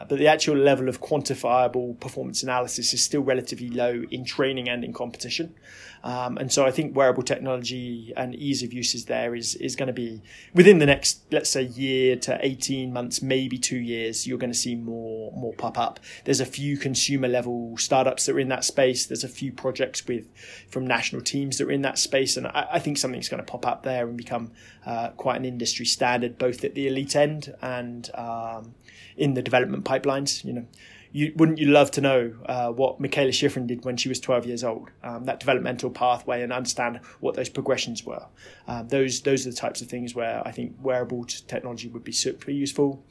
But 0.07 0.19
the 0.19 0.27
actual 0.27 0.55
level 0.55 0.89
of 0.89 1.01
quantifiable 1.01 1.99
performance 1.99 2.43
analysis 2.43 2.93
is 2.93 3.01
still 3.03 3.21
relatively 3.21 3.69
low 3.69 4.03
in 4.11 4.25
training 4.25 4.69
and 4.69 4.83
in 4.83 4.93
competition. 4.93 5.55
Um, 6.03 6.37
and 6.37 6.51
so 6.51 6.65
I 6.65 6.71
think 6.71 6.95
wearable 6.95 7.23
technology 7.23 8.13
and 8.15 8.35
ease 8.35 8.63
of 8.63 8.71
use 8.71 8.93
is 8.93 9.05
there 9.05 9.35
is, 9.35 9.55
is 9.55 9.75
going 9.75 9.87
to 9.87 9.93
be 9.93 10.21
within 10.53 10.79
the 10.79 10.85
next, 10.85 11.21
let's 11.31 11.49
say, 11.49 11.63
year 11.63 12.15
to 12.17 12.37
18 12.41 12.93
months, 12.93 13.21
maybe 13.21 13.57
two 13.57 13.77
years, 13.79 14.27
you're 14.27 14.37
going 14.37 14.51
to 14.51 14.57
see 14.57 14.75
more, 14.75 15.31
more 15.33 15.53
pop 15.53 15.77
up. 15.77 15.99
There's 16.25 16.39
a 16.39 16.45
few 16.45 16.77
consumer 16.77 17.27
level 17.27 17.75
startups 17.77 18.25
that 18.25 18.35
are 18.35 18.39
in 18.39 18.49
that 18.49 18.63
space. 18.63 19.05
There's 19.05 19.23
a 19.23 19.29
few 19.29 19.51
projects 19.51 20.07
with 20.07 20.27
from 20.69 20.85
national 20.85 21.21
teams 21.23 21.57
that 21.57 21.65
are 21.65 21.71
in 21.71 21.81
that 21.81 21.97
space. 21.97 22.37
And 22.37 22.47
I, 22.47 22.67
I 22.73 22.79
think 22.79 22.97
something's 22.97 23.29
going 23.29 23.43
to 23.43 23.51
pop 23.51 23.65
up 23.65 23.83
there 23.83 24.07
and 24.07 24.17
become 24.17 24.51
uh, 24.85 25.09
quite 25.09 25.37
an 25.37 25.45
industry 25.45 25.85
standard, 25.85 26.37
both 26.37 26.63
at 26.63 26.75
the 26.75 26.87
elite 26.87 27.15
end 27.15 27.55
and 27.61 28.09
um, 28.13 28.75
in 29.17 29.33
the 29.33 29.41
development 29.41 29.83
pipelines. 29.83 30.43
You 30.43 30.53
know, 30.53 30.65
you 31.11 31.33
wouldn't 31.35 31.57
you 31.57 31.67
love 31.67 31.91
to 31.91 32.01
know 32.01 32.33
uh, 32.45 32.71
what 32.71 33.01
Mikaela 33.01 33.29
Shiffrin 33.29 33.67
did 33.67 33.83
when 33.85 33.97
she 33.97 34.09
was 34.09 34.19
12 34.19 34.45
years 34.45 34.63
old, 34.63 34.89
um, 35.03 35.25
that 35.25 35.39
developmental 35.39 35.89
pathway, 35.89 36.43
and 36.43 36.53
understand 36.53 36.99
what 37.19 37.35
those 37.35 37.49
progressions 37.49 38.05
were. 38.05 38.25
Um, 38.67 38.87
those 38.87 39.21
those 39.21 39.45
are 39.45 39.51
the 39.51 39.55
types 39.55 39.81
of 39.81 39.87
things 39.87 40.15
where 40.15 40.41
I 40.45 40.51
think 40.51 40.75
wearable 40.81 41.25
technology 41.25 41.87
would 41.89 42.03
be 42.03 42.11
super 42.11 42.51
useful. 42.51 43.03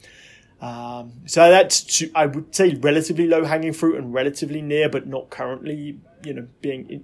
Um, 0.61 1.11
so 1.25 1.49
that's 1.51 2.03
I 2.15 2.25
would 2.25 2.55
say 2.55 2.75
relatively 2.75 3.27
low 3.27 3.45
hanging 3.45 3.73
fruit 3.73 3.97
and 3.97 4.13
relatively 4.13 4.61
near, 4.61 4.89
but 4.89 5.07
not 5.07 5.29
currently 5.29 5.99
you 6.23 6.33
know 6.33 6.47
being 6.61 7.03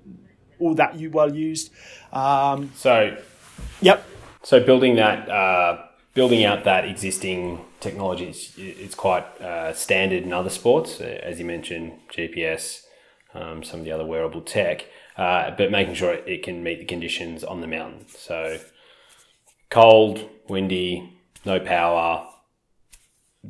all 0.60 0.74
that 0.76 0.96
you 0.96 1.10
well 1.10 1.34
used. 1.36 1.72
Um, 2.12 2.72
so, 2.76 3.18
yep. 3.82 4.06
So 4.44 4.64
building 4.64 4.96
that. 4.96 5.30
Uh 5.30 5.88
building 6.14 6.46
out 6.46 6.64
that 6.64 6.86
existing 6.86 7.64
technology 7.84 8.30
is 8.30 8.54
it's 8.58 8.96
quite 8.96 9.26
uh, 9.42 9.74
standard 9.74 10.24
in 10.24 10.34
other 10.34 10.50
sports, 10.50 11.00
uh, 11.02 11.20
as 11.22 11.40
you 11.40 11.46
mentioned, 11.46 11.94
GPS, 12.12 12.86
um, 13.34 13.64
some 13.64 13.82
of 13.82 13.86
the 13.86 13.92
other 13.92 14.06
wearable 14.06 14.42
tech, 14.42 14.86
uh, 15.18 15.52
but 15.52 15.70
making 15.70 15.94
sure 15.94 16.14
it 16.14 16.44
can 16.44 16.64
meet 16.64 16.80
the 16.80 16.86
conditions 16.86 17.44
on 17.44 17.62
the 17.62 17.68
mountain. 17.68 18.06
So 18.08 18.60
cold, 19.70 20.30
windy, 20.48 21.20
no 21.46 21.60
power, 21.60 22.28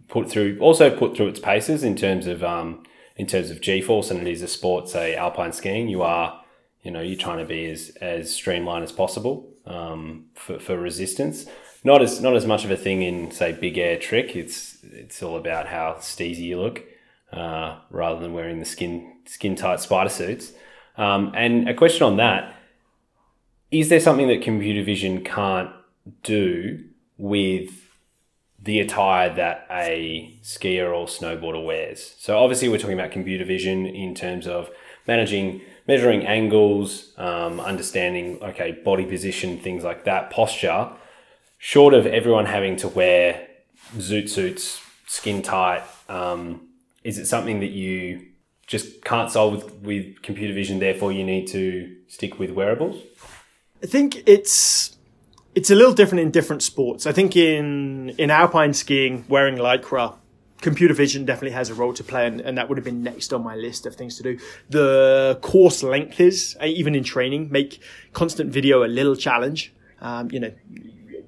put 0.07 0.29
through 0.29 0.57
also 0.59 0.95
put 0.95 1.15
through 1.15 1.27
its 1.27 1.39
paces 1.39 1.83
in 1.83 1.95
terms 1.95 2.27
of 2.27 2.43
um, 2.43 2.83
in 3.15 3.27
terms 3.27 3.51
of 3.51 3.61
G 3.61 3.81
force, 3.81 4.09
and 4.09 4.19
it 4.19 4.27
is 4.27 4.41
a 4.41 4.47
sport, 4.47 4.89
say 4.89 5.15
alpine 5.15 5.53
skiing. 5.53 5.87
You 5.87 6.01
are 6.01 6.41
you 6.81 6.91
know 6.91 7.01
you're 7.01 7.19
trying 7.19 7.39
to 7.39 7.45
be 7.45 7.69
as 7.69 7.89
as 8.01 8.33
streamlined 8.33 8.83
as 8.83 8.91
possible 8.91 9.49
um, 9.65 10.25
for 10.33 10.59
for 10.59 10.77
resistance. 10.77 11.45
Not 11.83 12.01
as 12.01 12.21
not 12.21 12.35
as 12.35 12.45
much 12.45 12.63
of 12.63 12.71
a 12.71 12.77
thing 12.77 13.01
in 13.01 13.31
say 13.31 13.51
big 13.51 13.77
air 13.77 13.97
trick. 13.97 14.35
It's 14.35 14.77
it's 14.83 15.21
all 15.21 15.35
about 15.35 15.67
how 15.67 15.95
steezy 15.99 16.43
you 16.43 16.61
look 16.61 16.83
uh, 17.31 17.79
rather 17.89 18.19
than 18.21 18.33
wearing 18.33 18.59
the 18.59 18.65
skin 18.65 19.13
skin 19.25 19.55
tight 19.55 19.79
spider 19.81 20.09
suits. 20.09 20.53
Um, 20.97 21.33
and 21.35 21.67
a 21.67 21.73
question 21.73 22.03
on 22.03 22.17
that: 22.17 22.55
Is 23.71 23.89
there 23.89 23.99
something 23.99 24.27
that 24.27 24.41
computer 24.41 24.83
vision 24.83 25.23
can't 25.23 25.71
do 26.21 26.85
with 27.17 27.71
the 28.61 28.79
attire 28.79 29.33
that 29.35 29.67
a 29.69 30.37
skier 30.41 30.87
or 30.87 31.07
snowboarder 31.07 31.65
wears? 31.65 32.15
So 32.17 32.37
obviously, 32.37 32.69
we're 32.69 32.77
talking 32.77 32.97
about 32.97 33.11
computer 33.11 33.43
vision 33.43 33.85
in 33.85 34.15
terms 34.15 34.47
of 34.47 34.69
managing 35.05 35.61
measuring 35.85 36.25
angles, 36.25 37.11
um, 37.17 37.59
understanding 37.59 38.41
okay 38.41 38.71
body 38.71 39.05
position, 39.05 39.59
things 39.59 39.83
like 39.83 40.05
that, 40.05 40.29
posture. 40.29 40.91
Short 41.65 41.93
of 41.93 42.05
everyone 42.05 42.45
having 42.45 42.75
to 42.75 42.89
wear 42.89 43.47
zoot 43.95 44.29
suits, 44.29 44.81
skin 45.07 45.41
tight, 45.41 45.83
um, 46.09 46.67
is 47.05 47.17
it 47.17 47.25
something 47.25 47.61
that 47.61 47.71
you 47.71 48.25
just 48.67 49.01
can't 49.05 49.31
solve 49.31 49.53
with, 49.53 49.73
with 49.75 50.21
computer 50.21 50.53
vision? 50.53 50.79
Therefore, 50.79 51.13
you 51.13 51.23
need 51.23 51.47
to 51.47 51.95
stick 52.09 52.37
with 52.37 52.51
wearables. 52.51 53.01
I 53.81 53.85
think 53.85 54.23
it's 54.27 54.97
it's 55.55 55.71
a 55.71 55.75
little 55.75 55.93
different 55.93 56.19
in 56.19 56.31
different 56.31 56.63
sports. 56.63 57.07
I 57.07 57.13
think 57.13 57.37
in 57.37 58.09
in 58.17 58.29
alpine 58.29 58.73
skiing, 58.73 59.23
wearing 59.29 59.55
lycra, 59.55 60.15
computer 60.59 60.93
vision 60.93 61.23
definitely 61.23 61.51
has 61.51 61.69
a 61.69 61.75
role 61.75 61.93
to 61.93 62.03
play, 62.03 62.27
and, 62.27 62.41
and 62.41 62.57
that 62.57 62.67
would 62.67 62.77
have 62.77 62.85
been 62.85 63.03
next 63.03 63.31
on 63.31 63.41
my 63.41 63.55
list 63.55 63.85
of 63.85 63.95
things 63.95 64.17
to 64.17 64.23
do. 64.23 64.37
The 64.69 65.39
course 65.41 65.81
length 65.81 66.19
is 66.19 66.57
even 66.61 66.93
in 66.93 67.05
training 67.05 67.49
make 67.49 67.79
constant 68.11 68.51
video 68.51 68.83
a 68.83 68.89
little 68.99 69.15
challenge. 69.15 69.71
Um, 70.01 70.29
you 70.31 70.41
know, 70.41 70.51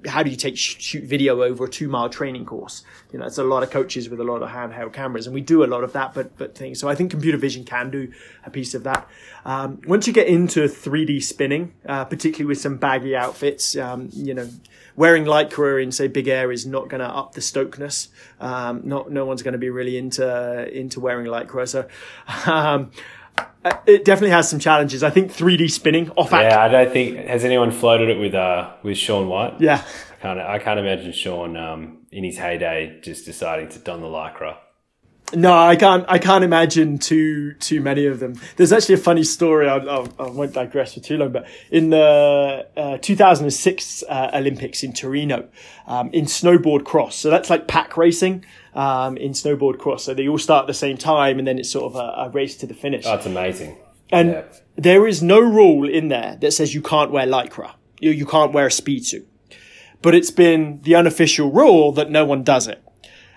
how 0.06 0.22
do 0.22 0.30
you 0.30 0.36
take 0.36 0.56
shoot 0.56 1.04
video 1.04 1.42
over 1.42 1.64
a 1.64 1.68
two 1.68 1.88
mile 1.88 2.08
training 2.08 2.44
course? 2.44 2.84
You 3.12 3.18
know, 3.18 3.26
it's 3.26 3.38
a 3.38 3.44
lot 3.44 3.62
of 3.62 3.70
coaches 3.70 4.08
with 4.08 4.20
a 4.20 4.24
lot 4.24 4.42
of 4.42 4.50
handheld 4.50 4.92
cameras, 4.92 5.26
and 5.26 5.34
we 5.34 5.40
do 5.40 5.64
a 5.64 5.66
lot 5.66 5.84
of 5.84 5.92
that. 5.92 6.14
But 6.14 6.36
but 6.36 6.54
things. 6.56 6.78
So 6.78 6.88
I 6.88 6.94
think 6.94 7.10
computer 7.10 7.38
vision 7.38 7.64
can 7.64 7.90
do 7.90 8.12
a 8.44 8.50
piece 8.50 8.74
of 8.74 8.84
that. 8.84 9.08
Um, 9.44 9.80
once 9.86 10.06
you 10.06 10.12
get 10.12 10.26
into 10.26 10.60
3D 10.60 11.22
spinning, 11.22 11.74
uh, 11.86 12.04
particularly 12.04 12.46
with 12.46 12.60
some 12.60 12.76
baggy 12.76 13.14
outfits, 13.14 13.76
um, 13.76 14.10
you 14.12 14.34
know, 14.34 14.48
wearing 14.96 15.24
lycra 15.24 15.82
in 15.82 15.92
say 15.92 16.08
big 16.08 16.28
air 16.28 16.50
is 16.52 16.66
not 16.66 16.88
going 16.88 17.00
to 17.00 17.08
up 17.08 17.32
the 17.32 17.40
stokeness. 17.40 18.08
Um, 18.40 18.82
not 18.84 19.10
no 19.10 19.24
one's 19.24 19.42
going 19.42 19.52
to 19.52 19.58
be 19.58 19.70
really 19.70 19.96
into 19.96 20.68
into 20.76 21.00
wearing 21.00 21.26
lycra. 21.26 21.68
So. 21.68 21.88
Uh, 23.38 23.76
it 23.86 24.04
definitely 24.04 24.30
has 24.30 24.48
some 24.48 24.60
challenges. 24.60 25.02
I 25.02 25.10
think 25.10 25.32
3D 25.32 25.70
spinning 25.70 26.10
off. 26.10 26.30
Yeah, 26.30 26.60
I 26.60 26.68
don't 26.68 26.92
think 26.92 27.16
has 27.26 27.44
anyone 27.44 27.72
floated 27.72 28.08
it 28.08 28.18
with 28.18 28.34
uh 28.34 28.72
with 28.82 28.96
Shaun 28.96 29.28
White. 29.28 29.60
Yeah, 29.60 29.82
I 30.12 30.22
can't 30.22 30.40
I 30.40 30.58
can't 30.58 30.78
imagine 30.78 31.12
Shaun 31.12 31.56
um, 31.56 32.06
in 32.12 32.24
his 32.24 32.38
heyday 32.38 33.00
just 33.02 33.24
deciding 33.24 33.68
to 33.70 33.78
don 33.80 34.00
the 34.00 34.06
lycra. 34.06 34.58
No, 35.34 35.52
I 35.52 35.74
can't. 35.74 36.04
I 36.08 36.18
can't 36.18 36.44
imagine 36.44 36.98
too 36.98 37.54
too 37.54 37.80
many 37.80 38.06
of 38.06 38.20
them. 38.20 38.34
There's 38.56 38.72
actually 38.72 38.94
a 38.94 38.98
funny 38.98 39.24
story. 39.24 39.68
I, 39.68 39.78
I, 39.78 40.06
I 40.20 40.30
won't 40.30 40.52
digress 40.52 40.94
for 40.94 41.00
too 41.00 41.16
long, 41.16 41.32
but 41.32 41.48
in 41.70 41.90
the 41.90 42.68
uh, 42.76 42.98
2006 42.98 44.04
uh, 44.08 44.30
Olympics 44.34 44.84
in 44.84 44.92
Torino, 44.92 45.48
um, 45.88 46.10
in 46.12 46.26
snowboard 46.26 46.84
cross, 46.84 47.16
so 47.16 47.28
that's 47.28 47.50
like 47.50 47.66
pack 47.66 47.96
racing 47.96 48.44
um, 48.76 49.16
in 49.16 49.32
snowboard 49.32 49.78
cross. 49.78 50.04
So 50.04 50.14
they 50.14 50.28
all 50.28 50.38
start 50.38 50.64
at 50.64 50.66
the 50.68 50.74
same 50.74 50.96
time, 50.96 51.38
and 51.38 51.48
then 51.48 51.58
it's 51.58 51.70
sort 51.70 51.92
of 51.92 51.96
a, 51.96 52.28
a 52.28 52.30
race 52.30 52.56
to 52.58 52.66
the 52.66 52.74
finish. 52.74 53.04
That's 53.04 53.26
amazing. 53.26 53.76
And 54.10 54.30
yeah. 54.30 54.44
there 54.76 55.06
is 55.08 55.22
no 55.22 55.40
rule 55.40 55.88
in 55.88 56.08
there 56.08 56.36
that 56.40 56.52
says 56.52 56.74
you 56.74 56.82
can't 56.82 57.10
wear 57.10 57.26
lycra. 57.26 57.74
You 57.98 58.10
you 58.10 58.26
can't 58.26 58.52
wear 58.52 58.66
a 58.66 58.70
speed 58.70 59.04
suit, 59.04 59.26
but 60.02 60.14
it's 60.14 60.30
been 60.30 60.80
the 60.82 60.94
unofficial 60.94 61.50
rule 61.50 61.90
that 61.92 62.10
no 62.10 62.24
one 62.24 62.44
does 62.44 62.68
it 62.68 62.82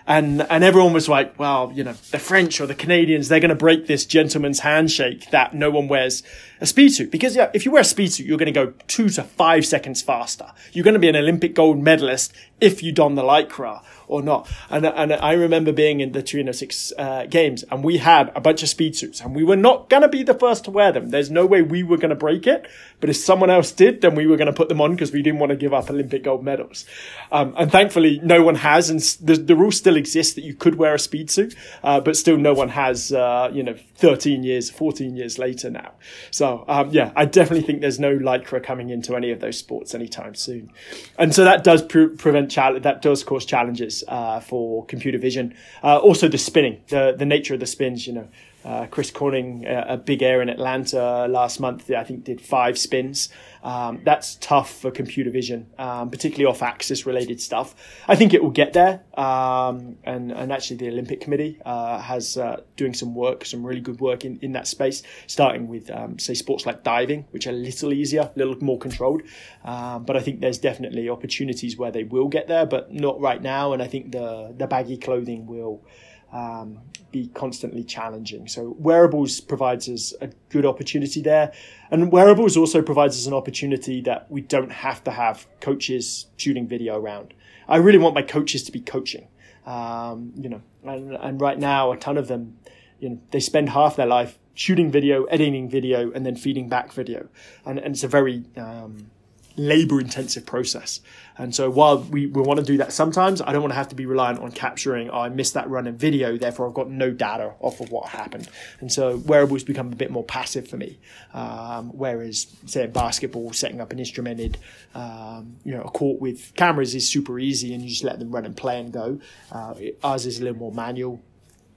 and 0.09 0.41
and 0.49 0.63
everyone 0.63 0.91
was 0.91 1.07
like, 1.07 1.37
well, 1.39 1.71
you 1.73 1.83
know, 1.83 1.93
the 2.11 2.17
French 2.17 2.59
or 2.59 2.65
the 2.65 2.75
Canadians, 2.75 3.29
they're 3.29 3.39
going 3.39 3.49
to 3.49 3.55
break 3.55 3.85
this 3.85 4.05
gentleman's 4.05 4.59
handshake 4.59 5.29
that 5.29 5.53
no 5.53 5.69
one 5.69 5.87
wears 5.87 6.23
a 6.62 6.66
speed 6.66 6.89
suit 6.89 7.12
because 7.12 7.36
yeah, 7.36 7.49
if 7.53 7.66
you 7.66 7.72
wear 7.72 7.82
a 7.82 7.86
speed 7.86 8.12
suit, 8.12 8.26
you're 8.26 8.38
going 8.38 8.53
to 8.53 8.66
go 8.66 8.74
two 8.88 9.10
to 9.10 9.24
five 9.24 9.66
seconds 9.66 10.01
faster. 10.01 10.51
You're 10.74 10.84
going 10.84 10.93
to 10.93 10.99
be 10.99 11.10
an 11.10 11.16
Olympic 11.16 11.55
gold 11.55 11.80
medalist 11.80 12.34
if 12.60 12.84
you 12.84 12.91
don 12.91 13.16
the 13.16 13.24
lycra 13.24 13.82
or 14.07 14.22
not. 14.22 14.49
And, 14.70 14.86
and 14.86 15.14
I 15.14 15.34
remember 15.34 15.72
being 15.72 16.01
in 16.01 16.12
the 16.12 16.22
306 16.22 16.91
uh, 16.97 17.26
games 17.28 17.64
and 17.72 17.84
we 17.84 17.97
had 17.97 18.32
a 18.36 18.41
bunch 18.41 18.64
of 18.64 18.70
speed 18.70 18.95
suits 18.95 19.22
and 19.22 19.36
we 19.36 19.43
were 19.43 19.55
not 19.55 19.89
going 19.89 20.01
to 20.01 20.10
be 20.10 20.24
the 20.24 20.34
first 20.34 20.66
to 20.66 20.72
wear 20.72 20.91
them. 20.91 21.10
There's 21.10 21.32
no 21.32 21.45
way 21.45 21.62
we 21.62 21.84
were 21.84 21.97
going 21.97 22.10
to 22.10 22.16
break 22.16 22.47
it. 22.47 22.68
But 22.99 23.10
if 23.10 23.18
someone 23.18 23.49
else 23.49 23.72
did, 23.72 24.01
then 24.01 24.16
we 24.16 24.28
were 24.28 24.36
going 24.36 24.47
to 24.47 24.53
put 24.53 24.68
them 24.68 24.82
on 24.82 24.91
because 24.91 25.14
we 25.14 25.22
didn't 25.22 25.39
want 25.39 25.51
to 25.51 25.55
give 25.55 25.74
up 25.74 25.89
Olympic 25.89 26.24
gold 26.24 26.43
medals. 26.43 26.86
Um, 27.32 27.53
and 27.57 27.72
thankfully, 27.72 28.20
no 28.24 28.43
one 28.43 28.55
has. 28.55 28.89
And 28.89 28.99
the, 28.99 29.36
the 29.36 29.55
rule 29.55 29.72
still 29.72 29.95
exists 29.95 30.34
that 30.34 30.43
you 30.43 30.53
could 30.53 30.76
wear 30.76 30.95
a 30.95 30.99
speed 30.99 31.30
suit, 31.32 31.55
uh, 31.84 32.01
but 32.01 32.18
still 32.18 32.36
no 32.36 32.53
one 32.53 32.70
has, 32.70 33.14
uh, 33.14 33.49
you 33.53 33.64
know, 33.64 33.76
13 33.95 34.43
years, 34.43 34.70
14 34.70 35.16
years 35.16 35.38
later 35.38 35.70
now. 35.70 35.91
So, 36.32 36.49
um, 36.68 36.89
yeah, 36.91 37.12
I 37.16 37.26
definitely 37.26 37.66
think 37.66 37.82
there's 37.82 38.00
no 38.00 38.18
lycra 38.18 38.64
coming 38.64 38.89
into 38.89 39.16
any 39.16 39.32
of 39.32 39.39
those 39.39 39.58
sports 39.58 39.93
anytime 39.93 40.36
soon. 40.36 40.72
And 41.18 41.34
so 41.34 41.43
that 41.43 41.64
does 41.64 41.82
pre- 41.82 42.10
prevent, 42.10 42.54
that 42.56 43.02
does 43.02 43.24
cause 43.24 43.45
challenges, 43.45 44.04
uh, 44.08 44.39
for 44.39 44.86
computer 44.86 45.18
vision. 45.18 45.56
Uh, 45.84 45.97
also 45.97 46.28
the 46.28 46.38
spinning, 46.38 46.82
the, 46.88 47.16
the 47.18 47.26
nature 47.26 47.54
of 47.54 47.60
the 47.60 47.66
spins, 47.66 48.08
you 48.08 48.14
know, 48.14 48.28
uh, 48.66 48.88
Chris 48.88 49.12
Corning, 49.12 49.66
uh, 49.66 49.86
a 49.88 49.97
big 49.97 50.22
air 50.22 50.41
in 50.41 50.49
Atlanta 50.49 51.28
last 51.28 51.60
month, 51.60 51.89
I 51.91 52.03
think 52.03 52.24
did 52.24 52.41
five 52.41 52.78
spins. 52.78 53.30
Um, 53.64 54.01
that's 54.05 54.36
tough 54.36 54.72
for 54.72 54.91
computer 54.91 55.32
vision, 55.32 55.68
um, 55.78 56.10
particularly 56.10 56.45
off 56.45 56.62
axis 56.62 57.05
related 57.05 57.41
stuff. 57.41 57.76
I 58.07 58.16
think 58.16 58.34
it 58.34 58.41
will 58.41 58.51
get 58.51 58.74
there. 58.74 59.01
Um, 59.18 59.97
and, 60.05 60.32
and 60.32 60.51
actually 60.51 60.78
the 60.78 60.88
Olympic 60.89 61.20
Committee, 61.22 61.60
uh, 61.66 61.99
has, 61.99 62.38
uh, 62.38 62.62
doing 62.78 62.93
some 62.93 63.16
work, 63.16 63.45
some 63.45 63.66
really 63.66 63.82
good 63.82 63.99
work 63.99 64.24
in, 64.24 64.39
in 64.41 64.53
that 64.53 64.68
space, 64.68 65.03
starting 65.28 65.68
with, 65.68 65.91
um, 65.91 66.20
say 66.20 66.34
sports 66.34 66.66
like 66.66 66.84
diving, 66.84 67.26
which 67.32 67.47
are 67.47 67.51
a 67.51 67.53
little 67.53 67.91
easier, 67.91 68.32
a 68.34 68.39
little 68.39 68.57
more 68.64 68.80
controlled. 68.80 69.24
Um, 69.66 70.05
but 70.05 70.16
I 70.16 70.22
think 70.22 70.39
there's 70.39 70.57
definitely 70.57 71.10
opportunities 71.10 71.78
where 71.78 71.91
they 71.91 72.03
will 72.03 72.30
get 72.30 72.47
there, 72.47 72.66
but 72.66 72.93
not 72.93 73.20
right 73.20 73.41
now. 73.41 73.74
And 73.74 73.82
I 73.82 73.88
think 73.88 74.12
the, 74.12 74.53
the 74.57 74.68
baggy 74.68 74.97
clothing 74.97 75.47
will, 75.47 75.84
um, 76.32 76.80
be 77.12 77.28
constantly 77.34 77.84
challenging. 77.84 78.47
So 78.47 78.76
wearables 78.80 79.39
provides 79.39 79.89
us 79.89 80.14
a 80.22 80.28
good 80.49 80.66
opportunity 80.66 81.22
there. 81.22 81.51
And 81.91 82.12
wearables 82.12 82.57
also 82.57 82.82
provides 82.82 83.18
us 83.18 83.26
an 83.26 83.34
opportunity 83.34 84.01
that 84.01 84.30
we 84.30 84.41
don't 84.41 84.72
have 84.72 85.03
to 85.05 85.12
have 85.12 85.47
coaches 85.60 86.28
shooting 86.38 86.68
video 86.68 86.97
around. 86.97 87.34
I 87.68 87.78
really 87.78 87.97
want 87.97 88.16
my 88.16 88.22
coaches 88.22 88.64
to 88.64 88.72
be 88.72 88.82
coaching. 88.82 89.28
Um, 89.66 90.34
you 90.36 90.49
know, 90.49 90.62
and, 90.84 91.14
and 91.14 91.41
right 91.41 91.60
now 91.60 91.91
a 91.91 91.97
ton 91.97 92.18
of 92.18 92.28
them, 92.28 92.57
you 92.99 93.10
know, 93.10 93.20
they 93.32 93.39
spend 93.39 93.70
half 93.70 93.95
their 93.95 94.07
life 94.07 94.39
shooting 94.53 94.91
video, 94.91 95.24
editing 95.26 95.70
video, 95.70 96.12
and 96.12 96.26
then 96.26 96.36
feeding 96.36 96.68
back 96.68 96.91
video. 96.91 97.30
And, 97.66 97.80
and 97.80 97.93
it's 97.93 98.03
a 98.03 98.07
very, 98.07 98.43
um, 98.57 99.12
labor 99.60 99.99
intensive 99.99 100.45
process. 100.45 101.01
And 101.38 101.55
so 101.55 101.70
while 101.70 101.99
we, 101.99 102.28
we 102.28 102.41
want 102.41 102.60
to 102.60 102.66
do 102.66 102.78
that 102.78 102.91
sometimes, 102.91 103.41
I 103.41 103.51
don't 103.51 103.62
want 103.62 103.72
to 103.72 103.78
have 103.78 103.89
to 103.89 103.95
be 103.95 104.05
reliant 104.05 104.39
on 104.39 104.51
capturing, 104.51 105.10
oh, 105.10 105.20
I 105.20 105.30
missed 105.30 105.53
that 105.53 105.70
run 105.70 105.88
in 105.88 105.95
video, 105.97 106.38
therefore 106.38 106.68
I've 106.68 106.74
got 106.74 106.89
no 106.89 107.12
data 107.12 107.53
off 107.60 107.80
of 107.80 107.91
what 107.91 108.10
happened. 108.10 108.49
And 108.82 108.91
so 108.91 109.18
wearables 109.18 109.64
become 109.64 109.91
a 109.93 109.95
bit 109.95 110.12
more 110.12 110.24
passive 110.24 110.68
for 110.68 110.78
me. 110.78 110.99
Um, 111.34 111.89
whereas, 111.89 112.47
say, 112.66 112.84
in 112.84 112.91
basketball, 112.91 113.53
setting 113.53 113.80
up 113.80 113.91
an 113.91 113.99
instrumented, 113.99 114.57
um, 114.95 115.57
you 115.64 115.74
know, 115.74 115.82
a 115.82 115.89
court 115.91 116.20
with 116.20 116.53
cameras 116.55 116.95
is 116.95 117.07
super 117.07 117.39
easy 117.39 117.74
and 117.74 117.84
you 117.84 117.89
just 117.89 118.03
let 118.03 118.20
them 118.20 118.32
run 118.32 118.45
and 118.45 118.57
play 118.57 118.80
and 118.80 118.91
go. 118.91 119.20
Uh, 119.51 119.76
ours 120.03 120.26
is 120.26 120.39
a 120.39 120.43
little 120.43 120.60
more 120.60 120.72
manual 120.74 121.22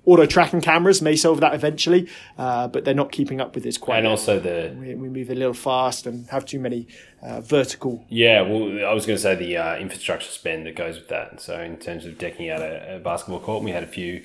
auto 0.05 0.26
tracking 0.26 0.61
cameras 0.61 1.00
may 1.00 1.16
solve 1.16 1.40
that 1.40 1.55
eventually, 1.55 2.09
uh, 2.38 2.68
but 2.68 2.84
they're 2.84 2.94
not 2.94 3.12
keeping 3.12 3.40
up 3.40 3.55
with 3.55 3.64
this 3.64 3.78
quite. 3.78 3.98
And 3.98 4.07
also 4.07 4.40
the 4.40 4.74
we, 4.78 4.94
we, 4.94 5.09
move 5.09 5.30
a 5.30 5.34
little 5.34 5.55
fast 5.55 6.07
and 6.07 6.28
have 6.30 6.44
too 6.44 6.59
many 6.59 6.86
uh, 7.22 7.40
vertical. 7.40 8.05
Yeah, 8.09 8.42
well, 8.42 8.86
I 8.86 8.92
was 8.92 9.07
going 9.07 9.16
to 9.16 9.22
say 9.22 9.34
the 9.34 9.57
uh, 9.57 9.76
infrastructure 9.76 10.30
spend 10.30 10.66
that 10.66 10.76
goes 10.76 10.96
with 10.96 11.09
that. 11.09 11.40
So 11.40 11.61
in 11.61 11.76
terms 11.76 12.05
of 12.05 12.18
decking 12.18 12.50
out 12.50 12.61
a, 12.61 12.96
a 12.96 12.98
basketball 12.98 13.40
court, 13.40 13.62
we 13.62 13.70
had 13.70 13.82
a 13.82 13.88
few. 13.88 14.22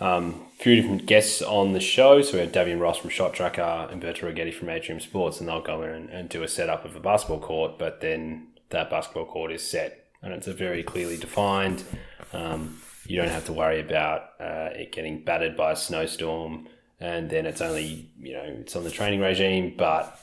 Um, 0.00 0.44
few 0.60 0.76
different 0.76 1.06
guests 1.06 1.42
on 1.42 1.72
the 1.72 1.80
show. 1.80 2.22
So 2.22 2.34
we 2.34 2.38
had 2.38 2.52
Davyeon 2.52 2.80
Ross 2.80 2.98
from 2.98 3.10
ShotTracker 3.10 3.90
and 3.90 4.00
Berta 4.00 4.26
Righetti 4.26 4.54
from 4.54 4.68
Atrium 4.68 5.00
Sports, 5.00 5.40
and 5.40 5.48
they'll 5.48 5.60
go 5.60 5.82
in 5.82 5.90
and, 5.90 6.08
and 6.10 6.28
do 6.28 6.44
a 6.44 6.48
setup 6.48 6.84
of 6.84 6.94
a 6.94 7.00
basketball 7.00 7.40
court, 7.40 7.80
but 7.80 8.00
then 8.00 8.46
that 8.70 8.90
basketball 8.90 9.24
court 9.24 9.50
is 9.50 9.68
set 9.68 10.08
and 10.22 10.32
it's 10.32 10.46
a 10.46 10.52
very 10.52 10.82
clearly 10.82 11.16
defined. 11.16 11.84
Um, 12.32 12.80
you 13.08 13.16
don't 13.16 13.30
have 13.30 13.46
to 13.46 13.52
worry 13.52 13.80
about 13.80 14.22
uh, 14.38 14.70
it 14.72 14.92
getting 14.92 15.24
battered 15.24 15.56
by 15.56 15.72
a 15.72 15.76
snowstorm, 15.76 16.68
and 17.00 17.30
then 17.30 17.46
it's 17.46 17.60
only 17.60 18.10
you 18.20 18.34
know 18.34 18.44
it's 18.44 18.76
on 18.76 18.84
the 18.84 18.90
training 18.90 19.20
regime. 19.20 19.74
But 19.76 20.18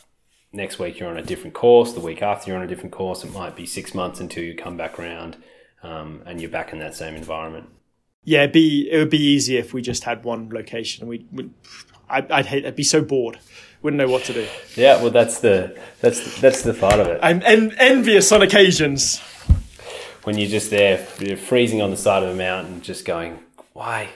next 0.53 0.79
week 0.79 0.99
you're 0.99 1.09
on 1.09 1.17
a 1.17 1.23
different 1.23 1.53
course. 1.53 1.93
The 1.93 1.99
week 1.99 2.21
after 2.21 2.49
you're 2.49 2.57
on 2.57 2.63
a 2.63 2.67
different 2.67 2.91
course. 2.91 3.23
It 3.23 3.33
might 3.33 3.55
be 3.55 3.65
six 3.65 3.93
months 3.93 4.19
until 4.19 4.43
you 4.43 4.55
come 4.55 4.77
back 4.77 4.99
around, 4.99 5.37
um, 5.83 6.21
and 6.25 6.39
you're 6.39 6.49
back 6.49 6.73
in 6.73 6.79
that 6.79 6.95
same 6.95 7.15
environment. 7.15 7.69
Yeah, 8.23 8.39
it'd 8.43 8.53
be 8.53 8.87
it 8.91 8.97
would 8.97 9.09
be 9.09 9.21
easy 9.21 9.57
if 9.57 9.73
we 9.73 9.81
just 9.81 10.03
had 10.03 10.23
one 10.23 10.49
location. 10.49 11.07
We, 11.07 11.25
would 11.31 11.53
I'd, 12.09 12.31
I'd 12.31 12.45
hate. 12.45 12.65
I'd 12.65 12.75
be 12.75 12.83
so 12.83 13.01
bored. 13.01 13.39
Wouldn't 13.81 13.99
know 13.99 14.11
what 14.11 14.23
to 14.25 14.33
do. 14.33 14.47
Yeah, 14.75 15.01
well, 15.01 15.11
that's 15.11 15.39
the 15.39 15.79
that's 16.01 16.39
that's 16.41 16.63
the 16.63 16.73
part 16.73 16.99
of 16.99 17.07
it. 17.07 17.19
I'm 17.21 17.41
en- 17.43 17.75
envious 17.77 18.31
on 18.31 18.41
occasions. 18.41 19.21
When 20.25 20.37
you're 20.39 20.49
just 20.49 20.71
there, 20.71 21.07
you're 21.19 21.37
freezing 21.37 21.81
on 21.81 21.91
the 21.91 21.97
side 21.97 22.23
of 22.23 22.29
a 22.29 22.35
mountain, 22.35 22.81
just 22.81 23.05
going, 23.05 23.39
why, 23.73 24.09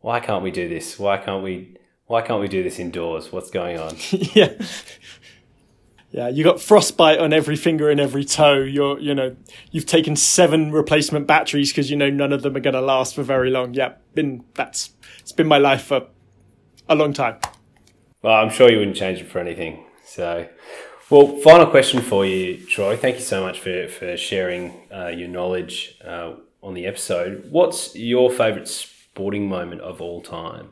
why 0.00 0.20
can't 0.20 0.42
we 0.42 0.50
do 0.50 0.68
this? 0.68 0.98
Why 0.98 1.16
can't 1.16 1.42
we? 1.42 1.78
Why 2.06 2.22
can't 2.22 2.40
we 2.40 2.46
do 2.46 2.62
this 2.62 2.78
indoors? 2.78 3.32
What's 3.32 3.50
going 3.50 3.78
on? 3.78 3.96
yeah. 4.12 4.52
Yeah, 6.10 6.28
you 6.28 6.44
got 6.44 6.60
frostbite 6.60 7.18
on 7.18 7.32
every 7.32 7.56
finger 7.56 7.90
and 7.90 7.98
every 7.98 8.24
toe. 8.24 8.58
You're, 8.58 8.98
you 9.00 9.14
know, 9.14 9.34
you've 9.70 9.86
taken 9.86 10.14
seven 10.14 10.72
replacement 10.72 11.26
batteries 11.26 11.72
because 11.72 11.90
you 11.90 11.96
know 11.96 12.10
none 12.10 12.32
of 12.32 12.42
them 12.42 12.54
are 12.56 12.60
going 12.60 12.74
to 12.74 12.80
last 12.80 13.14
for 13.14 13.22
very 13.22 13.50
long. 13.50 13.74
Yeah, 13.74 13.94
been 14.14 14.44
that's 14.54 14.90
it's 15.20 15.32
been 15.32 15.48
my 15.48 15.58
life 15.58 15.82
for 15.84 16.06
a 16.88 16.94
long 16.94 17.12
time. 17.12 17.38
Well, 18.22 18.34
I'm 18.34 18.50
sure 18.50 18.70
you 18.70 18.78
wouldn't 18.78 18.96
change 18.96 19.20
it 19.20 19.28
for 19.28 19.38
anything. 19.38 19.84
So, 20.04 20.48
well, 21.10 21.36
final 21.38 21.66
question 21.66 22.00
for 22.00 22.26
you, 22.26 22.64
Troy. 22.66 22.96
Thank 22.96 23.16
you 23.16 23.22
so 23.22 23.42
much 23.42 23.60
for 23.60 23.88
for 23.88 24.16
sharing 24.16 24.74
uh, 24.92 25.08
your 25.08 25.28
knowledge 25.28 25.98
uh, 26.04 26.34
on 26.62 26.74
the 26.74 26.86
episode. 26.86 27.46
What's 27.50 27.94
your 27.94 28.30
favourite 28.30 28.68
sporting 28.68 29.48
moment 29.48 29.80
of 29.82 30.00
all 30.00 30.20
time? 30.22 30.70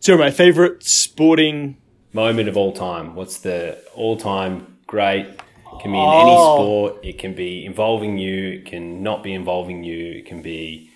So, 0.00 0.16
my 0.16 0.30
favourite 0.30 0.82
sporting 0.82 1.76
moment 2.12 2.48
of 2.48 2.56
all 2.56 2.72
time? 2.72 3.14
What's 3.14 3.38
the 3.38 3.78
all 3.94 4.16
time 4.16 4.78
great? 4.86 5.26
It 5.26 5.82
can 5.82 5.92
be 5.92 5.98
in 5.98 6.04
oh. 6.04 6.20
any 6.20 6.36
sport. 6.36 7.04
It 7.04 7.18
can 7.18 7.34
be 7.34 7.64
involving 7.64 8.18
you. 8.18 8.54
It 8.54 8.66
can 8.66 9.02
not 9.02 9.22
be 9.22 9.34
involving 9.34 9.84
you. 9.84 10.12
It 10.12 10.26
can 10.26 10.42
be 10.42 10.90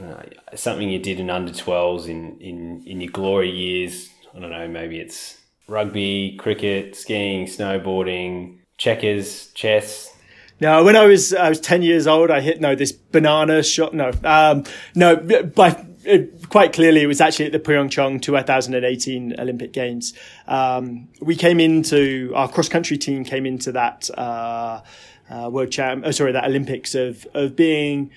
uh, 0.00 0.22
something 0.54 0.88
you 0.88 0.98
did 0.98 1.18
in 1.18 1.30
under 1.30 1.52
12s 1.52 2.06
in, 2.06 2.38
in, 2.38 2.82
in 2.86 3.00
your 3.00 3.10
glory 3.10 3.50
years. 3.50 4.10
I 4.34 4.40
don't 4.40 4.50
know, 4.50 4.68
maybe 4.68 5.00
it's 5.00 5.38
rugby, 5.66 6.36
cricket, 6.38 6.96
skiing, 6.96 7.46
snowboarding, 7.46 8.58
checkers, 8.78 9.48
chess. 9.52 10.12
No, 10.60 10.84
when 10.84 10.96
I 10.96 11.04
was 11.04 11.34
I 11.34 11.48
was 11.48 11.60
ten 11.60 11.82
years 11.82 12.06
old, 12.06 12.30
I 12.30 12.40
hit 12.40 12.60
no 12.60 12.74
this 12.74 12.92
banana 12.92 13.62
shot. 13.62 13.92
No, 13.92 14.10
um, 14.24 14.64
no, 14.94 15.16
by 15.16 15.84
it, 16.06 16.48
quite 16.48 16.72
clearly, 16.72 17.02
it 17.02 17.06
was 17.06 17.20
actually 17.20 17.46
at 17.46 17.52
the 17.52 17.58
Pyeongchang 17.58 18.22
2018 18.22 19.38
Olympic 19.38 19.72
Games. 19.72 20.14
Um, 20.46 21.08
we 21.20 21.36
came 21.36 21.60
into 21.60 22.32
our 22.34 22.48
cross 22.48 22.68
country 22.68 22.96
team 22.96 23.24
came 23.24 23.44
into 23.44 23.72
that 23.72 24.08
uh, 24.16 24.80
uh, 25.28 25.50
world 25.50 25.70
champ. 25.70 26.04
Oh, 26.06 26.10
sorry, 26.10 26.32
that 26.32 26.44
Olympics 26.44 26.94
of 26.94 27.26
of 27.34 27.54
being 27.56 28.10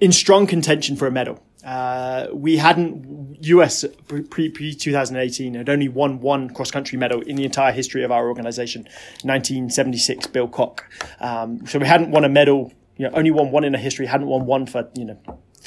in 0.00 0.12
strong 0.12 0.46
contention 0.46 0.96
for 0.96 1.06
a 1.06 1.10
medal. 1.10 1.42
Uh, 1.68 2.28
we 2.32 2.56
hadn't 2.56 3.36
US 3.42 3.84
pre 4.08 4.48
pre 4.48 4.74
2018 4.74 5.52
had 5.52 5.68
only 5.68 5.88
won 5.88 6.18
one 6.18 6.48
cross 6.48 6.70
country 6.70 6.96
medal 6.96 7.20
in 7.20 7.36
the 7.36 7.44
entire 7.44 7.72
history 7.72 8.02
of 8.02 8.10
our 8.10 8.26
organization, 8.26 8.84
1976 9.22 10.28
Bill 10.28 10.48
Koch. 10.48 10.82
Um, 11.20 11.66
so 11.66 11.78
we 11.78 11.86
hadn't 11.86 12.10
won 12.10 12.24
a 12.24 12.28
medal. 12.30 12.72
You 12.96 13.04
know, 13.04 13.14
only 13.14 13.30
won 13.30 13.50
one 13.50 13.64
in 13.64 13.74
a 13.74 13.78
history. 13.78 14.06
Hadn't 14.06 14.28
won 14.28 14.46
one 14.46 14.64
for 14.64 14.88
you 14.94 15.04
know 15.04 15.18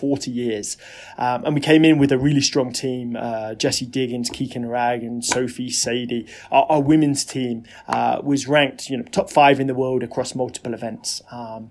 40 0.02 0.32
years. 0.32 0.78
Um, 1.20 1.45
and 1.45 1.54
we 1.54 1.62
came 1.62 1.86
in 1.86 1.99
with 1.99 2.12
a 2.12 2.18
really 2.18 2.41
strong 2.41 2.74
team 2.74 3.16
uh, 3.16 3.54
Jessie 3.54 3.86
Diggins, 3.86 4.30
Kikkan 4.32 4.68
Rag, 4.68 5.04
and 5.04 5.24
Sophie 5.24 5.70
Sadie. 5.70 6.28
Our, 6.52 6.66
our 6.70 6.82
women's 6.82 7.24
team 7.24 7.66
uh, 7.88 8.20
was 8.24 8.47
ranked 8.47 8.89
you 8.89 8.97
know, 8.97 9.04
top 9.04 9.30
five 9.30 9.60
in 9.60 9.68
the 9.68 9.76
world 9.76 10.02
across 10.02 10.34
multiple 10.34 10.74
events. 10.74 11.22
Um, 11.32 11.70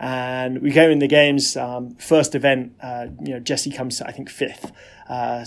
and 0.00 0.60
we 0.60 0.70
go 0.70 0.90
in 0.90 0.98
the 0.98 1.06
games. 1.06 1.56
Um, 1.56 1.94
first 1.96 2.34
event, 2.34 2.72
uh, 2.82 3.06
you 3.22 3.34
know, 3.34 3.40
Jessie 3.40 3.70
comes, 3.70 4.02
I 4.02 4.10
think, 4.10 4.28
fifth. 4.28 4.72
Uh, 5.08 5.44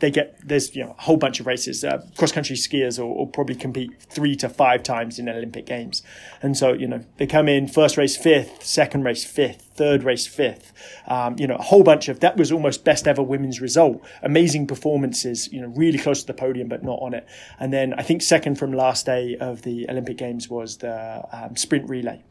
they 0.00 0.10
get 0.10 0.36
there's 0.46 0.74
you 0.74 0.84
know 0.84 0.94
a 0.98 1.02
whole 1.02 1.16
bunch 1.16 1.40
of 1.40 1.46
races. 1.46 1.84
Uh, 1.84 2.04
cross 2.16 2.32
country 2.32 2.56
skiers 2.56 2.98
will, 2.98 3.16
will, 3.16 3.26
probably 3.26 3.54
compete 3.54 3.90
three 4.02 4.34
to 4.36 4.48
five 4.48 4.82
times 4.82 5.18
in 5.18 5.28
Olympic 5.28 5.66
Games, 5.66 6.02
and 6.42 6.56
so 6.56 6.72
you 6.72 6.86
know 6.86 7.04
they 7.16 7.26
come 7.26 7.48
in 7.48 7.68
first 7.68 7.96
race 7.96 8.16
fifth, 8.16 8.64
second 8.64 9.04
race 9.04 9.24
fifth, 9.24 9.70
third 9.74 10.02
race 10.02 10.26
fifth. 10.26 10.72
Um, 11.06 11.36
you 11.38 11.46
know 11.46 11.56
a 11.56 11.62
whole 11.62 11.82
bunch 11.82 12.08
of 12.08 12.20
that 12.20 12.36
was 12.36 12.52
almost 12.52 12.84
best 12.84 13.06
ever 13.06 13.22
women's 13.22 13.60
result. 13.60 14.02
Amazing 14.22 14.66
performances. 14.66 15.52
You 15.52 15.62
know 15.62 15.68
really 15.68 15.98
close 15.98 16.20
to 16.20 16.26
the 16.26 16.34
podium 16.34 16.68
but 16.68 16.82
not 16.82 16.98
on 17.00 17.14
it. 17.14 17.26
And 17.58 17.72
then 17.72 17.94
I 17.94 18.02
think 18.02 18.22
second 18.22 18.56
from 18.56 18.72
last 18.72 19.06
day 19.06 19.36
of 19.40 19.62
the 19.62 19.88
Olympic 19.88 20.16
Games 20.16 20.48
was 20.48 20.78
the 20.78 21.22
um, 21.32 21.56
sprint 21.56 21.88
relay 21.88 22.22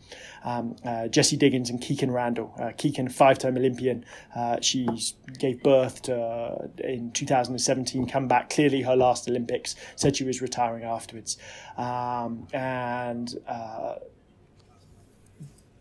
um, 0.47 0.77
uh, 0.85 1.09
Jessie 1.09 1.35
Diggins 1.35 1.69
and 1.69 1.81
Kikkan 1.81 2.09
Randall. 2.09 2.53
Uh, 2.57 2.71
Kikkan, 2.71 3.11
five-time 3.11 3.57
Olympian, 3.57 4.05
uh, 4.33 4.57
she 4.61 4.87
gave 5.39 5.61
birth 5.61 6.03
to, 6.03 6.17
uh, 6.17 6.67
in 6.79 7.11
2017, 7.11 8.07
come 8.07 8.29
back, 8.29 8.49
clearly 8.49 8.81
her 8.81 8.95
last 8.95 9.27
Olympics, 9.27 9.75
said 9.97 10.15
she 10.15 10.23
was 10.23 10.41
retiring 10.41 10.85
afterwards. 10.85 11.37
Um, 11.75 12.47
and 12.53 13.35
uh, 13.45 13.95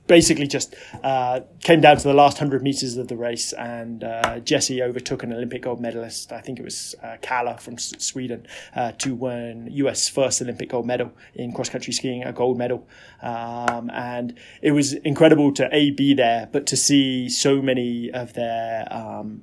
basically 0.07 0.47
just 0.47 0.75
uh, 1.03 1.41
came 1.61 1.81
down 1.81 1.97
to 1.97 2.03
the 2.03 2.15
last 2.15 2.35
100 2.35 2.63
meters 2.63 2.97
of 2.97 3.09
the 3.09 3.17
race 3.17 3.53
and 3.53 4.05
uh, 4.05 4.39
Jessie 4.41 4.83
overtook 4.83 5.23
an 5.23 5.33
Olympic 5.33 5.63
gold 5.63 5.81
medalist, 5.81 6.33
I 6.33 6.41
think 6.41 6.59
it 6.59 6.65
was 6.65 6.95
uh, 7.03 7.17
Kalla 7.23 7.57
from 7.59 7.79
Sweden, 7.79 8.47
uh, 8.75 8.93
to 8.93 9.15
win 9.15 9.69
US 9.73 10.09
first 10.09 10.41
Olympic 10.43 10.71
gold 10.71 10.87
medal 10.87 11.13
in 11.35 11.53
cross 11.53 11.69
country 11.69 11.93
skiing, 11.93 12.25
a 12.25 12.33
gold 12.33 12.59
medal. 12.59 12.87
Um, 13.23 13.91
and 13.93 14.39
it 14.63 14.73
was 14.73 14.93
incredible 14.93 15.53
to 15.55 15.69
A, 15.73 15.91
be 15.91 16.15
there, 16.15 16.49
but 16.53 16.67
to 16.67 16.77
see 16.77 17.29
so 17.29 17.61
many 17.61 18.11
of 18.11 18.35
their 18.35 18.87
um, 18.93 19.43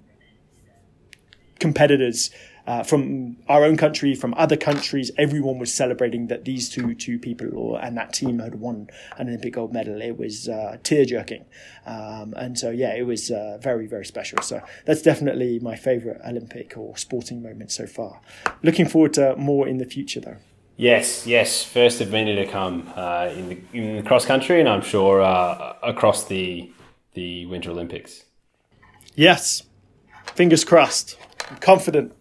competitors 1.59 2.30
uh, 2.66 2.84
from 2.84 3.38
our 3.49 3.66
own 3.66 3.76
country, 3.76 4.16
from 4.16 4.34
other 4.36 4.55
countries, 4.55 5.11
everyone 5.18 5.59
was 5.59 5.74
celebrating 5.74 6.28
that 6.28 6.45
these 6.45 6.70
two 6.70 6.95
two 6.95 7.20
people 7.20 7.49
or, 7.57 7.84
and 7.84 7.97
that 7.97 8.14
team 8.14 8.39
had 8.39 8.55
won 8.55 8.88
an 9.18 9.28
Olympic 9.28 9.53
gold 9.53 9.74
medal. 9.74 10.01
It 10.01 10.18
was 10.18 10.47
uh, 10.47 10.78
tear 10.82 11.03
jerking, 11.03 11.45
um, 11.86 12.34
and 12.38 12.57
so 12.57 12.70
yeah, 12.70 12.95
it 12.95 13.05
was 13.05 13.30
uh, 13.32 13.57
very 13.61 13.86
very 13.86 14.05
special. 14.05 14.41
So 14.41 14.61
that's 14.86 15.01
definitely 15.01 15.59
my 15.59 15.76
favourite 15.76 16.22
Olympic 16.26 16.78
or 16.78 16.95
sporting 16.95 17.43
moment 17.43 17.72
so 17.72 17.86
far. 17.86 18.22
Looking 18.61 18.88
forward 18.88 19.14
to 19.16 19.36
more 19.36 19.68
in 19.68 19.78
the 19.78 19.86
future 19.86 20.22
though. 20.22 20.38
Yes, 20.78 21.28
yes. 21.28 21.64
First 21.64 22.01
of 22.01 22.11
many 22.11 22.36
to 22.36 22.47
come 22.47 22.91
uh, 22.95 23.30
in 23.36 23.49
the 23.49 23.57
in 23.74 23.97
the 23.97 24.03
cross 24.03 24.26
country, 24.26 24.61
and 24.61 24.70
I'm 24.70 24.82
sure 24.82 25.22
uh, 25.22 25.76
across 25.84 26.26
the 26.26 26.72
the 27.14 27.45
Winter 27.45 27.72
Olympics. 27.72 28.24
Yes, 29.16 29.64
fingers 30.34 30.64
crossed. 30.64 31.18
I'm 31.49 31.57
confident. 31.57 32.14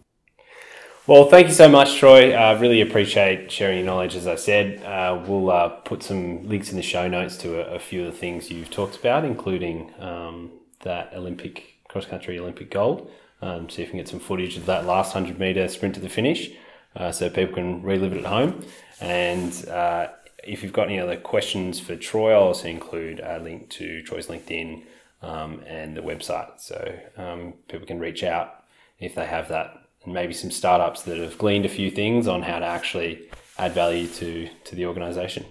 Well, 1.05 1.27
thank 1.27 1.47
you 1.47 1.53
so 1.53 1.67
much, 1.67 1.97
Troy. 1.97 2.31
I 2.31 2.53
uh, 2.53 2.59
really 2.61 2.79
appreciate 2.79 3.51
sharing 3.51 3.79
your 3.79 3.85
knowledge. 3.85 4.15
As 4.15 4.25
I 4.25 4.35
said, 4.35 4.81
uh, 4.85 5.21
we'll 5.27 5.51
uh, 5.51 5.67
put 5.67 6.01
some 6.01 6.47
links 6.47 6.69
in 6.69 6.77
the 6.77 6.81
show 6.81 7.09
notes 7.09 7.35
to 7.39 7.59
a, 7.59 7.75
a 7.75 7.79
few 7.79 8.05
of 8.05 8.13
the 8.13 8.17
things 8.17 8.49
you've 8.49 8.71
talked 8.71 8.95
about, 8.95 9.25
including 9.25 9.93
um, 9.99 10.51
that 10.83 11.11
Olympic 11.13 11.75
cross 11.89 12.05
country 12.05 12.39
Olympic 12.39 12.71
gold. 12.71 13.11
Um, 13.41 13.69
see 13.69 13.81
if 13.81 13.89
we 13.89 13.91
can 13.91 13.99
get 13.99 14.07
some 14.07 14.21
footage 14.21 14.55
of 14.55 14.65
that 14.67 14.85
last 14.85 15.13
100 15.13 15.37
metre 15.37 15.67
sprint 15.67 15.93
to 15.95 15.99
the 15.99 16.07
finish 16.07 16.51
uh, 16.95 17.11
so 17.11 17.29
people 17.29 17.55
can 17.55 17.83
relive 17.83 18.13
it 18.13 18.19
at 18.19 18.25
home. 18.25 18.63
And 19.01 19.53
uh, 19.67 20.07
if 20.45 20.63
you've 20.63 20.71
got 20.71 20.87
any 20.87 21.01
other 21.01 21.17
questions 21.17 21.81
for 21.81 21.97
Troy, 21.97 22.31
I'll 22.31 22.43
also 22.43 22.69
include 22.69 23.19
a 23.19 23.39
link 23.39 23.69
to 23.71 24.01
Troy's 24.03 24.27
LinkedIn 24.27 24.83
um, 25.21 25.63
and 25.67 25.97
the 25.97 26.01
website 26.01 26.61
so 26.61 26.97
um, 27.17 27.55
people 27.67 27.85
can 27.85 27.99
reach 27.99 28.23
out 28.23 28.63
if 28.99 29.15
they 29.15 29.25
have 29.25 29.49
that 29.49 29.82
and 30.05 30.13
maybe 30.13 30.33
some 30.33 30.51
startups 30.51 31.03
that 31.03 31.17
have 31.17 31.37
gleaned 31.37 31.65
a 31.65 31.69
few 31.69 31.89
things 31.89 32.27
on 32.27 32.41
how 32.41 32.59
to 32.59 32.65
actually 32.65 33.21
add 33.57 33.73
value 33.73 34.07
to 34.07 34.49
to 34.65 34.75
the 34.75 34.85
organization. 34.85 35.45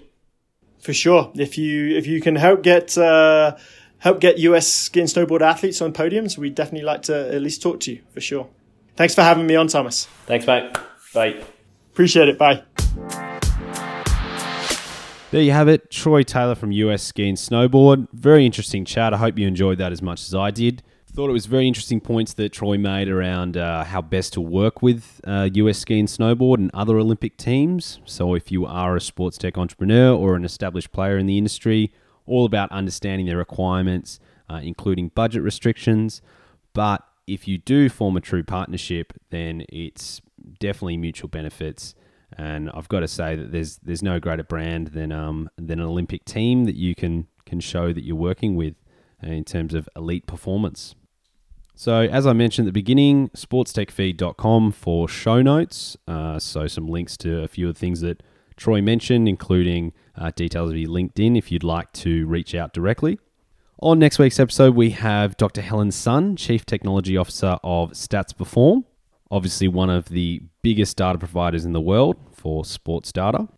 For 0.81 0.93
sure, 0.93 1.31
if 1.35 1.57
you 1.57 1.97
if 1.97 2.07
you 2.07 2.21
can 2.21 2.37
help 2.37 2.63
get 2.63 2.97
uh, 2.99 3.57
help 3.99 4.21
get 4.21 4.39
US 4.39 4.67
ski 4.67 5.01
and 5.01 5.09
snowboard 5.09 5.41
athletes 5.41 5.81
on 5.81 5.93
podiums, 5.93 6.37
we'd 6.37 6.55
definitely 6.55 6.85
like 6.85 7.03
to 7.03 7.35
at 7.35 7.41
least 7.41 7.63
talk 7.63 7.81
to 7.81 7.93
you 7.93 8.01
for 8.13 8.21
sure. 8.21 8.49
Thanks 8.97 9.15
for 9.15 9.23
having 9.23 9.47
me 9.47 9.57
on, 9.57 9.69
Thomas. 9.69 10.07
Thanks, 10.27 10.47
mate. 10.47 10.77
Bye. 11.15 11.43
Appreciate 11.93 12.29
it. 12.29 12.39
Bye. 12.39 12.63
There 15.31 15.41
you 15.41 15.53
have 15.53 15.67
it, 15.69 15.91
Troy 15.91 16.25
Taylor 16.25 16.55
from 16.55 16.73
US 16.73 17.03
Ski 17.03 17.27
and 17.27 17.39
Snowboard. 17.39 18.07
Very 18.13 18.45
interesting 18.45 18.85
chat. 18.85 19.15
I 19.15 19.17
hope 19.17 19.39
you 19.39 19.47
enjoyed 19.47 19.79
that 19.79 19.91
as 19.91 20.03
much 20.03 20.21
as 20.21 20.35
I 20.35 20.51
did. 20.51 20.83
Thought 21.15 21.29
it 21.29 21.35
was 21.35 21.45
very 21.45 21.69
interesting 21.69 22.01
points 22.01 22.33
that 22.35 22.55
Troy 22.55 22.79
made 22.79 23.07
around 23.07 23.59
uh, 23.59 23.85
how 23.85 24.01
best 24.01 24.33
to 24.33 24.41
work 24.41 24.81
with 24.81 25.21
uh, 25.27 25.51
US 25.53 25.81
ski 25.81 25.99
and 25.99 26.09
snowboard 26.09 26.55
and 26.57 26.71
other 26.73 26.97
Olympic 26.97 27.37
teams. 27.37 28.01
So, 28.07 28.33
if 28.35 28.51
you 28.51 28.65
are 28.65 28.97
a 28.97 29.01
sports 29.01 29.37
tech 29.37 29.59
entrepreneur 29.59 30.17
or 30.17 30.37
an 30.37 30.45
established 30.47 30.91
player 30.91 31.19
in 31.19 31.27
the 31.27 31.37
industry, 31.37 31.93
all 32.25 32.47
about 32.47 32.73
understanding 32.73 33.27
their 33.27 33.37
requirements, 33.37 34.21
uh, 34.49 34.61
including 34.63 35.09
budget 35.09 35.43
restrictions. 35.43 36.23
But 36.73 37.07
if 37.27 37.47
you 37.47 37.59
do 37.59 37.91
form 37.91 38.17
a 38.17 38.23
true 38.23 38.43
partnership, 38.43 39.13
then 39.29 39.67
it's 39.69 40.23
definitely 40.61 40.97
mutual 40.97 41.29
benefits. 41.29 41.95
And 42.39 42.71
I've 42.73 42.89
got 42.89 43.01
to 43.01 43.09
say 43.09 43.37
that 43.37 43.53
there's 43.53 43.77
there's 43.83 44.03
no 44.03 44.19
greater 44.19 44.45
brand 44.45 44.89
than 44.89 45.13
um, 45.13 45.51
than 45.59 45.79
an 45.79 45.85
Olympic 45.85 46.25
team 46.25 46.65
that 46.65 46.77
you 46.77 46.95
can 46.95 47.27
can 47.45 47.61
show 47.61 47.93
that 47.93 48.03
you're 48.03 48.17
working 48.17 48.57
with 48.57 48.77
in 49.23 49.45
terms 49.45 49.75
of 49.75 49.91
elite 49.95 50.27
performance. 50.27 50.95
So, 51.75 52.03
as 52.03 52.27
I 52.27 52.33
mentioned 52.33 52.67
at 52.67 52.71
the 52.71 52.81
beginning, 52.81 53.31
sportstechfeed.com 53.31 54.73
for 54.73 55.09
show 55.09 55.43
notes. 55.43 55.97
Uh, 56.07 56.39
so, 56.39 56.67
some 56.67 56.87
links 56.87 57.17
to 57.19 57.43
a 57.43 57.49
few 57.49 57.69
of 57.69 57.75
the 57.75 57.81
things 57.81 58.01
that 58.03 58.23
Troy 58.57 58.83
mentioned, 58.83 59.29
including 59.29 59.93
uh, 60.17 60.31
details 60.35 60.71
of 60.71 60.77
your 60.77 60.91
LinkedIn 60.91 61.37
if 61.37 61.51
you'd 61.51 61.65
like 61.65 61.93
to 61.93 62.27
reach 62.27 62.55
out 62.55 62.73
directly. 62.73 63.19
On 63.81 63.99
next 63.99 64.19
week's 64.19 64.39
episode, 64.39 64.77
we 64.77 64.91
have 64.91 65.37
Dr. 65.37 65.61
Helen 65.61 65.91
Sun, 65.91 66.37
Chief 66.37 66.65
Technology 66.65 67.17
Officer 67.17 67.59
of 67.65 67.93
Stats 67.93 68.37
Perform, 68.37 68.85
obviously 69.31 69.67
one 69.67 69.91
of 69.91 70.11
the 70.11 70.43
biggest 70.63 70.97
data 70.97 71.19
providers 71.19 71.65
in 71.65 71.73
the 71.73 71.81
world 71.81 72.17
for 72.33 72.65
sports 72.65 73.11
data. 73.11 73.49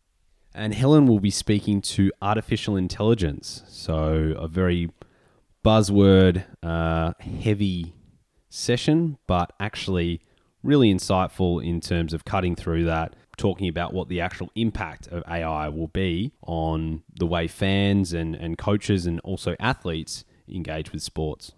And 0.54 0.72
Helen 0.72 1.06
will 1.06 1.20
be 1.20 1.30
speaking 1.30 1.82
to 1.82 2.12
artificial 2.22 2.76
intelligence. 2.76 3.64
So, 3.66 4.34
a 4.38 4.48
very 4.48 4.88
buzzword 5.64 6.44
uh, 6.62 7.12
heavy 7.20 7.92
session, 8.55 9.18
but 9.26 9.52
actually 9.59 10.20
really 10.62 10.92
insightful 10.92 11.64
in 11.64 11.80
terms 11.80 12.14
of 12.14 12.24
cutting 12.24 12.57
through 12.57 12.84
that, 12.84 13.14
talking 13.36 13.68
about 13.68 13.92
what 13.92 14.09
the 14.09 14.20
actual 14.20 14.50
impact 14.55 15.07
of 15.09 15.22
AI 15.28 15.68
will 15.68 15.88
be 15.88 16.32
on 16.42 17.02
the 17.14 17.26
way 17.26 17.46
fans 17.46 18.12
and, 18.12 18.34
and 18.34 18.57
coaches 18.57 19.07
and 19.07 19.20
also 19.20 19.57
athletes 19.61 20.24
engage 20.48 20.92
with 20.92 21.02
sports. 21.02 21.52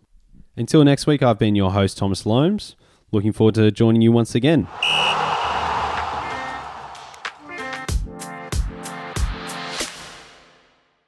Until 0.56 0.84
next 0.84 1.06
week, 1.06 1.22
I've 1.22 1.38
been 1.38 1.54
your 1.54 1.72
host, 1.72 1.98
Thomas 1.98 2.24
Loams. 2.24 2.76
Looking 3.12 3.32
forward 3.32 3.54
to 3.56 3.70
joining 3.70 4.02
you 4.02 4.10
once 4.10 4.34
again. 4.34 4.66